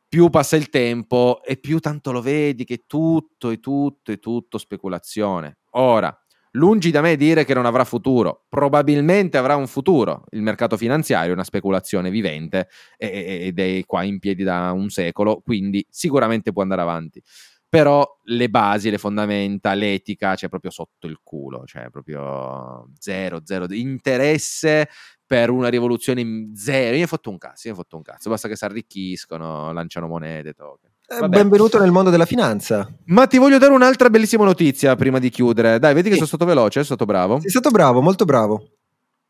più 0.07 0.29
passa 0.29 0.57
il 0.57 0.69
tempo 0.69 1.41
e 1.43 1.57
più 1.57 1.81
tanto 1.81 2.13
lo 2.13 2.21
vedi 2.21 2.65
che 2.65 2.85
tutto 2.87 3.51
è 3.51 3.59
tutto 3.59 4.13
è 4.13 4.19
tutto 4.19 4.59
speculazione. 4.59 5.61
Ora, 5.71 6.17
lungi 6.57 6.91
da 6.91 7.01
me 7.01 7.17
dire 7.17 7.45
che 7.45 7.55
non 7.55 7.67
avrà 7.67 7.85
futuro, 7.85 8.45
probabilmente 8.49 9.37
avrà 9.37 9.57
un 9.57 9.67
futuro. 9.67 10.25
Il 10.31 10.43
mercato 10.43 10.77
finanziario 10.77 11.31
è 11.31 11.35
una 11.35 11.45
speculazione 11.45 12.11
vivente 12.11 12.69
ed 12.97 13.59
è 13.59 13.85
qua 13.85 14.03
in 14.03 14.19
piedi 14.19 14.43
da 14.43 14.73
un 14.73 14.89
secolo, 14.89 15.41
quindi 15.41 15.87
sicuramente 15.89 16.53
può 16.53 16.63
andare 16.63 16.81
avanti. 16.81 17.23
Però 17.69 18.07
le 18.25 18.49
basi, 18.49 18.91
le 18.91 18.99
fondamenta, 18.99 19.75
l'etica 19.75 20.35
c'è 20.35 20.49
proprio 20.49 20.71
sotto 20.71 21.07
il 21.07 21.19
culo, 21.23 21.65
cioè 21.67 21.91
proprio 21.91 22.89
zero, 22.99 23.41
zero 23.45 23.67
interesse 23.71 24.89
per 25.27 25.51
una 25.51 25.69
rivoluzione 25.69 26.53
zero. 26.55 26.97
Io 26.97 27.05
ho 27.05 27.09
fatto 27.09 27.29
un 27.29 27.39
cazzo, 27.39 27.67
io 27.69 27.75
ho 27.75 27.77
fatto 27.77 27.97
un 27.97 28.03
cazzo, 28.03 28.31
basta 28.31 28.49
che 28.49 28.57
si 28.57 28.65
arricchiscono, 28.65 29.73
lanciano 29.73 30.07
monete, 30.07 30.53
token. 30.53 30.91
Eh, 31.09 31.21
Vabbè. 31.21 31.37
benvenuto 31.37 31.79
nel 31.79 31.93
mondo 31.93 32.11
della 32.11 32.25
finanza. 32.27 32.89
Ma 33.07 33.27
ti 33.29 33.39
voglio 33.39 33.59
dare 33.59 33.73
un'altra 33.73 34.11
bellissima 34.11 34.45
notizia 34.45 34.97
prima 34.97 35.21
di 35.21 35.31
chiudere. 35.31 35.79
Dai, 35.79 35.95
vedi 35.95 36.09
che 36.09 36.15
Sì. 36.17 36.25
sono 36.25 36.27
stato 36.27 36.45
veloce, 36.45 36.83
sono 36.83 36.85
stato 36.85 37.05
bravo. 37.05 37.39
Sei 37.41 37.51
stato 37.51 37.71
bravo, 37.71 38.01
molto 38.03 38.25
bravo. 38.25 38.71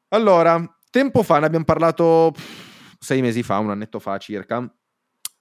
Allora, 0.09 0.59
tempo 0.91 1.23
fa 1.23 1.39
ne 1.39 1.47
abbiamo 1.47 1.65
parlato 1.67 2.33
sei 2.99 3.21
mesi 3.21 3.43
fa, 3.43 3.59
un 3.59 3.71
annetto 3.71 3.99
fa 3.99 4.17
circa. 4.17 4.67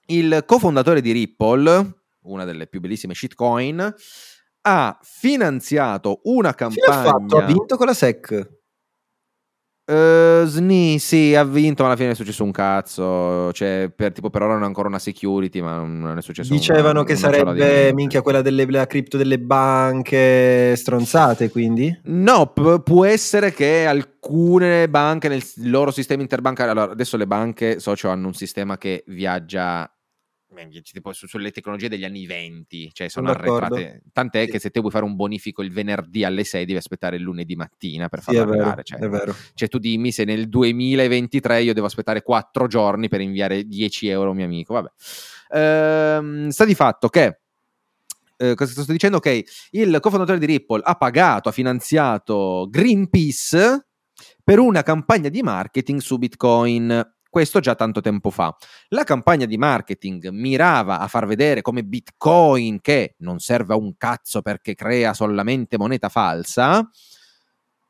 Il 0.08 0.42
cofondatore 0.46 1.00
di 1.00 1.10
Ripple, 1.12 1.94
una 2.24 2.44
delle 2.44 2.66
più 2.66 2.80
bellissime 2.80 3.14
shitcoin, 3.14 3.94
ha 4.68 4.98
finanziato 5.02 6.20
una 6.24 6.50
ha 6.50 6.52
fatto, 6.52 6.90
ha 6.90 7.02
campagna. 7.12 7.46
vinto 7.46 7.76
con 7.76 7.86
la 7.86 7.94
SEC. 7.94 8.55
Eh, 9.88 10.42
Sni, 10.46 10.98
sì, 10.98 11.36
ha 11.36 11.44
vinto, 11.44 11.82
ma 11.82 11.88
alla 11.90 11.96
fine 11.96 12.10
è 12.10 12.14
successo 12.14 12.42
un 12.42 12.50
cazzo. 12.50 13.52
Cioè, 13.52 13.90
per, 13.94 14.12
tipo, 14.12 14.30
per 14.30 14.42
ora 14.42 14.54
non 14.54 14.64
è 14.64 14.66
ancora 14.66 14.88
una 14.88 14.98
security, 14.98 15.60
ma 15.60 15.76
non 15.76 16.18
è 16.18 16.22
successo 16.22 16.52
Dicevano 16.52 17.00
una- 17.00 17.04
che 17.04 17.14
sarebbe 17.14 17.92
minchia 17.94 18.20
quella 18.20 18.42
delle 18.42 18.66
la 18.68 18.86
cripto 18.86 19.16
delle 19.16 19.38
banche 19.38 20.74
stronzate, 20.74 21.50
quindi. 21.50 21.96
No, 22.04 22.46
p- 22.48 22.82
può 22.82 23.04
essere 23.04 23.52
che 23.52 23.86
alcune 23.86 24.88
banche 24.88 25.28
nel 25.28 25.42
loro 25.62 25.92
sistema 25.92 26.22
interbancario. 26.22 26.72
Allora, 26.72 26.90
adesso 26.92 27.16
le 27.16 27.28
banche 27.28 27.78
socio 27.78 28.08
hanno 28.08 28.26
un 28.26 28.34
sistema 28.34 28.76
che 28.78 29.04
viaggia 29.06 29.88
tipo 30.82 31.12
su- 31.12 31.26
sulle 31.26 31.50
tecnologie 31.50 31.88
degli 31.88 32.04
anni 32.04 32.26
20, 32.26 32.90
cioè 32.92 33.08
sono 33.08 33.32
d'accordo. 33.32 33.74
arretrate. 33.76 34.02
Tant'è 34.12 34.44
Sì. 34.44 34.50
che 34.50 34.58
se 34.58 34.70
te 34.70 34.80
vuoi 34.80 34.90
fare 34.92 35.04
un 35.04 35.14
bonifico 35.16 35.62
il 35.62 35.72
venerdì 35.72 36.24
alle 36.24 36.44
6 36.44 36.64
devi 36.64 36.78
aspettare 36.78 37.16
il 37.16 37.22
lunedì 37.22 37.54
mattina 37.56 38.08
per 38.08 38.18
Sì, 38.20 38.24
farlo 38.26 38.40
vero, 38.44 38.52
arrivare. 38.52 38.82
Cioè, 38.84 38.98
è 38.98 39.08
vero. 39.08 39.34
cioè, 39.54 39.68
tu 39.68 39.78
dimmi 39.78 40.12
se 40.12 40.24
nel 40.24 40.48
2023 40.48 41.62
io 41.62 41.74
devo 41.74 41.86
aspettare 41.86 42.22
4 42.22 42.66
giorni 42.66 43.08
per 43.08 43.20
inviare 43.20 43.64
10 43.64 44.08
euro 44.08 44.28
a 44.28 44.30
un 44.30 44.36
mio 44.36 44.44
amico. 44.46 44.74
Vabbè. 44.74 44.90
Ehm, 45.50 46.48
sta 46.48 46.64
di 46.64 46.74
fatto 46.74 47.08
che. 47.08 47.40
eh, 48.38 48.54
cosa 48.54 48.82
sto 48.82 48.92
dicendo? 48.92 49.16
Ok, 49.16 49.42
il 49.70 49.98
cofondatore 50.00 50.38
di 50.38 50.44
Ripple 50.46 50.82
ha 50.84 50.94
pagato, 50.96 51.48
ha 51.48 51.52
finanziato 51.52 52.66
Greenpeace 52.68 53.86
per 54.44 54.58
una 54.58 54.82
campagna 54.82 55.28
di 55.30 55.42
marketing 55.42 56.00
su 56.00 56.18
Bitcoin. 56.18 57.15
Questo 57.36 57.60
già 57.60 57.74
tanto 57.74 58.00
tempo 58.00 58.30
fa. 58.30 58.56
La 58.88 59.04
campagna 59.04 59.44
di 59.44 59.58
marketing 59.58 60.30
mirava 60.30 61.00
a 61.00 61.06
far 61.06 61.26
vedere 61.26 61.60
come 61.60 61.84
Bitcoin, 61.84 62.80
che 62.80 63.14
non 63.18 63.40
serve 63.40 63.74
a 63.74 63.76
un 63.76 63.94
cazzo 63.98 64.40
perché 64.40 64.74
crea 64.74 65.12
solamente 65.12 65.76
moneta 65.76 66.08
falsa, 66.08 66.88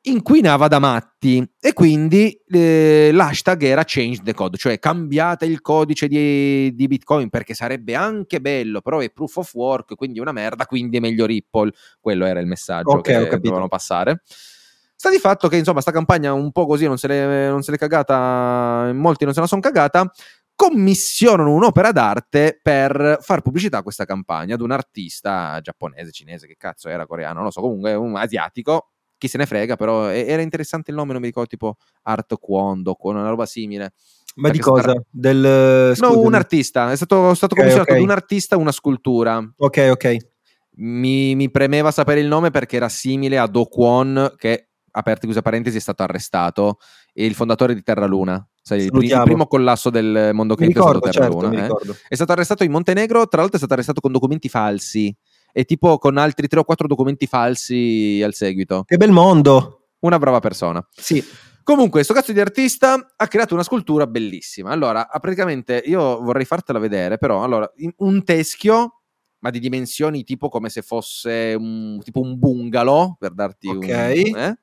inquinava 0.01 0.67
da 0.67 0.81
matti 0.81 1.49
e 1.61 1.73
quindi 1.75 2.37
eh, 2.49 3.11
l'hashtag 3.13 3.63
era 3.63 3.85
change 3.87 4.23
the 4.25 4.35
code, 4.35 4.57
cioè 4.57 4.81
cambiate 4.81 5.47
il 5.47 5.61
codice 5.61 6.09
di, 6.09 6.75
di 6.75 6.87
Bitcoin 6.89 7.31
perché 7.31 7.55
sarebbe 7.55 7.95
anche 7.95 8.41
bello, 8.41 8.81
però 8.81 8.99
è 8.99 9.13
proof 9.13 9.37
of 9.37 9.55
work, 9.55 9.95
quindi 9.95 10.19
è 10.19 10.23
una 10.23 10.33
merda, 10.33 10.67
quindi 10.67 10.97
è 10.97 11.01
meglio 11.01 11.25
Ripple. 11.25 11.71
Quello 12.01 12.27
era 12.27 12.41
il 12.41 12.49
messaggio 12.49 12.97
Ok, 12.97 13.17
ho 13.17 13.29
che 13.29 13.39
dovevano 13.39 13.69
passare. 13.69 14.23
Sta 14.99 15.11
di 15.11 15.19
fatto 15.19 15.49
che 15.49 15.59
insomma 15.59 15.83
sta 15.83 15.91
campagna 15.91 16.33
un 16.33 16.51
po' 16.53 16.65
così 16.67 16.87
non 16.87 16.97
se 16.97 17.07
l'è, 17.07 17.49
non 17.51 17.63
se 17.63 17.71
l'è 17.71 17.77
cagata, 17.77 18.91
molti 18.95 19.25
non 19.25 19.35
se 19.35 19.41
la 19.41 19.47
sono 19.47 19.61
cagata, 19.61 20.11
commissionano 20.55 21.53
un'opera 21.53 21.93
d'arte 21.93 22.59
per 22.63 23.19
far 23.21 23.43
pubblicità 23.43 23.79
a 23.79 23.83
questa 23.83 24.07
campagna 24.07 24.55
ad 24.55 24.63
un 24.63 24.71
artista 24.71 25.61
giapponese, 25.61 26.13
cinese, 26.13 26.47
che 26.47 26.57
cazzo 26.57 26.89
era 26.89 27.07
coreano, 27.07 27.35
non 27.35 27.45
lo 27.45 27.51
so, 27.51 27.61
comunque 27.61 27.93
un 27.93 28.17
asiatico, 28.17 28.93
chi 29.19 29.29
se 29.29 29.37
ne 29.37 29.45
frega, 29.45 29.77
però 29.77 30.09
era 30.09 30.41
interessante 30.41 30.91
il 30.91 30.97
nome, 30.97 31.13
non 31.13 31.21
mi 31.21 31.27
ricordo, 31.27 31.49
tipo 31.51 31.77
Art 32.05 32.35
Kwondo, 32.39 32.97
una 33.01 33.29
roba 33.29 33.45
simile. 33.45 33.93
Ma 34.37 34.49
di 34.49 34.59
Perché 34.59 34.71
cosa? 34.71 34.91
sta- 34.93 35.03
Del 35.11 35.95
No, 35.99 36.19
un 36.19 36.35
artista, 36.35 36.91
è 36.91 36.97
stato, 36.97 37.35
stato 37.35 37.53
Ok, 37.53 37.59
commissionato 37.61 37.93
ok. 37.93 37.99
ad 37.99 38.03
un 38.05 38.11
artista 38.11 38.57
una 38.57 38.73
scultura. 38.73 39.47
Ok, 39.59 39.89
ok. 39.91 40.17
Mi, 40.79 41.35
mi 41.35 41.51
premeva 41.51 41.91
sapere 41.91 42.21
il 42.21 42.27
nome 42.29 42.51
perché 42.51 42.77
era 42.77 42.89
simile 42.89 43.39
a 43.39 43.47
Do 43.47 43.65
Kwon, 43.67 44.35
che, 44.37 44.69
aperti 44.97 45.27
chiuse 45.27 45.43
parentesi, 45.43 45.77
è 45.77 45.81
stato 45.81 46.03
arrestato, 46.03 46.79
e 47.13 47.27
il 47.27 47.35
fondatore 47.35 47.75
di 47.75 47.83
Terra 47.83 48.07
Luna. 48.07 48.45
Sai, 48.63 48.85
il, 48.87 48.91
il 49.03 49.21
primo 49.25 49.47
collasso 49.47 49.91
del 49.91 50.31
mondo 50.33 50.55
cripto 50.55 50.81
è 50.81 50.83
stato 50.83 51.01
Terra 51.01 51.25
certo, 51.25 51.41
Luna. 51.41 51.67
eh. 51.67 51.71
È 52.09 52.15
stato 52.15 52.33
arrestato 52.33 52.65
in 52.65 52.71
Montenegro, 52.71 53.29
tra 53.29 53.41
l'altro 53.41 53.57
è 53.57 53.59
stato 53.59 53.75
arrestato 53.75 54.01
con 54.01 54.13
documenti 54.13 54.49
falsi 54.49 55.15
e 55.53 55.65
tipo 55.65 55.99
con 55.99 56.17
altri 56.17 56.49
tre 56.49 56.61
o 56.61 56.65
quattro 56.65 56.87
documenti 56.87 57.27
falsi 57.27 58.21
al 58.25 58.35
seguito. 58.35 58.85
Che 58.85 58.97
bel 58.97 59.13
mondo. 59.13 59.87
una 60.01 60.19
brava 60.19 60.41
persona. 60.41 60.87
Sì. 60.91 61.23
Comunque, 61.63 62.05
sto 62.05 62.15
cazzo 62.15 62.33
di 62.33 62.41
artista 62.41 63.15
ha 63.17 63.27
creato 63.27 63.55
una 63.55 63.65
scultura 63.65 64.07
bellissima. 64.07 64.71
Allora, 64.71 65.09
praticamente 65.21 65.83
io 65.85 66.23
vorrei 66.23 66.45
fartela 66.45 66.79
vedere, 66.79 67.19
però, 67.19 67.43
allora, 67.43 67.69
un 67.97 68.23
teschio, 68.23 69.03
ma 69.41 69.51
di 69.51 69.59
dimensioni 69.59 70.25
tipo 70.25 70.49
come 70.49 70.69
se 70.69 70.83
fosse 70.83 71.55
un, 71.59 72.01
tipo 72.03 72.21
un 72.21 72.39
bungalow, 72.39 73.17
per 73.19 73.33
darti 73.33 73.69
okay. 73.69 74.31
un... 74.31 74.39
Eh? 74.39 74.59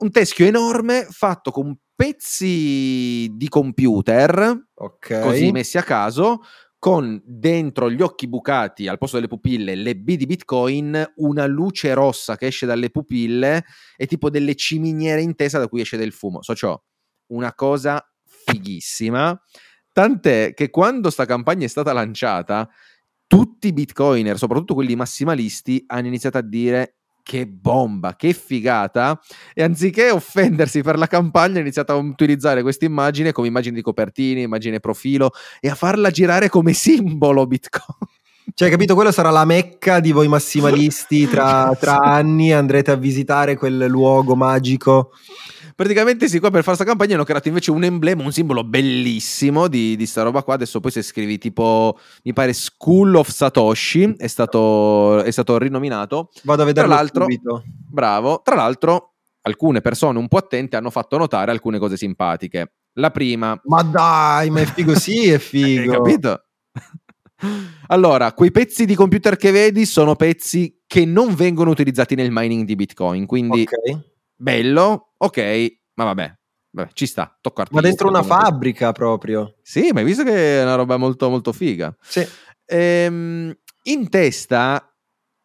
Un 0.00 0.10
teschio 0.10 0.46
enorme 0.46 1.06
fatto 1.10 1.50
con 1.50 1.76
pezzi 1.94 3.28
di 3.34 3.48
computer, 3.50 4.68
okay. 4.72 5.20
così 5.20 5.52
messi 5.52 5.76
a 5.76 5.82
caso, 5.82 6.40
con 6.78 7.20
dentro 7.22 7.90
gli 7.90 8.00
occhi 8.00 8.26
bucati 8.26 8.88
al 8.88 8.96
posto 8.96 9.16
delle 9.16 9.28
pupille 9.28 9.74
le 9.74 9.94
B 9.96 10.16
di 10.16 10.24
Bitcoin, 10.24 11.12
una 11.16 11.44
luce 11.44 11.92
rossa 11.92 12.38
che 12.38 12.46
esce 12.46 12.64
dalle 12.64 12.88
pupille 12.88 13.66
e 13.98 14.06
tipo 14.06 14.30
delle 14.30 14.54
ciminiere 14.54 15.20
in 15.20 15.36
testa 15.36 15.58
da 15.58 15.68
cui 15.68 15.82
esce 15.82 15.98
del 15.98 16.12
fumo. 16.12 16.42
So 16.42 16.54
ciò, 16.54 16.82
una 17.26 17.54
cosa 17.54 18.02
fighissima. 18.24 19.38
Tant'è 19.92 20.54
che 20.54 20.70
quando 20.70 21.10
sta 21.10 21.26
campagna 21.26 21.66
è 21.66 21.68
stata 21.68 21.92
lanciata, 21.92 22.66
tutti 23.30 23.68
i 23.68 23.72
bitcoiner, 23.72 24.36
soprattutto 24.36 24.74
quelli 24.74 24.96
massimalisti, 24.96 25.84
hanno 25.86 26.08
iniziato 26.08 26.38
a 26.38 26.42
dire 26.42 26.96
che 27.22 27.46
bomba, 27.46 28.16
che 28.16 28.32
figata. 28.32 29.20
E 29.54 29.62
anziché 29.62 30.10
offendersi 30.10 30.82
per 30.82 30.98
la 30.98 31.06
campagna, 31.06 31.58
ha 31.58 31.60
iniziato 31.60 31.92
a 31.92 31.94
utilizzare 31.94 32.62
questa 32.62 32.86
immagine 32.86 33.30
come 33.30 33.46
immagine 33.46 33.76
di 33.76 33.82
copertina, 33.82 34.40
immagine 34.40 34.80
profilo 34.80 35.30
e 35.60 35.68
a 35.68 35.76
farla 35.76 36.10
girare 36.10 36.48
come 36.48 36.72
simbolo 36.72 37.46
Bitcoin. 37.46 37.98
Cioè, 38.52 38.68
capito? 38.68 38.96
Quello 38.96 39.12
sarà 39.12 39.30
la 39.30 39.44
mecca 39.44 40.00
di 40.00 40.10
voi 40.10 40.26
massimalisti 40.26 41.28
tra, 41.28 41.72
tra 41.78 41.98
anni. 42.02 42.52
Andrete 42.52 42.90
a 42.90 42.96
visitare 42.96 43.54
quel 43.54 43.86
luogo 43.86 44.34
magico 44.34 45.12
praticamente 45.80 46.28
sì, 46.28 46.40
qua 46.40 46.50
per 46.50 46.62
fare 46.62 46.76
questa 46.76 46.84
campagna 46.84 47.14
hanno 47.14 47.24
creato 47.24 47.48
invece 47.48 47.70
un 47.70 47.82
emblema, 47.82 48.22
un 48.22 48.32
simbolo 48.32 48.64
bellissimo 48.64 49.66
di, 49.66 49.96
di 49.96 50.04
sta 50.04 50.20
roba 50.20 50.42
qua. 50.42 50.52
Adesso 50.52 50.78
poi 50.78 50.90
se 50.90 51.00
scrivi 51.00 51.38
tipo, 51.38 51.98
mi 52.24 52.34
pare 52.34 52.52
School 52.52 53.14
of 53.14 53.30
Satoshi, 53.30 54.16
è 54.18 54.26
stato, 54.26 55.22
è 55.22 55.30
stato 55.30 55.56
rinominato. 55.56 56.32
Vado 56.42 56.60
a 56.60 56.64
vederlo 56.66 56.90
tra 56.90 56.98
l'altro, 56.98 57.22
subito. 57.22 57.64
Bravo. 57.88 58.42
Tra 58.44 58.56
l'altro, 58.56 59.14
alcune 59.40 59.80
persone 59.80 60.18
un 60.18 60.28
po' 60.28 60.36
attente 60.36 60.76
hanno 60.76 60.90
fatto 60.90 61.16
notare 61.16 61.50
alcune 61.50 61.78
cose 61.78 61.96
simpatiche. 61.96 62.72
La 62.94 63.10
prima... 63.10 63.58
Ma 63.64 63.82
dai, 63.82 64.50
ma 64.50 64.60
è 64.60 64.66
figo 64.66 64.94
sì, 64.94 65.30
è 65.30 65.38
figo. 65.40 65.92
Hai 65.92 65.96
capito? 65.96 66.44
Allora, 67.86 68.34
quei 68.34 68.50
pezzi 68.50 68.84
di 68.84 68.94
computer 68.94 69.36
che 69.36 69.50
vedi 69.50 69.86
sono 69.86 70.14
pezzi 70.14 70.82
che 70.86 71.06
non 71.06 71.34
vengono 71.34 71.70
utilizzati 71.70 72.14
nel 72.14 72.28
mining 72.30 72.66
di 72.66 72.74
Bitcoin, 72.74 73.24
quindi 73.24 73.62
okay 73.62 74.08
bello, 74.40 75.09
ok, 75.22 75.76
ma 75.94 76.04
vabbè, 76.04 76.34
vabbè 76.70 76.90
ci 76.92 77.06
sta, 77.06 77.36
tocco 77.40 77.64
Ma 77.70 77.80
dentro 77.80 78.08
una 78.08 78.22
fabbrica 78.22 78.92
proprio. 78.92 79.56
Sì, 79.62 79.90
ma 79.92 80.00
hai 80.00 80.06
visto 80.06 80.24
che 80.24 80.60
è 80.60 80.62
una 80.62 80.74
roba 80.74 80.96
molto 80.96 81.28
molto 81.28 81.52
figa. 81.52 81.94
Sì. 82.00 82.26
Ehm, 82.66 83.54
in 83.84 84.08
testa 84.08 84.84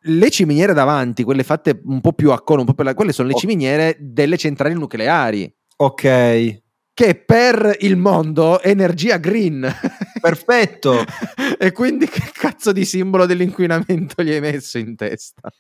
le 0.07 0.29
ciminiere 0.29 0.73
davanti, 0.73 1.23
quelle 1.23 1.43
fatte 1.43 1.81
un 1.85 1.99
po' 1.99 2.13
più 2.13 2.31
a 2.31 2.41
cono, 2.41 2.61
un 2.61 2.67
po' 2.67 2.73
per 2.73 2.85
la, 2.85 2.93
quelle 2.93 3.11
sono 3.11 3.27
le 3.27 3.35
ciminiere 3.35 3.97
delle 3.99 4.37
centrali 4.37 4.73
nucleari. 4.73 5.51
Ok. 5.77 6.63
Che 6.93 7.15
per 7.25 7.75
il 7.79 7.97
mondo 7.97 8.61
è 8.61 8.69
energia 8.69 9.17
green. 9.17 9.69
Perfetto. 10.21 11.03
e 11.59 11.71
quindi 11.71 12.07
che 12.07 12.31
cazzo 12.31 12.71
di 12.71 12.85
simbolo 12.85 13.25
dell'inquinamento 13.25 14.23
gli 14.23 14.31
hai 14.31 14.39
messo 14.39 14.77
in 14.77 14.95
testa? 14.95 15.51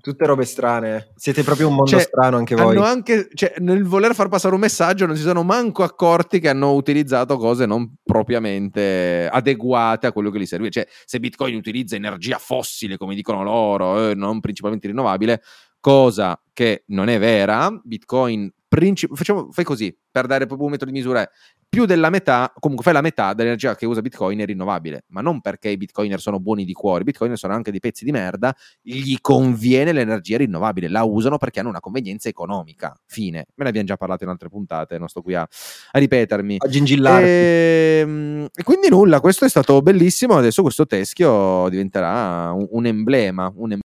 Tutte 0.00 0.26
robe 0.26 0.44
strane. 0.44 1.12
Siete 1.16 1.42
proprio 1.42 1.68
un 1.68 1.74
mondo 1.74 1.90
cioè, 1.90 2.00
strano 2.00 2.36
anche 2.36 2.54
voi. 2.54 2.76
Anche, 2.76 3.28
cioè, 3.34 3.54
nel 3.58 3.84
voler 3.84 4.14
far 4.14 4.28
passare 4.28 4.54
un 4.54 4.60
messaggio 4.60 5.06
non 5.06 5.16
si 5.16 5.22
sono 5.22 5.42
manco 5.42 5.82
accorti 5.82 6.38
che 6.38 6.48
hanno 6.48 6.72
utilizzato 6.74 7.36
cose 7.36 7.66
non 7.66 7.94
propriamente 8.02 9.28
adeguate 9.30 10.06
a 10.06 10.12
quello 10.12 10.30
che 10.30 10.38
gli 10.38 10.46
serve. 10.46 10.70
Cioè, 10.70 10.86
se 11.04 11.18
Bitcoin 11.18 11.56
utilizza 11.56 11.96
energia 11.96 12.38
fossile, 12.38 12.96
come 12.96 13.14
dicono 13.14 13.42
loro, 13.42 14.10
eh, 14.10 14.14
non 14.14 14.38
principalmente 14.40 14.86
rinnovabile, 14.86 15.42
cosa 15.80 16.40
che 16.52 16.84
non 16.86 17.08
è 17.08 17.18
vera, 17.18 17.68
Bitcoin 17.82 18.52
princip- 18.68 19.16
facciamo, 19.16 19.50
fai 19.50 19.64
così, 19.64 19.96
per 20.10 20.26
dare 20.26 20.46
proprio 20.46 20.66
un 20.66 20.72
metodo 20.72 20.90
di 20.90 20.98
misura, 20.98 21.22
è 21.22 21.28
più 21.68 21.84
della 21.84 22.08
metà, 22.08 22.52
comunque 22.58 22.84
fai 22.84 22.94
la 22.94 23.02
metà 23.02 23.34
dell'energia 23.34 23.76
che 23.76 23.84
usa 23.84 24.00
Bitcoin 24.00 24.38
è 24.38 24.46
rinnovabile, 24.46 25.04
ma 25.08 25.20
non 25.20 25.40
perché 25.40 25.68
i 25.68 25.76
Bitcoiner 25.76 26.18
sono 26.18 26.40
buoni 26.40 26.64
di 26.64 26.72
cuore, 26.72 27.02
i 27.02 27.04
Bitcoiner 27.04 27.36
sono 27.36 27.52
anche 27.52 27.70
dei 27.70 27.80
pezzi 27.80 28.04
di 28.04 28.10
merda, 28.10 28.54
gli 28.80 29.16
conviene 29.20 29.92
l'energia 29.92 30.38
rinnovabile, 30.38 30.88
la 30.88 31.04
usano 31.04 31.36
perché 31.36 31.60
hanno 31.60 31.68
una 31.68 31.80
convenienza 31.80 32.28
economica, 32.28 32.98
fine. 33.06 33.46
Me 33.54 33.64
ne 33.64 33.68
abbiamo 33.68 33.86
già 33.86 33.96
parlato 33.96 34.24
in 34.24 34.30
altre 34.30 34.48
puntate, 34.48 34.98
non 34.98 35.08
sto 35.08 35.20
qui 35.20 35.34
a, 35.34 35.42
a 35.42 35.98
ripetermi. 35.98 36.56
A 36.58 36.68
gingillarti. 36.68 37.26
E, 37.26 37.98
ehm, 38.00 38.46
e, 38.54 38.62
quindi 38.62 38.88
nulla, 38.88 39.20
questo 39.20 39.44
è 39.44 39.48
stato 39.48 39.82
bellissimo, 39.82 40.36
adesso 40.36 40.62
questo 40.62 40.86
teschio 40.86 41.68
diventerà 41.68 42.50
un, 42.52 42.66
un 42.70 42.86
emblema, 42.86 43.44
un 43.54 43.72
emblema 43.72 43.86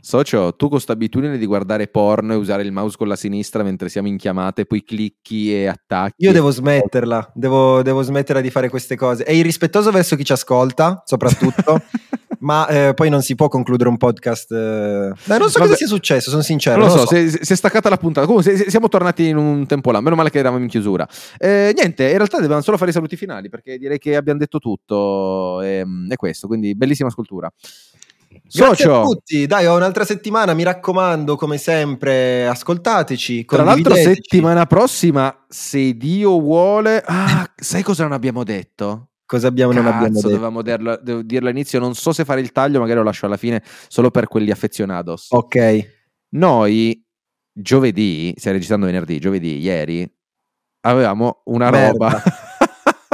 Socio, 0.00 0.52
tu 0.52 0.66
con 0.66 0.70
questa 0.70 0.92
abitudine 0.92 1.38
di 1.38 1.46
guardare 1.46 1.86
porno 1.88 2.32
e 2.32 2.36
usare 2.36 2.62
il 2.62 2.72
mouse 2.72 2.96
con 2.96 3.08
la 3.08 3.16
sinistra 3.16 3.62
mentre 3.62 3.88
siamo 3.88 4.08
in 4.08 4.16
chiamata 4.16 4.62
e 4.62 4.66
poi 4.66 4.82
clicchi 4.82 5.54
e 5.54 5.66
attacchi. 5.66 6.24
Io 6.24 6.32
devo 6.32 6.50
smetterla, 6.50 7.32
devo, 7.34 7.82
devo 7.82 8.02
smetterla 8.02 8.40
di 8.40 8.50
fare 8.50 8.68
queste 8.68 8.96
cose. 8.96 9.24
È 9.24 9.32
irrispettoso 9.32 9.90
verso 9.90 10.16
chi 10.16 10.24
ci 10.24 10.32
ascolta, 10.32 11.02
soprattutto. 11.04 11.82
ma 12.40 12.66
eh, 12.68 12.94
poi 12.94 13.10
non 13.10 13.22
si 13.22 13.34
può 13.34 13.48
concludere 13.48 13.88
un 13.88 13.96
podcast. 13.96 14.52
Eh... 14.52 15.12
Dai, 15.24 15.38
non 15.38 15.48
so 15.48 15.58
Vabbè. 15.58 15.70
cosa 15.70 15.74
sia 15.74 15.86
successo, 15.86 16.30
sono 16.30 16.42
sincero. 16.42 16.78
Non 16.78 16.88
lo 16.88 16.92
so, 16.92 17.06
so. 17.06 17.28
Si, 17.42 17.52
è 17.52 17.56
staccata 17.56 17.88
la 17.88 17.96
puntata. 17.96 18.26
Comunque, 18.26 18.56
si, 18.56 18.70
siamo 18.70 18.88
tornati 18.88 19.26
in 19.26 19.36
un 19.36 19.66
tempo 19.66 19.90
là. 19.90 20.00
Meno 20.00 20.16
male 20.16 20.30
che 20.30 20.38
eravamo 20.38 20.62
in 20.62 20.68
chiusura. 20.68 21.06
Eh, 21.38 21.72
niente, 21.74 22.04
in 22.04 22.16
realtà 22.16 22.36
dovevamo 22.36 22.62
solo 22.62 22.76
fare 22.76 22.90
i 22.90 22.92
saluti 22.94 23.16
finali 23.16 23.48
perché 23.48 23.78
direi 23.78 23.98
che 23.98 24.16
abbiamo 24.16 24.38
detto 24.38 24.58
tutto. 24.58 25.60
E, 25.62 25.78
ehm, 25.78 26.10
è 26.10 26.16
questo, 26.16 26.46
quindi 26.46 26.74
bellissima 26.74 27.10
scultura. 27.10 27.50
Grazie 28.52 28.84
Socio. 28.84 29.00
a 29.00 29.04
tutti, 29.04 29.46
dai, 29.46 29.66
ho 29.66 29.76
un'altra 29.76 30.04
settimana, 30.04 30.54
mi 30.54 30.64
raccomando, 30.64 31.36
come 31.36 31.56
sempre, 31.56 32.48
ascoltateci. 32.48 33.44
Tra 33.44 33.62
l'altro, 33.62 33.94
settimana 33.94 34.66
prossima, 34.66 35.44
se 35.48 35.96
Dio 35.96 36.40
vuole. 36.40 37.00
Ah, 37.06 37.48
sai 37.54 37.84
cosa 37.84 38.02
non 38.02 38.12
abbiamo 38.12 38.42
detto? 38.42 39.10
Cosa 39.24 39.46
abbiamo, 39.46 39.72
Cazzo, 39.72 39.84
non 39.84 39.94
abbiamo 39.94 40.14
detto? 40.14 40.28
Dovevamo 40.28 40.62
dirlo, 40.62 40.98
devo 41.00 41.22
dirlo 41.22 41.48
all'inizio. 41.48 41.78
Non 41.78 41.94
so 41.94 42.12
se 42.12 42.24
fare 42.24 42.40
il 42.40 42.50
taglio, 42.50 42.80
magari 42.80 42.98
lo 42.98 43.04
lascio 43.04 43.26
alla 43.26 43.36
fine, 43.36 43.62
solo 43.86 44.10
per 44.10 44.26
quelli 44.26 44.50
affezionados. 44.50 45.28
Ok. 45.30 45.98
Noi, 46.30 47.00
giovedì, 47.52 48.34
stiamo 48.36 48.56
registrando 48.56 48.86
venerdì, 48.86 49.20
giovedì, 49.20 49.58
ieri, 49.58 50.12
avevamo 50.80 51.42
una 51.44 51.70
Merda. 51.70 52.08
roba. 52.08 52.22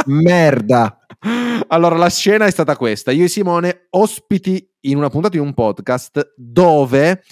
Merda. 0.07 0.99
Allora, 1.69 1.97
la 1.97 2.11
scena 2.11 2.47
è 2.47 2.51
stata 2.51 2.77
questa. 2.77 3.11
Io 3.11 3.25
e 3.25 3.29
Simone, 3.29 3.87
ospiti 3.91 4.76
in 4.91 4.97
una 4.97 5.09
puntata 5.09 5.37
di 5.37 5.41
un 5.41 5.55
podcast 5.55 6.35
dove 6.37 7.23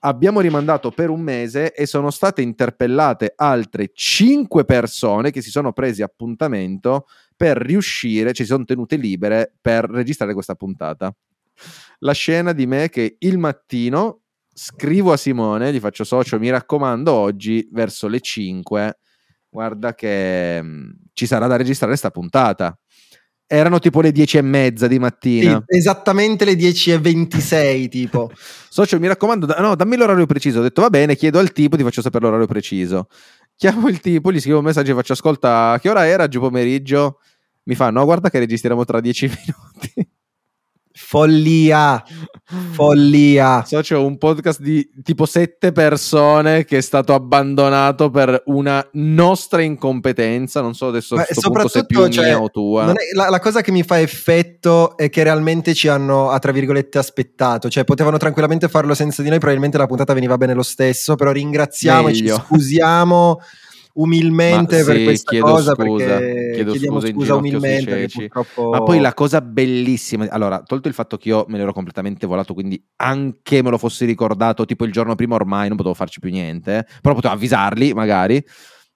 abbiamo 0.00 0.40
rimandato 0.40 0.90
per 0.90 1.10
un 1.10 1.20
mese 1.20 1.72
e 1.72 1.86
sono 1.86 2.10
state 2.10 2.42
interpellate 2.42 3.32
altre 3.36 3.90
cinque 3.92 4.64
persone 4.64 5.30
che 5.30 5.42
si 5.42 5.50
sono 5.50 5.72
presi 5.72 6.02
appuntamento 6.02 7.06
per 7.36 7.56
riuscire, 7.56 8.32
ci 8.32 8.44
sono 8.44 8.64
tenute 8.64 8.96
libere 8.96 9.52
per 9.60 9.84
registrare 9.84 10.34
questa 10.34 10.54
puntata. 10.54 11.14
La 12.00 12.12
scena 12.12 12.52
di 12.52 12.66
me 12.66 12.88
che 12.88 13.16
il 13.18 13.38
mattino 13.38 14.22
scrivo 14.52 15.12
a 15.12 15.16
Simone, 15.16 15.72
gli 15.72 15.80
faccio 15.80 16.04
socio, 16.04 16.38
mi 16.38 16.50
raccomando, 16.50 17.12
oggi 17.12 17.68
verso 17.70 18.08
le 18.08 18.20
5, 18.20 18.98
guarda 19.48 19.94
che 19.94 20.60
mm, 20.62 20.90
ci 21.12 21.26
sarà 21.26 21.46
da 21.46 21.56
registrare 21.56 21.92
questa 21.92 22.10
puntata. 22.10 22.76
Erano 23.50 23.78
tipo 23.78 24.02
le 24.02 24.12
10 24.12 24.36
e 24.36 24.42
mezza 24.42 24.86
di 24.86 24.98
mattina. 24.98 25.64
Sì, 25.66 25.78
esattamente 25.78 26.44
le 26.44 26.54
10 26.54 26.92
e 26.92 26.98
26 26.98 27.88
tipo. 27.88 28.30
Socio, 28.68 29.00
mi 29.00 29.06
raccomando, 29.06 29.46
da, 29.46 29.56
no, 29.58 29.74
dammi 29.74 29.96
l'orario 29.96 30.26
preciso. 30.26 30.58
Ho 30.58 30.62
detto 30.62 30.82
va 30.82 30.90
bene, 30.90 31.16
chiedo 31.16 31.38
al 31.38 31.50
tipo, 31.52 31.76
ti 31.76 31.82
faccio 31.82 32.02
sapere 32.02 32.26
l'orario 32.26 32.46
preciso. 32.46 33.08
Chiamo 33.56 33.88
il 33.88 34.00
tipo, 34.00 34.30
gli 34.30 34.38
scrivo 34.38 34.58
un 34.58 34.64
messaggio 34.64 34.92
e 34.92 34.94
faccio 34.94 35.14
ascolta, 35.14 35.78
che 35.80 35.88
ora 35.88 36.06
era 36.06 36.28
giù 36.28 36.40
pomeriggio? 36.40 37.20
Mi 37.64 37.74
fa 37.74 37.90
no, 37.90 38.04
guarda 38.04 38.28
che 38.28 38.38
registriamo 38.38 38.84
tra 38.84 39.00
10 39.00 39.26
minuti. 39.96 40.10
Follia, 41.10 42.04
follia. 42.72 43.64
So, 43.66 43.80
c'è 43.80 43.96
un 43.96 44.18
podcast 44.18 44.60
di 44.60 44.86
tipo 45.02 45.24
sette 45.24 45.72
persone 45.72 46.66
che 46.66 46.76
è 46.76 46.80
stato 46.82 47.14
abbandonato 47.14 48.10
per 48.10 48.42
una 48.44 48.86
nostra 48.92 49.62
incompetenza. 49.62 50.60
Non 50.60 50.74
so 50.74 50.88
adesso 50.88 51.14
a 51.14 51.24
questo 51.24 51.48
punto 51.50 51.68
se 51.68 51.80
è 51.80 51.86
più 51.86 52.06
cioè, 52.08 52.26
mia 52.26 52.42
o 52.42 52.50
tua. 52.50 52.92
la, 53.14 53.30
la, 53.30 53.40
cosa 53.40 53.62
che 53.62 53.72
mi 53.72 53.84
fa 53.84 53.98
effetto 53.98 54.98
è 54.98 55.08
che 55.08 55.22
realmente 55.22 55.72
ci 55.72 55.88
hanno, 55.88 56.28
a 56.28 56.38
tra 56.40 56.52
virgolette, 56.52 56.98
aspettato. 56.98 57.70
Cioè, 57.70 57.84
potevano 57.84 58.18
tranquillamente 58.18 58.68
farlo 58.68 58.92
senza 58.92 59.22
di 59.22 59.30
noi. 59.30 59.38
Probabilmente 59.38 59.78
la 59.78 59.86
puntata 59.86 60.12
veniva 60.12 60.36
bene 60.36 60.52
lo 60.52 60.62
stesso. 60.62 61.14
Però 61.14 61.32
ringraziamo 61.32 62.08
Meglio. 62.08 62.34
e 62.34 62.36
ci 62.36 62.44
scusiamo 62.44 63.40
umilmente 63.98 64.78
Ma 64.78 64.84
per 64.84 64.96
sì, 64.96 65.04
questa 65.04 65.30
chiedo 65.30 65.46
cosa 65.46 65.74
scusa, 65.74 66.04
perché 66.04 66.50
chiedo 66.54 66.70
chiediamo 66.72 67.00
scusa 67.00 67.12
scusa 67.12 67.34
umilmente 67.36 68.08
purtroppo 68.08 68.68
Ma 68.70 68.82
poi 68.82 69.00
la 69.00 69.14
cosa 69.14 69.40
bellissima, 69.40 70.26
allora, 70.30 70.62
tolto 70.62 70.88
il 70.88 70.94
fatto 70.94 71.16
che 71.16 71.28
io 71.28 71.44
me 71.48 71.58
l'ero 71.58 71.72
completamente 71.72 72.26
volato, 72.26 72.54
quindi 72.54 72.82
anche 72.96 73.62
me 73.62 73.70
lo 73.70 73.78
fossi 73.78 74.04
ricordato 74.04 74.64
tipo 74.64 74.84
il 74.84 74.92
giorno 74.92 75.14
prima 75.14 75.34
ormai 75.34 75.68
non 75.68 75.76
potevo 75.76 75.94
farci 75.94 76.20
più 76.20 76.30
niente, 76.30 76.86
però 77.00 77.14
potevo 77.14 77.34
avvisarli 77.34 77.92
magari. 77.92 78.42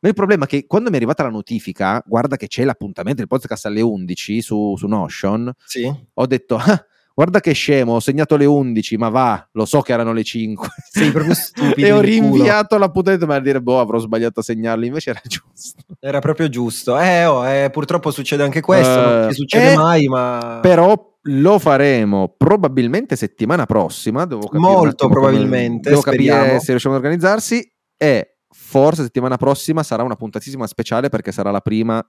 Ma 0.00 0.08
il 0.08 0.14
problema 0.14 0.44
è 0.46 0.48
che 0.48 0.66
quando 0.66 0.88
mi 0.88 0.94
è 0.94 0.98
arrivata 0.98 1.22
la 1.22 1.28
notifica, 1.28 2.02
guarda 2.04 2.36
che 2.36 2.48
c'è 2.48 2.64
l'appuntamento 2.64 3.18
del 3.20 3.28
podcast 3.28 3.66
alle 3.66 3.80
11 3.80 4.42
su, 4.42 4.74
su 4.76 4.86
Notion, 4.88 5.52
sì. 5.64 5.92
ho 6.14 6.26
detto, 6.26 6.56
"Ah, 6.56 6.84
guarda 7.14 7.40
che 7.40 7.52
scemo, 7.52 7.94
ho 7.94 8.00
segnato 8.00 8.36
le 8.36 8.44
11, 8.44 8.96
ma 8.96 9.08
va, 9.08 9.48
lo 9.52 9.64
so 9.64 9.80
che 9.80 9.92
erano 9.92 10.12
le 10.12 10.22
5. 10.24 10.68
Sei 10.90 11.10
proprio 11.10 11.34
stupido 11.34 11.86
e 11.86 11.92
ho 11.92 12.00
di 12.00 12.18
culo. 12.18 12.34
rinviato 12.34 12.78
l'appuntamento 12.78 13.26
per 13.26 13.42
dire, 13.42 13.60
boh, 13.62 13.80
avrò 13.80 13.98
sbagliato 13.98 14.40
a 14.40 14.42
segnarli, 14.42 14.86
invece 14.86 15.10
era 15.10 15.20
giusto. 15.26 15.82
Era 16.00 16.18
proprio 16.20 16.48
giusto. 16.48 16.98
Eh, 16.98 17.24
oh, 17.24 17.46
eh, 17.46 17.70
purtroppo 17.70 18.10
succede 18.10 18.42
anche 18.42 18.60
questo, 18.60 19.00
non 19.00 19.24
Eh, 19.24 19.28
ci 19.28 19.34
succede 19.34 19.72
eh, 19.72 19.76
mai, 19.76 20.06
ma 20.06 20.58
Però 20.62 21.10
lo 21.26 21.58
faremo 21.60 22.34
probabilmente 22.36 23.14
settimana 23.16 23.64
prossima. 23.66 24.24
Devo 24.24 24.42
capire 24.48 24.58
Molto 24.60 25.06
attimo 25.06 25.08
come- 25.08 25.20
probabilmente, 25.28 25.88
Devo 25.90 26.00
capire 26.02 26.32
speriamo. 26.32 26.58
se 26.60 26.66
riusciamo 26.70 26.94
ad 26.96 27.00
organizzarsi. 27.02 27.72
E 27.96 28.38
forse 28.54 29.02
settimana 29.04 29.36
prossima 29.36 29.82
sarà 29.84 30.02
una 30.02 30.16
puntatissima 30.16 30.66
speciale 30.66 31.08
perché 31.08 31.30
sarà 31.30 31.50
la 31.52 31.60
prima 31.60 32.04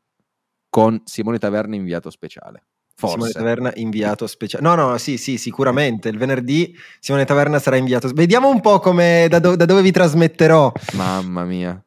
con 0.70 1.00
Simone 1.06 1.38
Taverna 1.38 1.76
inviato 1.76 2.10
speciale. 2.10 2.64
Simone 2.96 3.32
Forse. 3.32 3.34
Taverna 3.34 3.72
inviato 3.76 4.28
speciale. 4.28 4.64
No, 4.64 4.76
no, 4.76 4.98
sì, 4.98 5.18
sì, 5.18 5.38
sicuramente. 5.38 6.10
Il 6.10 6.18
venerdì 6.18 6.76
Simone 7.00 7.26
Taverna 7.26 7.60
sarà 7.60 7.76
inviato. 7.76 8.10
Vediamo 8.14 8.50
un 8.50 8.62
po' 8.62 8.80
come, 8.80 9.28
da, 9.30 9.40
do- 9.40 9.56
da 9.56 9.66
dove 9.66 9.82
vi 9.82 9.92
trasmetterò. 9.92 10.72
Mamma 10.94 11.44
mia. 11.44 11.82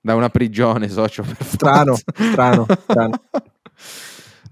Da 0.00 0.14
una 0.14 0.28
prigione, 0.28 0.88
socio. 0.88 1.24
Strano, 1.40 1.96
strano, 1.96 2.66
strano. 2.86 3.20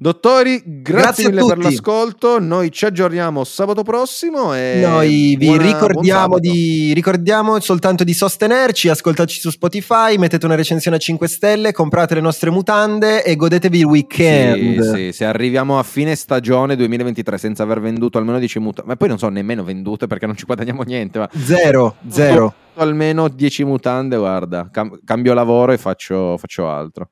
Dottori, 0.03 0.61
grazie, 0.65 0.83
Grazie 0.83 1.29
mille 1.31 1.45
per 1.47 1.59
l'ascolto. 1.59 2.41
Noi 2.41 2.73
ci 2.73 2.87
aggiorniamo 2.87 3.45
sabato 3.45 3.85
prossimo. 3.85 4.53
E 4.53 4.81
Noi 4.85 5.37
vi 5.39 5.47
buona- 5.47 5.63
buon 5.63 5.73
ricordiamo, 5.73 6.39
di, 6.41 6.93
ricordiamo 6.93 7.61
soltanto 7.61 8.03
di 8.03 8.13
sostenerci, 8.13 8.89
ascoltateci 8.89 9.39
su 9.39 9.51
Spotify, 9.51 10.17
mettete 10.17 10.45
una 10.45 10.57
recensione 10.57 10.97
a 10.97 10.99
5 10.99 11.29
stelle, 11.29 11.71
comprate 11.73 12.15
le 12.17 12.21
nostre 12.21 12.51
mutande 12.51 13.23
e 13.23 13.37
godetevi 13.37 13.79
il 13.79 13.85
weekend. 13.85 14.81
Sì, 14.83 14.91
sì, 14.97 15.13
se 15.13 15.25
arriviamo 15.25 15.79
a 15.79 15.85
fine 15.85 16.17
stagione 16.17 16.75
2023 16.75 17.39
senza 17.39 17.63
aver 17.63 17.81
venduto 17.81 18.19
almeno 18.19 18.41
10 18.41 18.59
mutande, 18.59 18.91
ma 18.91 18.97
poi 18.97 19.07
non 19.09 19.19
so 19.19 19.29
nemmeno 19.29 19.63
vendute 19.63 20.09
perché 20.09 20.27
non 20.27 20.37
ci 20.37 20.45
guadagniamo 20.47 20.83
niente, 20.83 21.21
ma 21.21 21.29
Zero, 21.45 21.95
zero. 22.09 22.53
almeno 22.75 23.29
10 23.29 23.63
mutande, 23.63 24.17
guarda, 24.17 24.69
cam- 24.73 24.99
cambio 25.05 25.33
lavoro 25.33 25.71
e 25.71 25.79
faccio, 25.79 26.37
faccio 26.39 26.69
altro. 26.69 27.11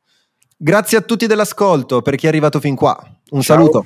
Grazie 0.62 0.98
a 0.98 1.00
tutti 1.00 1.26
dell'ascolto, 1.26 2.02
per 2.02 2.16
chi 2.16 2.26
è 2.26 2.28
arrivato 2.28 2.60
fin 2.60 2.74
qua. 2.74 2.94
Un 3.30 3.40
Ciao. 3.40 3.56
saluto. 3.56 3.84